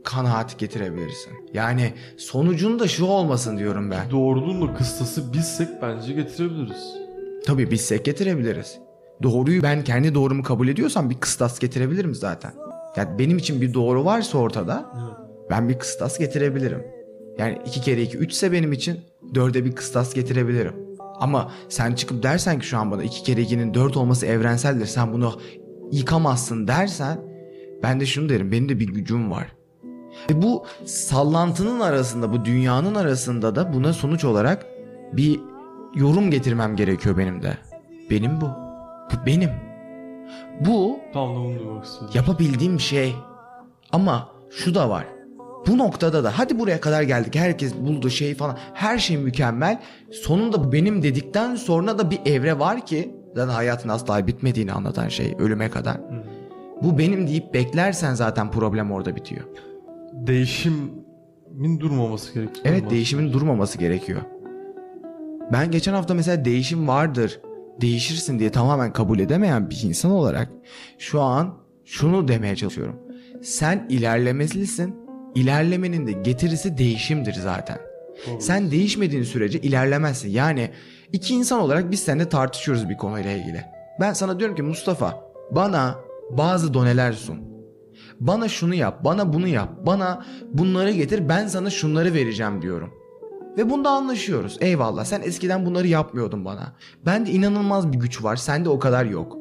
kanaat 0.05 0.59
getirebilirsin? 0.59 1.33
Yani 1.55 1.93
sonucun 2.17 2.79
da 2.79 2.89
şu 2.89 3.05
olmasın 3.05 3.59
diyorum 3.59 3.91
ben. 3.91 4.11
Doğruluğun 4.11 4.69
da 4.69 4.75
kıstası 4.75 5.33
bizsek 5.33 5.69
bence 5.83 6.13
getirebiliriz. 6.13 6.95
Tabii 7.47 7.71
bilsek 7.71 8.05
getirebiliriz. 8.05 8.79
Doğruyu 9.23 9.63
ben 9.63 9.85
kendi 9.85 10.15
doğrumu 10.15 10.43
kabul 10.43 10.69
ediyorsam 10.69 11.11
bir 11.11 11.15
kıstas 11.21 11.59
getirebilirim 11.59 12.15
zaten. 12.15 12.53
Yani 12.97 13.19
benim 13.19 13.39
için 13.39 13.61
bir 13.61 13.75
doğru 13.75 14.05
varsa 14.05 14.39
ortada 14.39 14.93
Evet. 14.95 15.29
ben 15.51 15.69
bir 15.69 15.79
kıstas 15.79 16.19
getirebilirim. 16.19 16.83
Yani 17.39 17.59
iki 17.67 17.81
kere 17.81 18.03
iki 18.03 18.17
üç 18.17 18.33
ise 18.33 18.53
benim 18.53 18.73
için 18.73 19.01
dörde 19.35 19.65
bir 19.65 19.73
kıstas 19.73 20.15
getirebilirim. 20.15 20.75
Ama 21.21 21.53
sen 21.69 21.95
çıkıp 21.95 22.23
dersen 22.23 22.59
ki 22.59 22.67
şu 22.67 22.79
an 22.79 22.91
bana 22.91 23.03
iki 23.03 23.23
kere 23.23 23.41
ikinin 23.41 23.75
dört 23.75 23.97
olması 23.97 24.27
evrenseldir. 24.27 24.87
Sen 24.87 25.13
bunu 25.13 25.41
yıkamazsın 25.93 26.69
dersen 26.69 27.19
ben 27.83 28.01
de 28.01 28.07
şunu 28.07 28.29
derim 28.29 28.53
benim 28.53 28.69
de 28.69 28.81
bir 28.81 28.87
gücüm 28.89 29.31
var. 29.31 29.53
Ve 30.31 30.43
bu 30.43 30.65
sallantının 30.85 31.81
arasında 31.81 32.33
bu 32.33 32.45
dünyanın 32.45 32.95
arasında 32.95 33.55
da 33.57 33.73
buna 33.73 33.93
sonuç 33.93 34.25
olarak 34.25 34.67
bir 35.13 35.41
yorum 35.95 36.31
getirmem 36.31 36.77
gerekiyor 36.77 37.17
benim 37.19 37.43
de. 37.43 37.59
Benim 38.11 38.41
bu. 38.41 38.47
Bu 39.13 39.27
benim. 39.27 39.51
Bu 40.61 40.99
Tam 41.13 41.35
da 41.35 41.39
bunu 41.39 41.59
duymak 41.59 41.85
istedim. 41.85 42.09
yapabildiğim 42.15 42.81
şey. 42.81 43.15
Ama 43.93 44.29
şu 44.51 44.75
da 44.75 44.91
var. 44.91 45.07
Bu 45.67 45.79
noktada 45.79 46.25
da 46.25 46.39
hadi 46.39 46.59
buraya 46.59 46.81
kadar 46.81 47.03
geldik. 47.03 47.35
Herkes 47.37 47.75
buldu 47.75 48.11
şey 48.11 48.35
falan. 48.35 48.59
Her 48.75 48.99
şey 48.99 49.17
mükemmel. 49.17 49.81
Sonunda 50.13 50.73
benim 50.73 51.03
dedikten 51.03 51.55
sonra 51.55 51.99
da 51.99 52.11
bir 52.11 52.21
evre 52.27 52.59
var 52.59 52.87
ki 52.87 53.15
zaten 53.35 53.53
hayatın 53.55 53.89
asla 53.89 54.27
bitmediğini 54.27 54.73
anlatan 54.73 55.09
şey 55.09 55.37
ölüme 55.39 55.71
kadar. 55.71 55.95
Hı. 55.95 56.25
Bu 56.83 56.99
benim 56.99 57.27
deyip 57.27 57.55
beklersen 57.55 58.15
zaten 58.15 58.51
problem 58.51 58.93
orada 58.93 59.17
bitiyor. 59.17 59.45
Değişimin 60.27 61.81
durmaması 61.81 62.35
gerekiyor. 62.35 62.65
Evet 62.65 62.91
değişimin 62.91 63.33
durmaması 63.33 63.79
gerekiyor. 63.79 64.21
Ben 65.53 65.71
geçen 65.71 65.93
hafta 65.93 66.15
mesela 66.15 66.45
değişim 66.45 66.89
vardır, 66.89 67.41
değişirsin 67.81 68.39
diye 68.39 68.51
tamamen 68.51 68.93
kabul 68.93 69.19
edemeyen 69.19 69.71
bir 69.71 69.83
insan 69.85 70.11
olarak 70.11 70.49
şu 70.99 71.21
an 71.21 71.55
şunu 71.85 72.29
demeye 72.29 72.57
çalışıyorum. 72.57 72.97
Sen 73.43 73.87
ilerlemelisin. 73.89 74.95
İlerlemenin 75.35 76.07
de 76.07 76.13
getirisi 76.13 76.79
değişimdir 76.79 77.35
zaten. 77.35 77.79
Doğru. 78.27 78.41
Sen 78.41 78.71
değişmediğin 78.71 79.23
sürece 79.23 79.61
ilerlemezsin. 79.61 80.29
Yani 80.29 80.71
iki 81.13 81.35
insan 81.35 81.61
olarak 81.61 81.91
biz 81.91 82.01
seninle 82.01 82.29
tartışıyoruz 82.29 82.89
bir 82.89 82.97
konuyla 82.97 83.31
ilgili. 83.31 83.65
Ben 84.01 84.13
sana 84.13 84.39
diyorum 84.39 84.57
ki 84.57 84.63
Mustafa 84.63 85.21
bana 85.51 85.95
bazı 86.31 86.75
doneler 86.75 87.13
sun. 87.13 87.39
Bana 88.21 88.49
şunu 88.49 88.75
yap, 88.75 89.05
bana 89.05 89.33
bunu 89.33 89.49
yap, 89.49 89.69
bana 89.87 90.25
bunları 90.53 90.91
getir 90.91 91.29
ben 91.29 91.47
sana 91.47 91.71
şunları 91.71 92.15
vereceğim 92.15 92.63
diyorum. 92.63 92.91
Ve 93.59 93.71
bunda 93.71 93.91
anlaşıyoruz. 93.91 94.57
Eyvallah 94.61 95.05
sen 95.05 95.21
eskiden 95.23 95.67
bunları 95.67 95.87
yapmıyordun 95.87 96.45
bana. 96.45 96.73
Bende 97.07 97.31
inanılmaz 97.31 97.93
bir 97.93 97.99
güç 97.99 98.25
var 98.25 98.37
sende 98.37 98.69
o 98.69 98.79
kadar 98.79 99.05
yok. 99.05 99.37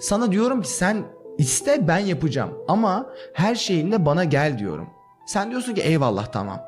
Sana 0.00 0.32
diyorum 0.32 0.62
ki 0.62 0.68
sen 0.68 1.04
iste 1.38 1.88
ben 1.88 1.98
yapacağım 1.98 2.50
ama 2.68 3.06
her 3.32 3.54
şeyinle 3.54 4.06
bana 4.06 4.24
gel 4.24 4.58
diyorum. 4.58 4.88
Sen 5.26 5.50
diyorsun 5.50 5.74
ki 5.74 5.80
eyvallah 5.80 6.26
tamam. 6.26 6.60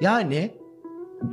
Yani 0.00 0.54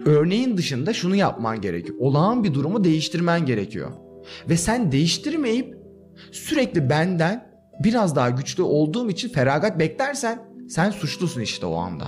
örneğin 0.05 0.57
dışında 0.57 0.93
şunu 0.93 1.15
yapman 1.15 1.61
gerekiyor. 1.61 1.97
Olağan 1.99 2.43
bir 2.43 2.53
durumu 2.53 2.83
değiştirmen 2.83 3.45
gerekiyor. 3.45 3.91
Ve 4.49 4.57
sen 4.57 4.91
değiştirmeyip 4.91 5.77
sürekli 6.31 6.89
benden 6.89 7.52
biraz 7.79 8.15
daha 8.15 8.29
güçlü 8.29 8.63
olduğum 8.63 9.09
için 9.09 9.29
feragat 9.29 9.79
beklersen 9.79 10.41
sen 10.69 10.89
suçlusun 10.91 11.41
işte 11.41 11.65
o 11.65 11.75
anda. 11.75 12.07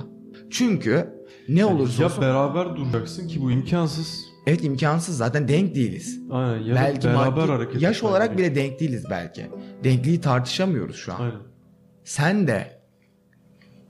Çünkü 0.50 1.10
ne 1.50 1.66
olursa 1.66 2.02
ya 2.04 2.10
olsun 2.10 2.22
beraber 2.22 2.76
duracaksın 2.76 3.28
ki 3.28 3.42
bu 3.42 3.52
imkansız. 3.52 4.20
evet 4.48 4.64
imkansız 4.64 5.18
zaten 5.18 5.48
denk 5.48 5.76
değiliz. 5.76 6.20
Aynen 6.32 6.64
ya 6.64 6.76
belki 6.76 7.08
beraber 7.08 7.44
maddi- 7.44 7.48
hareket 7.52 7.82
yaş 7.82 8.04
olarak 8.04 8.38
bile 8.38 8.56
denk 8.56 8.80
değiliz 8.80 9.04
belki. 9.10 9.46
Denkliği 9.84 10.22
tartışamıyoruz 10.22 10.96
şu 10.96 11.14
an. 11.14 11.20
Aynen. 11.22 11.40
Sen 12.04 12.48
de 12.48 12.82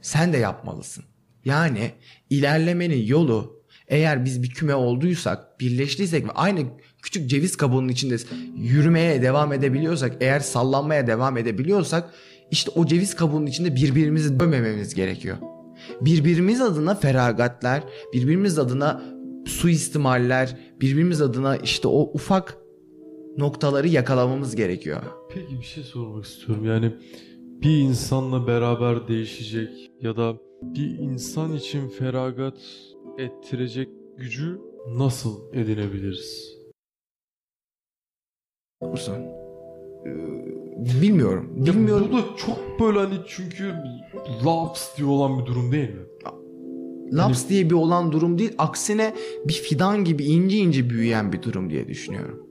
sen 0.01 0.33
de 0.33 0.37
yapmalısın. 0.37 1.03
Yani 1.45 1.91
ilerlemenin 2.29 3.05
yolu 3.05 3.63
eğer 3.87 4.25
biz 4.25 4.43
bir 4.43 4.49
küme 4.49 4.75
olduysak, 4.75 5.59
birleştiysek 5.59 6.25
ve 6.27 6.31
aynı 6.31 6.61
küçük 7.05 7.29
ceviz 7.29 7.55
kabuğunun 7.55 7.87
içinde 7.87 8.15
yürümeye 8.55 9.21
devam 9.21 9.53
edebiliyorsak, 9.53 10.17
eğer 10.19 10.39
sallanmaya 10.39 11.07
devam 11.07 11.37
edebiliyorsak 11.37 12.13
işte 12.51 12.71
o 12.75 12.85
ceviz 12.85 13.15
kabuğunun 13.15 13.45
içinde 13.45 13.75
birbirimizi 13.75 14.39
dövmememiz 14.39 14.95
gerekiyor. 14.95 15.37
Birbirimiz 16.01 16.61
adına 16.61 16.95
feragatler, 16.95 17.83
birbirimiz 18.13 18.59
adına 18.59 19.03
suistimaller, 19.45 20.57
birbirimiz 20.81 21.21
adına 21.21 21.57
işte 21.57 21.87
o 21.87 22.11
ufak 22.13 22.57
noktaları 23.37 23.87
yakalamamız 23.87 24.55
gerekiyor. 24.55 25.01
Peki 25.33 25.59
bir 25.59 25.65
şey 25.65 25.83
sormak 25.83 26.25
istiyorum. 26.25 26.65
Yani 26.65 26.93
bir 27.61 27.77
insanla 27.77 28.47
beraber 28.47 29.07
değişecek 29.07 29.69
ya 30.01 30.17
da 30.17 30.33
bir 30.61 30.99
insan 30.99 31.53
için 31.53 31.89
feragat 31.89 32.57
ettirecek 33.17 33.89
gücü 34.17 34.59
nasıl 34.87 35.53
edinebiliriz? 35.53 36.54
Musun? 38.91 39.15
Ee, 40.05 41.01
bilmiyorum. 41.01 41.49
Bilmiyorum. 41.55 42.07
Bu 42.11 42.17
da 42.17 42.21
çok 42.37 42.79
böyle 42.79 42.99
hani 42.99 43.15
çünkü 43.27 43.73
laps 44.45 44.97
diye 44.97 45.07
olan 45.07 45.39
bir 45.39 45.45
durum 45.45 45.71
değil 45.71 45.89
mi? 45.89 46.05
Laps 47.11 47.49
diye 47.49 47.69
bir 47.69 47.75
olan 47.75 48.11
durum 48.11 48.37
değil. 48.39 48.53
Aksine 48.57 49.13
bir 49.47 49.53
fidan 49.53 50.03
gibi 50.03 50.23
ince 50.23 50.57
ince 50.57 50.89
büyüyen 50.89 51.33
bir 51.33 51.41
durum 51.41 51.69
diye 51.69 51.87
düşünüyorum. 51.87 52.47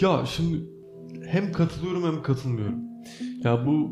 Ya 0.00 0.24
şimdi 0.26 0.56
hem 1.26 1.52
katılıyorum 1.52 2.04
hem 2.04 2.22
katılmıyorum. 2.22 2.78
Ya 3.44 3.66
bu 3.66 3.90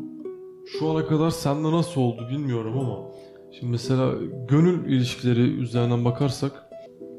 şu 0.65 0.89
ana 0.89 1.07
kadar 1.07 1.29
sende 1.29 1.71
nasıl 1.71 2.01
oldu 2.01 2.27
bilmiyorum 2.31 2.77
ama 2.79 3.11
şimdi 3.51 3.71
mesela 3.71 4.13
gönül 4.47 4.93
ilişkileri 4.93 5.41
üzerinden 5.41 6.05
bakarsak 6.05 6.51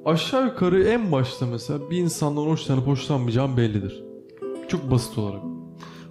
aşağı 0.05 0.47
yukarı 0.47 0.85
en 0.85 1.13
başta 1.13 1.47
mesela 1.47 1.91
bir 1.91 1.99
insandan 1.99 2.43
hoşlanıp 2.43 2.87
hoşlanmayacağım 2.87 3.57
bellidir. 3.57 4.08
Çok 4.69 4.91
basit 4.91 5.19
olarak. 5.19 5.43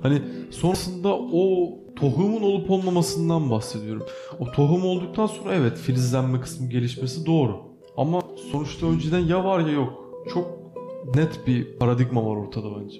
Hani 0.01 0.21
sonrasında 0.51 1.15
o 1.15 1.69
tohumun 1.95 2.41
olup 2.41 2.71
olmamasından 2.71 3.49
bahsediyorum. 3.51 4.03
O 4.39 4.51
tohum 4.51 4.85
olduktan 4.85 5.27
sonra 5.27 5.53
evet 5.53 5.77
filizlenme 5.77 6.41
kısmı 6.41 6.69
gelişmesi 6.69 7.25
doğru. 7.25 7.57
Ama 7.97 8.21
sonuçta 8.51 8.87
önceden 8.87 9.19
ya 9.19 9.45
var 9.45 9.59
ya 9.59 9.71
yok. 9.71 9.93
Çok 10.33 10.47
net 11.15 11.47
bir 11.47 11.77
paradigma 11.79 12.25
var 12.25 12.35
ortada 12.35 12.67
bence. 12.81 12.97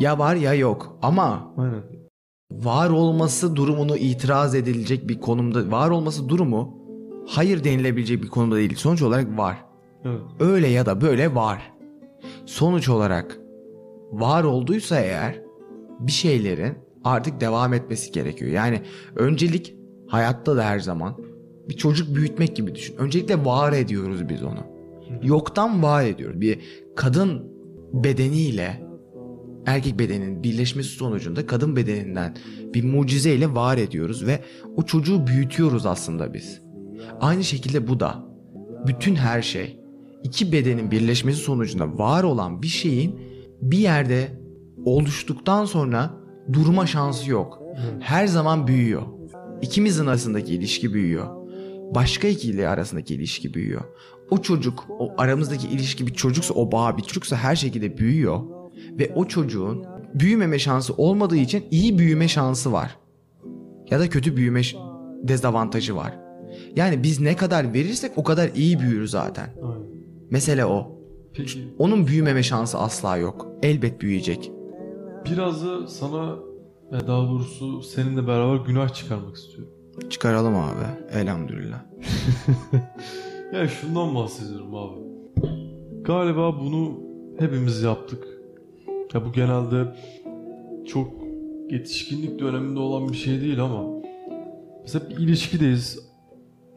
Ya 0.00 0.18
var 0.18 0.34
ya 0.34 0.54
yok. 0.54 0.98
Ama 1.02 1.54
Aynen. 1.56 1.82
var 2.52 2.90
olması 2.90 3.56
durumunu 3.56 3.96
itiraz 3.96 4.54
edilecek 4.54 5.08
bir 5.08 5.20
konumda. 5.20 5.70
Var 5.70 5.90
olması 5.90 6.28
durumu 6.28 6.78
hayır 7.28 7.64
denilebilecek 7.64 8.22
bir 8.22 8.28
konumda 8.28 8.56
değil. 8.56 8.76
Sonuç 8.76 9.02
olarak 9.02 9.38
var. 9.38 9.56
Evet. 10.04 10.20
Öyle 10.40 10.68
ya 10.68 10.86
da 10.86 11.00
böyle 11.00 11.34
var. 11.34 11.72
Sonuç 12.46 12.88
olarak 12.88 13.40
var 14.12 14.44
olduysa 14.44 15.00
eğer 15.00 15.42
bir 16.00 16.12
şeylerin 16.12 16.74
artık 17.04 17.40
devam 17.40 17.72
etmesi 17.72 18.12
gerekiyor. 18.12 18.50
Yani 18.50 18.82
öncelik 19.16 19.74
hayatta 20.06 20.56
da 20.56 20.64
her 20.64 20.78
zaman 20.78 21.16
bir 21.68 21.76
çocuk 21.76 22.14
büyütmek 22.14 22.56
gibi 22.56 22.74
düşün. 22.74 22.96
Öncelikle 22.96 23.44
var 23.44 23.72
ediyoruz 23.72 24.28
biz 24.28 24.42
onu. 24.42 24.66
Yoktan 25.22 25.82
var 25.82 26.04
ediyoruz. 26.04 26.40
Bir 26.40 26.58
kadın 26.96 27.52
bedeniyle 27.92 28.88
erkek 29.66 29.98
bedeninin 29.98 30.42
birleşmesi 30.42 30.88
sonucunda 30.88 31.46
kadın 31.46 31.76
bedeninden 31.76 32.36
bir 32.74 32.84
mucizeyle 32.84 33.54
var 33.54 33.78
ediyoruz 33.78 34.26
ve 34.26 34.40
o 34.76 34.82
çocuğu 34.82 35.26
büyütüyoruz 35.26 35.86
aslında 35.86 36.34
biz. 36.34 36.62
Aynı 37.20 37.44
şekilde 37.44 37.88
bu 37.88 38.00
da 38.00 38.28
bütün 38.86 39.14
her 39.14 39.42
şey 39.42 39.80
iki 40.24 40.52
bedenin 40.52 40.90
birleşmesi 40.90 41.38
sonucunda 41.38 41.98
var 41.98 42.22
olan 42.22 42.62
bir 42.62 42.66
şeyin 42.66 43.20
bir 43.60 43.78
yerde 43.78 44.28
oluştuktan 44.84 45.64
sonra 45.64 46.10
durma 46.52 46.86
şansı 46.86 47.30
yok. 47.30 47.62
Her 48.00 48.26
zaman 48.26 48.66
büyüyor. 48.66 49.02
İkimizin 49.62 50.06
arasındaki 50.06 50.54
ilişki 50.54 50.94
büyüyor. 50.94 51.26
Başka 51.94 52.28
ikili 52.28 52.68
arasındaki 52.68 53.14
ilişki 53.14 53.54
büyüyor. 53.54 53.80
O 54.30 54.38
çocuk, 54.42 54.86
o 54.98 55.14
aramızdaki 55.18 55.68
ilişki 55.68 56.06
bir 56.06 56.14
çocuksa, 56.14 56.54
o 56.54 56.72
bağ 56.72 56.96
bir 56.96 57.02
çocuksa 57.02 57.36
her 57.36 57.56
şekilde 57.56 57.98
büyüyor. 57.98 58.40
Ve 58.98 59.12
o 59.14 59.24
çocuğun 59.24 59.84
büyümeme 60.14 60.58
şansı 60.58 60.94
olmadığı 60.94 61.36
için 61.36 61.64
iyi 61.70 61.98
büyüme 61.98 62.28
şansı 62.28 62.72
var. 62.72 62.98
Ya 63.90 64.00
da 64.00 64.08
kötü 64.08 64.36
büyüme 64.36 64.62
dezavantajı 65.22 65.96
var. 65.96 66.18
Yani 66.76 67.02
biz 67.02 67.20
ne 67.20 67.36
kadar 67.36 67.74
verirsek 67.74 68.12
o 68.16 68.22
kadar 68.22 68.50
iyi 68.54 68.80
büyür 68.80 69.06
zaten. 69.06 69.50
Mesele 70.30 70.64
o. 70.64 70.97
Peki 71.38 71.68
Onun 71.78 72.06
büyümeme 72.06 72.42
şansı 72.42 72.78
asla 72.78 73.16
yok. 73.16 73.46
Elbet 73.62 74.00
büyüyecek. 74.00 74.50
biraz 75.30 75.64
da 75.66 75.86
sana 75.86 76.36
daha 76.92 77.28
doğrusu 77.28 77.82
seninle 77.82 78.26
beraber 78.26 78.56
günah 78.66 78.94
çıkarmak 78.94 79.36
istiyorum. 79.36 79.72
Çıkaralım 80.10 80.54
abi. 80.56 80.84
Elhamdülillah. 81.12 81.84
Ya 83.54 83.68
şundan 83.68 84.14
bahsediyorum 84.14 84.74
abi. 84.74 84.98
Galiba 86.02 86.60
bunu 86.60 87.00
hepimiz 87.38 87.82
yaptık. 87.82 88.24
Ya 89.14 89.24
bu 89.26 89.32
genelde 89.32 89.96
çok 90.86 91.08
yetişkinlik 91.70 92.38
döneminde 92.38 92.78
olan 92.80 93.08
bir 93.08 93.16
şey 93.16 93.40
değil 93.40 93.60
ama 93.62 93.82
mesela 94.82 95.10
bir 95.10 95.16
ilişkideyiz. 95.16 95.98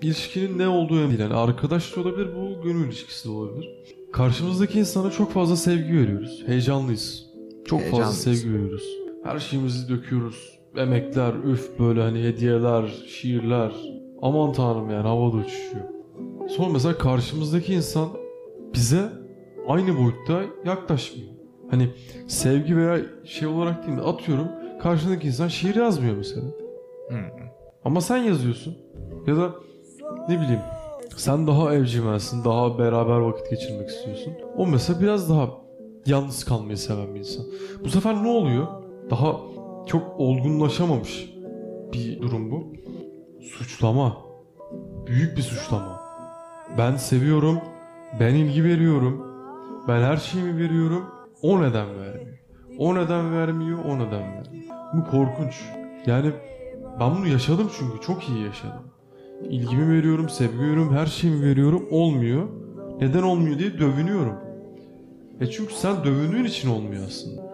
İlişkinin 0.01 0.57
ne 0.59 0.67
olduğu 0.67 0.93
önemli 0.95 1.09
değil. 1.09 1.19
Yani 1.19 1.33
arkadaş 1.33 1.95
da 1.95 2.01
olabilir, 2.01 2.29
bu 2.35 2.63
gönül 2.63 2.85
ilişkisi 2.87 3.25
de 3.25 3.31
olabilir. 3.31 3.69
Karşımızdaki 4.13 4.79
insana 4.79 5.11
çok 5.11 5.31
fazla 5.31 5.55
sevgi 5.55 5.93
veriyoruz. 5.93 6.43
Heyecanlıyız. 6.47 7.25
Çok 7.65 7.79
fazla 7.81 7.91
Heyecanlıyız. 7.97 8.23
sevgi 8.23 8.53
veriyoruz. 8.53 8.97
Her 9.23 9.39
şeyimizi 9.39 9.89
döküyoruz. 9.89 10.59
Emekler, 10.77 11.33
üf 11.33 11.79
böyle 11.79 12.01
hani 12.01 12.23
hediyeler, 12.23 13.03
şiirler. 13.07 13.71
Aman 14.21 14.53
tanrım 14.53 14.89
yani 14.89 15.07
havada 15.07 15.37
uçuşuyor. 15.37 15.83
Sonra 16.49 16.69
mesela 16.69 16.97
karşımızdaki 16.97 17.73
insan 17.73 18.09
bize 18.73 19.09
aynı 19.67 19.97
boyutta 19.97 20.41
yaklaşmıyor. 20.65 21.29
Hani 21.71 21.89
sevgi 22.27 22.77
veya 22.77 22.99
şey 23.25 23.47
olarak 23.47 23.87
değil 23.87 23.97
mi? 23.97 24.03
Atıyorum 24.03 24.47
karşındaki 24.81 25.27
insan 25.27 25.47
şiir 25.47 25.75
yazmıyor 25.75 26.15
mesela. 26.17 26.45
Ama 27.85 28.01
sen 28.01 28.17
yazıyorsun. 28.17 28.77
Ya 29.27 29.37
da 29.37 29.51
ne 30.29 30.39
bileyim 30.41 30.61
sen 31.15 31.47
daha 31.47 31.73
evcimensin, 31.73 32.43
daha 32.43 32.79
beraber 32.79 33.17
vakit 33.17 33.49
geçirmek 33.49 33.89
istiyorsun. 33.89 34.33
O 34.57 34.67
mesela 34.67 35.01
biraz 35.01 35.29
daha 35.29 35.49
yalnız 36.05 36.43
kalmayı 36.43 36.77
seven 36.77 37.15
bir 37.15 37.19
insan. 37.19 37.45
Bu 37.83 37.89
sefer 37.89 38.23
ne 38.23 38.27
oluyor? 38.27 38.67
Daha 39.09 39.35
çok 39.87 40.19
olgunlaşamamış 40.19 41.33
bir 41.93 42.21
durum 42.21 42.51
bu. 42.51 42.73
Suçlama. 43.41 44.17
Büyük 45.07 45.37
bir 45.37 45.41
suçlama. 45.41 46.01
Ben 46.77 46.95
seviyorum, 46.95 47.59
ben 48.19 48.35
ilgi 48.35 48.63
veriyorum, 48.63 49.27
ben 49.87 50.01
her 50.01 50.17
şeyimi 50.17 50.57
veriyorum. 50.57 51.05
O 51.41 51.61
neden 51.61 51.99
vermiyor? 51.99 52.37
O 52.77 52.95
neden 52.95 53.33
vermiyor, 53.33 53.79
o 53.85 53.99
neden 53.99 54.11
vermiyor. 54.11 54.65
Bu 54.93 55.03
korkunç. 55.11 55.61
Yani 56.05 56.31
ben 56.99 57.15
bunu 57.15 57.27
yaşadım 57.27 57.71
çünkü 57.79 58.01
çok 58.01 58.29
iyi 58.29 58.43
yaşadım. 58.43 58.83
İlgimi 59.49 59.97
veriyorum, 59.97 60.29
sevgi 60.29 60.59
veriyorum, 60.59 60.93
her 60.95 61.05
şeyimi 61.05 61.45
veriyorum. 61.45 61.87
Olmuyor. 61.91 62.47
Neden 63.01 63.23
olmuyor 63.23 63.59
diye 63.59 63.79
dövünüyorum. 63.79 64.35
E 65.41 65.47
çünkü 65.47 65.73
sen 65.73 66.03
dövündüğün 66.03 66.45
için 66.45 66.69
olmuyor 66.69 67.03
aslında. 67.07 67.51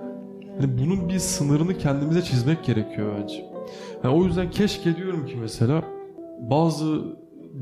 Hani 0.60 0.78
bunun 0.78 1.10
bir 1.10 1.20
sınırını 1.20 1.78
kendimize 1.78 2.22
çizmek 2.22 2.64
gerekiyor 2.64 3.14
bence. 3.22 3.46
Yani 4.04 4.16
o 4.16 4.24
yüzden 4.24 4.52
keşke 4.52 4.96
diyorum 4.96 5.26
ki 5.26 5.36
mesela 5.42 5.84
bazı 6.40 7.02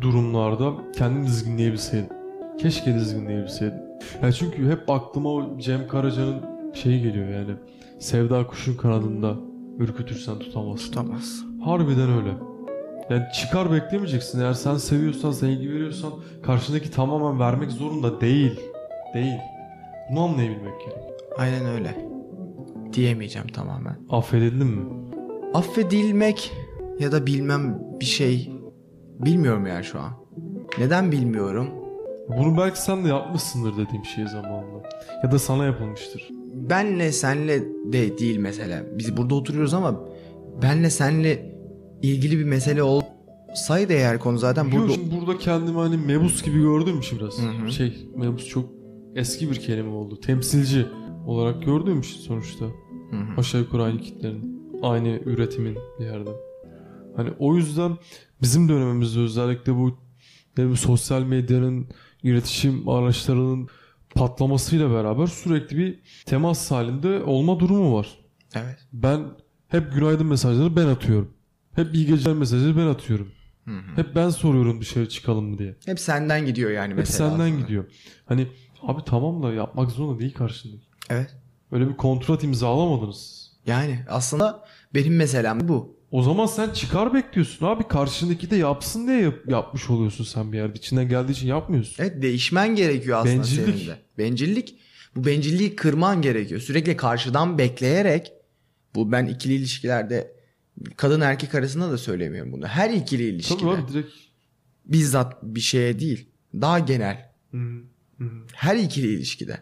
durumlarda 0.01 0.73
kendimi 0.95 1.27
dizginleyebilseydim. 1.27 2.09
Keşke 2.57 2.95
dizginleyebilseydim. 2.95 3.79
Yani 4.21 4.33
çünkü 4.33 4.69
hep 4.69 4.89
aklıma 4.89 5.29
o 5.29 5.57
Cem 5.59 5.87
Karaca'nın 5.87 6.41
şeyi 6.73 7.01
geliyor 7.01 7.29
yani. 7.29 7.51
Sevda 7.99 8.47
kuşun 8.47 8.77
kanadında 8.77 9.35
ürkütürsen 9.79 10.39
tutamazsın. 10.39 10.85
Tutamaz. 10.85 11.43
Harbiden 11.63 12.09
öyle. 12.09 12.54
Yani 13.09 13.23
çıkar 13.33 13.71
beklemeyeceksin. 13.71 14.39
Eğer 14.39 14.53
sen 14.53 14.77
seviyorsan, 14.77 15.31
sen 15.31 15.47
ilgi 15.47 15.71
veriyorsan 15.71 16.11
karşındaki 16.43 16.91
tamamen 16.91 17.39
vermek 17.39 17.71
zorunda 17.71 18.21
değil. 18.21 18.59
Değil. 19.13 19.39
Bunu 20.11 20.23
anlayabilmek 20.23 20.79
gerek. 20.81 21.03
Aynen 21.37 21.65
öyle. 21.65 21.95
Diyemeyeceğim 22.93 23.47
tamamen. 23.47 23.95
Affedildin 24.09 24.67
mi? 24.67 24.85
Affedilmek 25.53 26.51
ya 26.99 27.11
da 27.11 27.25
bilmem 27.25 27.79
bir 27.99 28.05
şey 28.05 28.51
bilmiyorum 29.19 29.65
yani 29.65 29.83
şu 29.83 29.99
an. 29.99 30.11
Neden 30.79 31.11
bilmiyorum? 31.11 31.67
Bunu 32.37 32.57
belki 32.57 32.81
sen 32.81 33.05
de 33.05 33.07
yapmışsındır 33.07 33.73
dediğim 33.73 34.05
şey 34.05 34.27
zamanında. 34.27 34.89
Ya 35.23 35.31
da 35.31 35.39
sana 35.39 35.65
yapılmıştır. 35.65 36.29
Benle 36.53 37.11
senle 37.11 37.61
de 37.93 38.17
değil 38.17 38.37
mesela. 38.37 38.83
Biz 38.97 39.17
burada 39.17 39.35
oturuyoruz 39.35 39.73
ama 39.73 39.99
benle 40.61 40.89
senle 40.89 41.54
ilgili 42.01 42.39
bir 42.39 42.43
mesele 42.43 42.83
olsaydı 42.83 43.93
eğer 43.93 44.19
konu 44.19 44.37
zaten 44.37 44.71
Burada... 44.71 44.93
Şimdi 44.93 45.15
burada 45.15 45.37
kendimi 45.37 45.77
hani 45.77 45.97
mebus 45.97 46.43
gibi 46.43 46.61
gördüğüm 46.61 46.99
için 46.99 47.19
biraz. 47.19 47.37
Hı 47.37 47.65
hı. 47.65 47.71
Şey 47.71 48.07
mebus 48.15 48.47
çok 48.47 48.69
eski 49.15 49.51
bir 49.51 49.55
kelime 49.55 49.89
oldu. 49.89 50.19
Temsilci 50.19 50.85
olarak 51.27 51.63
gördüğüm 51.63 51.99
için 51.99 52.19
sonuçta. 52.19 52.65
Hı 52.65 53.15
hı. 53.15 53.37
Aşağı 53.37 53.61
yukarı 53.61 53.83
aynı 53.83 54.01
kitlerin. 54.01 54.55
Aynı 54.81 55.19
üretimin 55.25 55.77
bir 55.99 56.05
yerde. 56.05 56.29
Hani 57.15 57.29
o 57.39 57.55
yüzden 57.55 57.97
bizim 58.41 58.69
dönemimizde 58.69 59.19
özellikle 59.19 59.75
bu, 59.75 59.97
yani 60.57 60.77
sosyal 60.77 61.21
medyanın 61.21 61.87
iletişim 62.23 62.89
araçlarının 62.89 63.67
patlamasıyla 64.15 64.91
beraber 64.91 65.27
sürekli 65.27 65.77
bir 65.77 65.99
temas 66.25 66.71
halinde 66.71 67.23
olma 67.23 67.59
durumu 67.59 67.97
var. 67.97 68.19
Evet. 68.55 68.77
Ben 68.93 69.21
hep 69.67 69.93
günaydın 69.93 70.27
mesajları 70.27 70.75
ben 70.75 70.87
atıyorum. 70.87 71.34
Hep 71.75 71.95
iyi 71.95 72.05
geceler 72.05 72.33
mesajları 72.33 72.77
ben 72.77 72.85
atıyorum. 72.87 73.31
Hı 73.65 73.71
hı. 73.71 73.95
Hep 74.01 74.15
ben 74.15 74.29
soruyorum 74.29 74.81
dışarı 74.81 75.09
çıkalım 75.09 75.45
mı 75.45 75.57
diye. 75.57 75.75
Hep 75.85 75.99
senden 75.99 76.45
gidiyor 76.45 76.71
yani 76.71 76.91
Hep 76.91 76.97
mesela. 76.97 77.29
senden 77.29 77.45
aslında. 77.45 77.61
gidiyor. 77.61 77.85
Hani 78.25 78.47
abi 78.81 79.01
tamam 79.05 79.43
da 79.43 79.53
yapmak 79.53 79.91
zorunda 79.91 80.19
değil 80.19 80.33
karşındaki. 80.33 80.83
Evet. 81.09 81.35
Öyle 81.71 81.89
bir 81.89 81.97
kontrat 81.97 82.43
imzalamadınız. 82.43 83.51
Yani 83.67 83.99
aslında 84.09 84.65
benim 84.93 85.15
meselem 85.15 85.67
bu. 85.67 85.95
O 86.11 86.23
zaman 86.23 86.45
sen 86.45 86.69
çıkar 86.69 87.13
bekliyorsun 87.13 87.65
abi. 87.65 87.83
Karşındaki 87.87 88.49
de 88.51 88.55
yapsın 88.55 89.07
diye 89.07 89.21
yap- 89.21 89.39
yapmış 89.49 89.89
oluyorsun 89.89 90.23
sen 90.23 90.51
bir 90.51 90.57
yerde. 90.57 90.79
İçinden 90.79 91.09
geldiği 91.09 91.31
için 91.31 91.47
yapmıyorsun. 91.47 91.95
Evet 92.03 92.21
değişmen 92.21 92.75
gerekiyor 92.75 93.17
aslında 93.19 93.37
Bencillik. 93.37 93.75
senin 93.75 93.87
de. 93.87 93.97
Bencillik. 94.17 94.75
Bu 95.15 95.25
bencilliği 95.25 95.75
kırman 95.75 96.21
gerekiyor. 96.21 96.61
Sürekli 96.61 96.97
karşıdan 96.97 97.57
bekleyerek 97.57 98.31
bu 98.95 99.11
ben 99.11 99.25
ikili 99.25 99.53
ilişkilerde 99.53 100.34
kadın 100.97 101.21
erkek 101.21 101.55
arasında 101.55 101.91
da 101.91 101.97
söylemiyorum 101.97 102.51
bunu. 102.51 102.67
Her 102.67 102.89
ikili 102.89 103.23
ilişkide 103.23 103.57
Tabii 103.59 103.69
abi 103.69 103.93
direkt. 103.93 104.13
bizzat 104.85 105.43
bir 105.43 105.59
şeye 105.59 105.99
değil. 105.99 106.29
Daha 106.53 106.79
genel. 106.79 107.31
Hı 107.51 107.57
hı. 108.17 108.29
Her 108.53 108.75
ikili 108.75 109.07
ilişkide. 109.07 109.59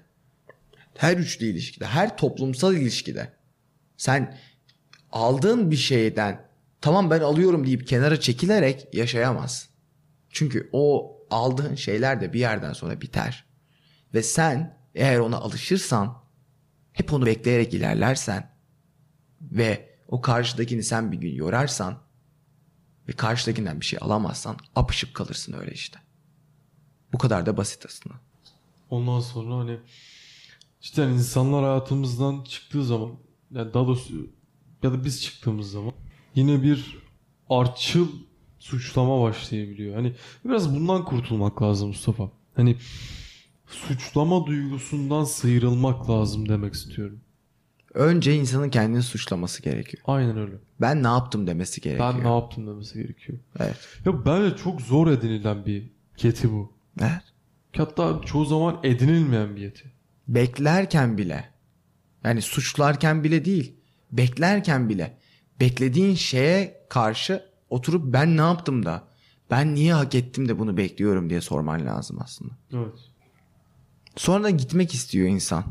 Her 0.97 1.17
üçlü 1.17 1.45
ilişkide. 1.45 1.85
Her 1.85 2.17
toplumsal 2.17 2.75
ilişkide. 2.75 3.33
Sen 3.97 4.37
aldığın 5.11 5.71
bir 5.71 5.75
şeyden 5.75 6.47
tamam 6.81 7.09
ben 7.09 7.19
alıyorum 7.19 7.65
deyip 7.67 7.87
kenara 7.87 8.19
çekilerek 8.19 8.87
yaşayamazsın. 8.93 9.69
Çünkü 10.29 10.69
o 10.71 11.13
aldığın 11.29 11.75
şeyler 11.75 12.21
de 12.21 12.33
bir 12.33 12.39
yerden 12.39 12.73
sonra 12.73 13.01
biter. 13.01 13.45
Ve 14.13 14.23
sen 14.23 14.77
eğer 14.95 15.19
ona 15.19 15.37
alışırsan 15.37 16.23
hep 16.93 17.13
onu 17.13 17.25
bekleyerek 17.25 17.73
ilerlersen 17.73 18.53
ve 19.41 19.92
o 20.13 20.21
karşıdakini 20.21 20.83
sen 20.83 21.11
bir 21.11 21.17
gün 21.17 21.35
yorarsan 21.35 21.97
ve 23.07 23.11
karşıdakinden 23.11 23.79
bir 23.79 23.85
şey 23.85 23.99
alamazsan 24.01 24.57
apışıp 24.75 25.13
kalırsın 25.13 25.53
öyle 25.53 25.71
işte. 25.71 25.99
Bu 27.13 27.17
kadar 27.17 27.45
da 27.45 27.57
basit 27.57 27.85
aslında. 27.85 28.15
Ondan 28.89 29.19
sonra 29.19 29.57
hani 29.57 29.79
işte 30.81 31.09
insanlar 31.09 31.63
hayatımızdan 31.63 32.43
çıktığı 32.43 32.85
zaman 32.85 33.11
yani 33.51 33.73
daha 33.73 33.87
doğrusu 33.87 34.13
ya 34.83 34.91
da 34.91 35.05
biz 35.05 35.23
çıktığımız 35.23 35.71
zaman 35.71 35.93
yine 36.35 36.63
bir 36.63 36.97
artçıl 37.49 38.07
suçlama 38.59 39.21
başlayabiliyor. 39.21 39.95
Hani 39.95 40.15
biraz 40.45 40.75
bundan 40.75 41.05
kurtulmak 41.05 41.61
lazım 41.61 41.87
Mustafa. 41.87 42.31
Hani 42.55 42.77
suçlama 43.67 44.45
duygusundan 44.45 45.23
sıyrılmak 45.23 46.09
lazım 46.09 46.49
demek 46.49 46.73
istiyorum. 46.73 47.19
Önce 47.93 48.35
insanın 48.35 48.69
kendini 48.69 49.03
suçlaması 49.03 49.61
gerekiyor. 49.61 50.03
Aynen 50.07 50.37
öyle. 50.37 50.55
Ben 50.81 51.03
ne 51.03 51.07
yaptım 51.07 51.47
demesi 51.47 51.81
gerekiyor. 51.81 52.13
Ben 52.13 52.23
ne 52.23 52.35
yaptım 52.35 52.67
demesi 52.67 53.01
gerekiyor. 53.01 53.39
Evet. 53.59 53.77
Ya 54.05 54.25
bence 54.25 54.57
çok 54.57 54.81
zor 54.81 55.07
edinilen 55.07 55.65
bir 55.65 55.91
yeti 56.23 56.51
bu. 56.51 56.73
Evet. 57.01 57.21
Hatta 57.77 58.21
çoğu 58.25 58.45
zaman 58.45 58.79
edinilmeyen 58.83 59.55
bir 59.55 59.61
yeti. 59.61 59.91
Beklerken 60.27 61.17
bile 61.17 61.49
yani 62.23 62.41
suçlarken 62.41 63.23
bile 63.23 63.45
değil 63.45 63.75
beklerken 64.11 64.89
bile 64.89 65.17
beklediğin 65.59 66.15
şeye 66.15 66.85
karşı 66.89 67.53
Oturup 67.73 68.13
ben 68.13 68.37
ne 68.37 68.41
yaptım 68.41 68.85
da 68.85 69.07
ben 69.51 69.75
niye 69.75 69.93
hak 69.93 70.15
ettim 70.15 70.47
de 70.49 70.59
bunu 70.59 70.77
bekliyorum 70.77 71.29
diye 71.29 71.41
sorman 71.41 71.85
lazım 71.85 72.17
aslında. 72.21 72.53
Evet. 72.73 72.99
Sonra 74.15 74.43
da 74.43 74.49
gitmek 74.49 74.93
istiyor 74.93 75.27
insan. 75.27 75.63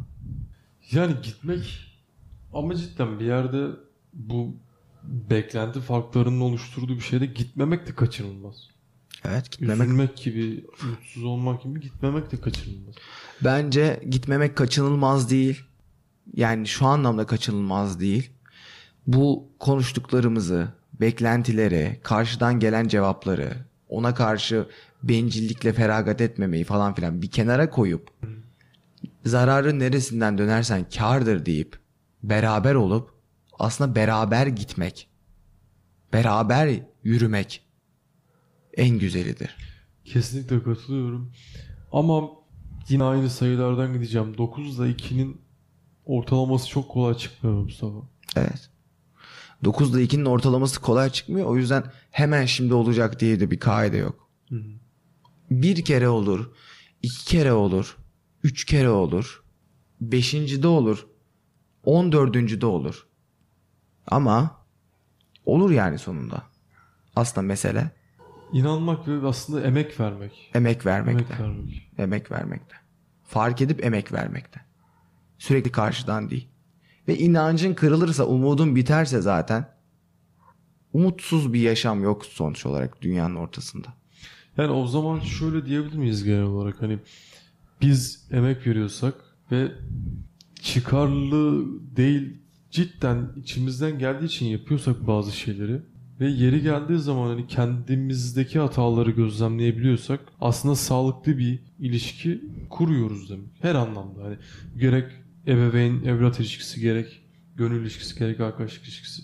Yani 0.92 1.14
gitmek 1.22 1.91
ama 2.52 2.76
cidden 2.76 3.20
bir 3.20 3.24
yerde 3.24 3.66
bu 4.12 4.56
beklenti 5.04 5.80
farklarının 5.80 6.40
oluşturduğu 6.40 6.96
bir 6.96 7.00
şeyde 7.00 7.26
gitmemek 7.26 7.86
de 7.86 7.94
kaçınılmaz. 7.94 8.56
Evet 9.24 9.50
gitmemek. 9.50 9.86
Üzülmek 9.86 10.16
gibi, 10.16 10.64
mutsuz 10.82 11.24
olmak 11.24 11.62
gibi 11.62 11.80
gitmemek 11.80 12.32
de 12.32 12.40
kaçınılmaz. 12.40 12.94
Bence 13.44 14.02
gitmemek 14.10 14.56
kaçınılmaz 14.56 15.30
değil. 15.30 15.62
Yani 16.34 16.66
şu 16.66 16.86
anlamda 16.86 17.26
kaçınılmaz 17.26 18.00
değil. 18.00 18.30
Bu 19.06 19.48
konuştuklarımızı, 19.58 20.68
beklentileri, 21.00 22.00
karşıdan 22.02 22.60
gelen 22.60 22.88
cevapları, 22.88 23.52
ona 23.88 24.14
karşı 24.14 24.66
bencillikle 25.02 25.72
feragat 25.72 26.20
etmemeyi 26.20 26.64
falan 26.64 26.94
filan 26.94 27.22
bir 27.22 27.30
kenara 27.30 27.70
koyup 27.70 28.10
zararın 29.24 29.78
neresinden 29.78 30.38
dönersen 30.38 30.86
kardır 30.98 31.46
deyip 31.46 31.81
beraber 32.22 32.74
olup 32.74 33.10
aslında 33.58 33.94
beraber 33.94 34.46
gitmek, 34.46 35.08
beraber 36.12 36.80
yürümek 37.04 37.62
en 38.76 38.98
güzelidir. 38.98 39.56
Kesinlikle 40.04 40.62
katılıyorum. 40.62 41.32
Ama 41.92 42.30
yine 42.88 43.04
aynı 43.04 43.30
sayılardan 43.30 43.92
gideceğim. 43.92 44.38
9 44.38 44.78
ile 44.78 44.84
2'nin 44.84 45.40
ortalaması 46.04 46.68
çok 46.68 46.88
kolay 46.88 47.14
çıkmıyor 47.14 47.62
Mustafa. 47.62 47.98
Evet. 48.36 48.70
9'da 49.64 50.00
2'nin 50.00 50.24
ortalaması 50.24 50.80
kolay 50.80 51.10
çıkmıyor. 51.10 51.46
O 51.46 51.56
yüzden 51.56 51.84
hemen 52.10 52.46
şimdi 52.46 52.74
olacak 52.74 53.20
diye 53.20 53.40
de 53.40 53.50
bir 53.50 53.58
kaide 53.58 53.96
yok. 53.96 54.28
Hı 54.48 54.56
hı. 54.56 54.72
Bir 55.50 55.84
kere 55.84 56.08
olur, 56.08 56.50
iki 57.02 57.24
kere 57.24 57.52
olur, 57.52 57.96
üç 58.42 58.64
kere 58.64 58.88
olur, 58.88 59.42
beşinci 60.00 60.62
de 60.62 60.68
olur, 60.68 61.06
on 61.84 62.12
dördüncü 62.12 62.60
de 62.60 62.66
olur. 62.66 63.06
Ama 64.06 64.64
olur 65.46 65.70
yani 65.70 65.98
sonunda. 65.98 66.42
Aslında 67.16 67.46
mesele 67.46 67.90
İnanmak 68.52 69.08
ve 69.08 69.26
aslında 69.26 69.62
emek 69.66 70.00
vermek. 70.00 70.50
emek 70.54 70.86
vermekte. 70.86 71.34
Emek 71.34 71.40
vermek. 71.40 71.90
Emek 71.98 72.30
vermekte. 72.30 72.76
Fark 73.24 73.60
edip 73.60 73.84
emek 73.84 74.12
vermekte. 74.12 74.60
Sürekli 75.38 75.72
karşıdan 75.72 76.30
değil. 76.30 76.48
Ve 77.08 77.18
inancın 77.18 77.74
kırılırsa, 77.74 78.24
umudun 78.24 78.76
biterse 78.76 79.20
zaten 79.20 79.68
umutsuz 80.92 81.52
bir 81.52 81.60
yaşam 81.60 82.02
yok 82.02 82.26
sonuç 82.26 82.66
olarak 82.66 83.02
dünyanın 83.02 83.36
ortasında. 83.36 83.88
Yani 84.56 84.70
o 84.70 84.86
zaman 84.86 85.20
şöyle 85.20 85.66
diyebilir 85.66 85.96
miyiz 85.96 86.24
genel 86.24 86.42
olarak 86.42 86.82
hani 86.82 86.98
biz 87.80 88.28
emek 88.30 88.66
veriyorsak 88.66 89.14
ve 89.52 89.72
çıkarlı 90.62 91.66
değil 91.96 92.42
cidden 92.70 93.28
içimizden 93.36 93.98
geldiği 93.98 94.24
için 94.24 94.46
yapıyorsak 94.46 95.06
bazı 95.06 95.32
şeyleri 95.32 95.82
ve 96.20 96.28
yeri 96.28 96.62
geldiği 96.62 96.98
zaman 96.98 97.28
hani 97.28 97.46
kendimizdeki 97.46 98.58
hataları 98.58 99.10
gözlemleyebiliyorsak 99.10 100.20
aslında 100.40 100.76
sağlıklı 100.76 101.38
bir 101.38 101.62
ilişki 101.78 102.44
kuruyoruz 102.70 103.30
demek. 103.30 103.48
Her 103.60 103.74
anlamda 103.74 104.24
hani 104.24 104.36
gerek 104.76 105.12
ebeveyn 105.46 106.04
evlat 106.04 106.40
ilişkisi 106.40 106.80
gerek 106.80 107.22
gönül 107.54 107.82
ilişkisi 107.82 108.18
gerek 108.18 108.40
arkadaşlık 108.40 108.82
ilişkisi. 108.82 109.22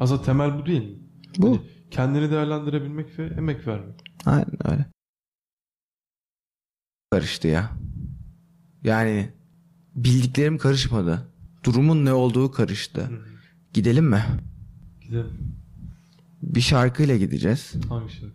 Aslında 0.00 0.22
temel 0.22 0.58
bu 0.58 0.66
değil 0.66 0.82
mi? 0.82 0.98
Bu. 1.38 1.48
Hani 1.48 1.60
kendini 1.90 2.30
değerlendirebilmek 2.30 3.18
ve 3.18 3.26
emek 3.26 3.66
vermek. 3.66 4.00
Aynen 4.26 4.70
öyle. 4.72 4.86
Karıştı 7.10 7.48
ya. 7.48 7.70
Yani 8.84 9.32
bildiklerim 9.94 10.58
karışmadı. 10.58 11.28
Durumun 11.64 12.04
ne 12.04 12.12
olduğu 12.12 12.50
karıştı. 12.50 13.10
Gidelim 13.72 14.04
mi? 14.04 14.24
Gidelim. 15.00 15.54
Bir 16.42 16.60
şarkıyla 16.60 17.16
gideceğiz. 17.16 17.72
Hangi 17.88 18.12
şarkı? 18.12 18.32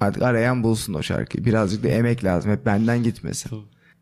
Artık 0.00 0.22
arayan 0.22 0.62
bulsun 0.62 0.94
o 0.94 1.02
şarkıyı. 1.02 1.44
Birazcık 1.44 1.84
da 1.84 1.88
emek 1.88 2.24
lazım. 2.24 2.52
Hep 2.52 2.66
benden 2.66 3.02
gitmesin. 3.02 3.50
Tabii. 3.50 3.60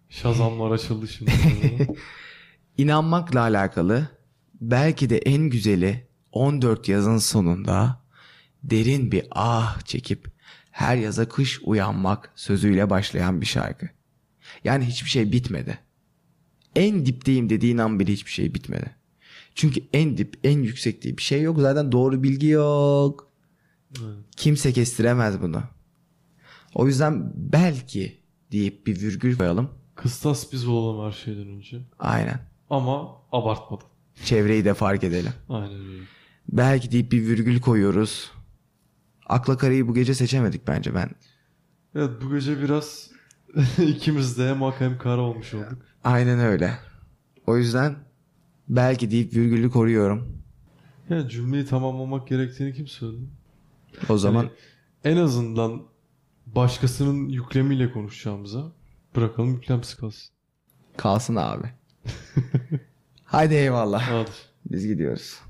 Şazamlar 0.09 0.71
açıldı 0.71 1.09
şimdi. 1.09 1.33
İnanmakla 2.79 3.41
alakalı 3.41 4.09
belki 4.61 5.11
de 5.11 5.19
en 5.19 5.43
güzeli 5.43 6.07
14 6.33 6.89
yazın 6.89 7.19
sonunda 7.19 8.01
derin 8.63 9.13
bir 9.13 9.27
ah 9.31 9.81
çekip 9.81 10.29
her 10.71 10.97
yaza 10.97 11.29
kış 11.29 11.61
uyanmak 11.65 12.33
sözüyle 12.35 12.91
başlayan 12.91 13.41
bir 13.41 13.47
şarkı. 13.47 13.89
Yani 14.65 14.85
hiçbir 14.85 15.11
şey 15.11 15.33
bitmedi. 15.33 15.79
En 16.77 17.07
dipteyim 17.07 17.51
dediğin 17.51 17.79
an 17.79 18.01
bile 18.01 18.13
hiçbir 18.13 18.31
şey 18.31 18.55
bitmedi. 18.55 18.97
Çünkü 19.55 19.81
en 19.93 20.17
dip, 20.17 20.39
en 20.45 20.59
yüksek 20.59 21.03
diye 21.03 21.17
bir 21.17 21.23
şey 21.23 21.43
yok. 21.43 21.61
Zaten 21.61 21.93
doğru 21.93 22.23
bilgi 22.23 22.47
yok. 22.47 23.31
Evet. 23.91 24.17
Kimse 24.37 24.73
kestiremez 24.73 25.43
bunu. 25.43 25.63
O 26.75 26.87
yüzden 26.87 27.33
belki 27.35 28.17
deyip 28.53 28.87
bir 28.87 29.01
virgül 29.01 29.39
koyalım. 29.39 29.71
Kıstas 29.95 30.53
biz 30.53 30.67
olalım 30.69 31.07
her 31.07 31.13
şeyden 31.13 31.49
önce. 31.49 31.81
Aynen. 31.99 32.41
Ama 32.71 33.13
abartmadan. 33.33 33.87
Çevreyi 34.25 34.65
de 34.65 34.75
fark 34.75 35.05
edelim. 35.05 35.33
Aynen 35.49 35.81
öyle. 35.81 36.03
Belki 36.49 36.93
deyip 36.93 37.13
bir 37.13 37.27
virgül 37.27 37.61
koyuyoruz. 37.61 38.31
Akla 39.27 39.57
karayı 39.57 39.89
bu 39.89 39.95
gece 39.95 40.15
seçemedik 40.15 40.67
bence 40.67 40.95
ben. 40.95 41.11
Evet 41.95 42.11
bu 42.23 42.35
gece 42.35 42.63
biraz 42.63 43.11
ikimiz 43.79 44.39
de 44.39 44.49
hem 44.49 44.63
ak 44.63 44.81
hem 44.81 44.99
kara 44.99 45.21
olmuş 45.21 45.55
olduk. 45.55 45.79
Aynen 46.05 46.39
öyle. 46.39 46.79
O 47.47 47.57
yüzden 47.57 47.97
belki 48.69 49.11
deyip 49.11 49.35
virgülü 49.35 49.71
koruyorum. 49.71 50.43
Yani 51.11 51.29
cümleyi 51.31 51.65
tamamlamak 51.67 52.29
gerektiğini 52.29 52.75
kim 52.75 52.87
söyledi? 52.87 53.23
O 54.09 54.19
zaman 54.19 54.41
Hani 54.41 54.51
en 55.05 55.17
azından 55.17 55.83
başkasının 56.47 57.29
yüklemiyle 57.29 57.93
konuşacağımıza 57.93 58.73
bırakalım 59.17 59.55
yüklemsiz 59.55 59.95
kalsın. 59.95 60.29
kalsın 60.97 61.37
abi. 61.37 61.67
Haydi 63.25 63.55
eyvallah. 63.55 64.03
Hadi. 64.03 64.31
Biz 64.71 64.87
gidiyoruz. 64.87 65.41